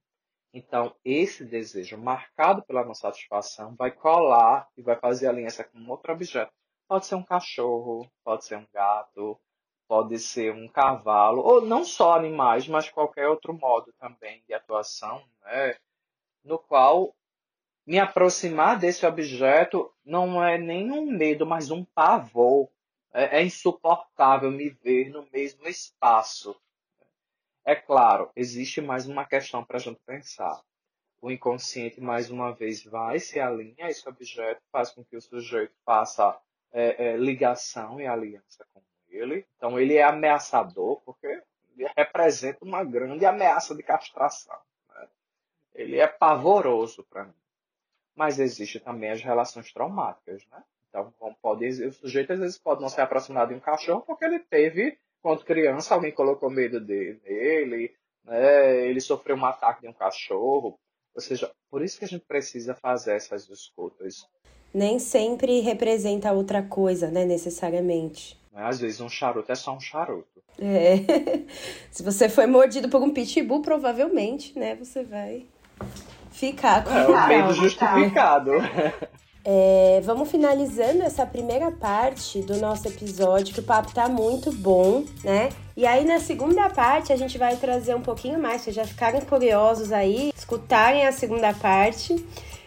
Então, 0.52 0.94
esse 1.04 1.44
desejo 1.44 1.96
marcado 1.96 2.62
pela 2.62 2.84
não 2.84 2.94
satisfação 2.94 3.74
vai 3.74 3.90
colar 3.90 4.68
e 4.76 4.82
vai 4.82 4.96
fazer 4.96 5.28
aliança 5.28 5.64
com 5.64 5.88
outro 5.88 6.12
objeto. 6.12 6.52
Pode 6.86 7.06
ser 7.06 7.14
um 7.14 7.22
cachorro, 7.22 8.10
pode 8.22 8.44
ser 8.44 8.58
um 8.58 8.66
gato, 8.72 9.40
pode 9.88 10.18
ser 10.18 10.52
um 10.52 10.68
cavalo, 10.68 11.42
ou 11.42 11.62
não 11.62 11.84
só 11.84 12.14
animais, 12.16 12.68
mas 12.68 12.90
qualquer 12.90 13.28
outro 13.28 13.54
modo 13.54 13.92
também 13.98 14.42
de 14.46 14.52
atuação, 14.52 15.24
né? 15.42 15.76
no 16.44 16.58
qual 16.58 17.14
me 17.86 17.98
aproximar 17.98 18.78
desse 18.78 19.04
objeto 19.06 19.92
não 20.04 20.44
é 20.44 20.58
nenhum 20.58 21.06
medo, 21.06 21.46
mas 21.46 21.70
um 21.70 21.84
pavor. 21.84 22.68
É, 23.14 23.40
é 23.40 23.44
insuportável 23.44 24.50
me 24.50 24.70
ver 24.70 25.10
no 25.10 25.28
mesmo 25.30 25.66
espaço. 25.66 26.58
É 27.64 27.76
claro, 27.76 28.30
existe 28.34 28.80
mais 28.80 29.06
uma 29.06 29.24
questão 29.24 29.64
para 29.64 29.76
a 29.76 29.80
gente 29.80 30.00
pensar. 30.04 30.60
o 31.20 31.30
inconsciente 31.30 32.00
mais 32.00 32.28
uma 32.30 32.52
vez 32.52 32.82
vai 32.82 33.20
se 33.20 33.38
alinha 33.38 33.86
a 33.86 33.88
esse 33.88 34.08
objeto, 34.08 34.60
faz 34.72 34.90
com 34.90 35.04
que 35.04 35.16
o 35.16 35.20
sujeito 35.20 35.72
faça 35.84 36.36
é, 36.72 37.10
é, 37.10 37.16
ligação 37.16 38.00
e 38.00 38.06
aliança 38.06 38.66
com 38.74 38.82
ele. 39.08 39.46
Então 39.56 39.78
ele 39.78 39.94
é 39.94 40.02
ameaçador 40.02 41.00
porque 41.02 41.40
representa 41.96 42.64
uma 42.64 42.82
grande 42.82 43.24
ameaça 43.24 43.74
de 43.74 43.82
castração. 43.84 44.58
Né? 44.88 45.08
Ele 45.74 46.00
é 46.00 46.08
pavoroso 46.08 47.04
para 47.04 47.24
mim. 47.24 47.34
Mas 48.16 48.40
existe 48.40 48.80
também 48.80 49.10
as 49.10 49.22
relações 49.22 49.72
traumáticas, 49.72 50.44
né? 50.50 50.62
Então 50.88 51.14
pode, 51.40 51.66
o 51.66 51.92
sujeito 51.92 52.34
às 52.34 52.38
vezes 52.38 52.58
pode 52.58 52.82
não 52.82 52.88
se 52.90 53.00
aproximar 53.00 53.46
de 53.46 53.54
um 53.54 53.60
cachorro 53.60 54.02
porque 54.02 54.26
ele 54.26 54.40
teve, 54.40 54.98
quando 55.22 55.44
criança, 55.44 55.94
alguém 55.94 56.12
colocou 56.12 56.50
medo 56.50 56.80
dele, 56.80 57.94
né? 58.24 58.86
ele 58.86 59.00
sofreu 59.00 59.36
um 59.36 59.44
ataque 59.44 59.82
de 59.82 59.88
um 59.88 59.92
cachorro. 59.92 60.78
Ou 61.14 61.20
seja, 61.20 61.50
por 61.70 61.82
isso 61.82 61.98
que 61.98 62.04
a 62.04 62.08
gente 62.08 62.24
precisa 62.26 62.74
fazer 62.74 63.14
essas 63.14 63.48
escutas. 63.48 64.26
Nem 64.74 64.98
sempre 64.98 65.60
representa 65.60 66.32
outra 66.32 66.62
coisa, 66.62 67.10
né, 67.10 67.24
necessariamente. 67.24 68.40
Né? 68.50 68.64
Às 68.64 68.80
vezes 68.80 69.00
um 69.00 69.08
charuto 69.08 69.52
é 69.52 69.54
só 69.54 69.76
um 69.76 69.80
charuto. 69.80 70.42
É. 70.58 70.96
Se 71.92 72.02
você 72.02 72.28
foi 72.28 72.46
mordido 72.46 72.88
por 72.88 73.02
um 73.02 73.12
pitbull, 73.12 73.62
provavelmente, 73.62 74.58
né, 74.58 74.74
você 74.74 75.04
vai 75.04 75.46
ficar 76.32 76.84
com 76.84 76.90
é, 76.90 77.06
o 77.06 77.28
medo 77.28 77.54
justificado. 77.54 78.52
É, 79.44 80.00
vamos 80.04 80.30
finalizando 80.30 81.02
essa 81.02 81.26
primeira 81.26 81.72
parte 81.72 82.40
do 82.42 82.58
nosso 82.58 82.86
episódio, 82.86 83.52
que 83.52 83.58
o 83.58 83.64
papo 83.64 83.92
tá 83.92 84.08
muito 84.08 84.52
bom, 84.52 85.04
né? 85.24 85.48
E 85.76 85.84
aí 85.84 86.04
na 86.04 86.20
segunda 86.20 86.70
parte 86.70 87.12
a 87.12 87.16
gente 87.16 87.36
vai 87.38 87.56
trazer 87.56 87.94
um 87.96 88.02
pouquinho 88.02 88.38
mais, 88.38 88.62
vocês 88.62 88.76
já 88.76 88.84
ficarem 88.84 89.20
curiosos 89.22 89.90
aí, 89.90 90.32
escutarem 90.36 91.06
a 91.06 91.12
segunda 91.12 91.52
parte. 91.52 92.24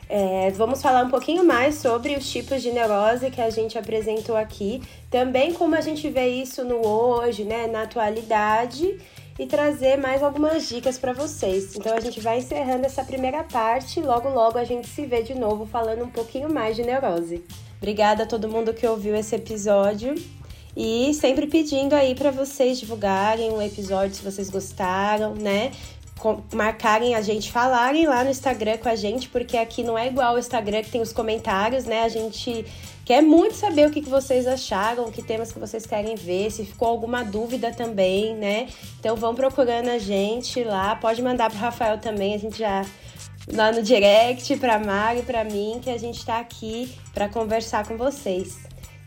É, 0.08 0.52
vamos 0.52 0.82
falar 0.82 1.04
um 1.04 1.10
pouquinho 1.10 1.44
mais 1.44 1.76
sobre 1.76 2.16
os 2.16 2.30
tipos 2.30 2.62
de 2.62 2.72
neurose 2.72 3.32
que 3.32 3.42
a 3.42 3.50
gente 3.50 3.78
apresentou 3.78 4.36
aqui, 4.36 4.84
também 5.10 5.54
como 5.54 5.76
a 5.76 5.82
gente 5.82 6.08
vê 6.10 6.28
isso 6.28 6.64
no 6.64 6.86
hoje, 6.86 7.44
né, 7.44 7.68
na 7.68 7.84
atualidade, 7.84 9.00
e 9.38 9.46
trazer 9.46 9.98
mais 9.98 10.24
algumas 10.24 10.68
dicas 10.68 10.98
para 10.98 11.14
vocês. 11.14 11.76
Então 11.76 11.96
a 11.96 12.00
gente 12.00 12.20
vai 12.20 12.40
encerrando 12.40 12.86
essa 12.86 13.04
primeira 13.04 13.44
parte 13.44 14.00
e 14.00 14.04
logo 14.04 14.30
logo 14.30 14.58
a 14.58 14.64
gente 14.64 14.88
se 14.88 15.06
vê 15.06 15.22
de 15.22 15.36
novo 15.36 15.66
falando 15.66 16.04
um 16.04 16.10
pouquinho 16.10 16.52
mais 16.52 16.76
de 16.76 16.84
neurose. 16.84 17.44
Obrigada 17.78 18.24
a 18.24 18.26
todo 18.26 18.48
mundo 18.48 18.74
que 18.74 18.88
ouviu 18.88 19.16
esse 19.16 19.36
episódio 19.36 20.16
e 20.76 21.14
sempre 21.14 21.48
pedindo 21.48 21.94
aí 21.94 22.16
para 22.16 22.32
vocês 22.32 22.80
divulgarem 22.80 23.52
o 23.52 23.62
episódio 23.62 24.16
se 24.16 24.24
vocês 24.24 24.50
gostaram, 24.50 25.34
né? 25.34 25.72
Marcarem 26.54 27.14
a 27.14 27.22
gente, 27.22 27.52
falarem 27.52 28.08
lá 28.08 28.24
no 28.24 28.30
Instagram 28.30 28.78
com 28.78 28.90
a 28.90 28.96
gente, 28.96 29.30
porque 29.30 29.58
aqui 29.58 29.84
não 29.84 29.98
é 29.98 30.08
igual 30.08 30.36
o 30.36 30.40
Instagram 30.40 30.82
que 30.82 30.90
tem 30.90 31.02
os 31.02 31.12
comentários, 31.12 31.86
né? 31.86 32.04
A 32.04 32.10
gente 32.10 32.66
quer 33.04 33.22
muito 33.22 33.56
saber 33.56 33.88
o 33.88 33.92
que, 33.92 34.02
vocês 34.02 34.48
acharam, 34.48 35.12
que 35.12 35.22
temas 35.22 35.52
que 35.52 35.60
vocês 35.60 35.86
querem 35.86 36.16
ver, 36.16 36.52
se 36.52 36.66
ficou 36.66 36.88
alguma 36.88 37.24
dúvida 37.24 37.72
também, 37.72 38.36
né? 38.36 38.68
Então 39.00 39.16
vão 39.16 39.36
procurando 39.36 39.90
a 39.90 40.00
gente 40.00 40.64
lá, 40.64 40.96
pode 40.96 41.22
mandar 41.22 41.50
pro 41.50 41.60
Rafael 41.60 42.00
também, 42.00 42.34
a 42.34 42.40
gente 42.40 42.58
já 42.58 42.84
lá 43.52 43.72
no 43.72 43.84
direct, 43.84 44.56
pra 44.58 44.80
Mari, 44.80 45.22
pra 45.22 45.44
mim, 45.44 45.80
que 45.84 45.90
a 45.90 45.98
gente 45.98 46.26
tá 46.26 46.40
aqui 46.40 46.98
para 47.14 47.30
conversar 47.30 47.88
com 47.88 47.96
vocês. 47.98 48.58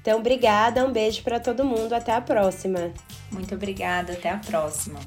Então, 0.01 0.21
obrigada, 0.21 0.85
um 0.87 0.93
beijo 0.93 1.23
para 1.23 1.41
todo 1.41 1.65
mundo, 1.65 1.93
até 1.93 2.13
a 2.13 2.21
próxima. 2.21 2.93
Muito 3.31 3.55
obrigada, 3.55 4.13
até 4.13 4.31
a 4.31 4.39
próxima. 4.39 5.01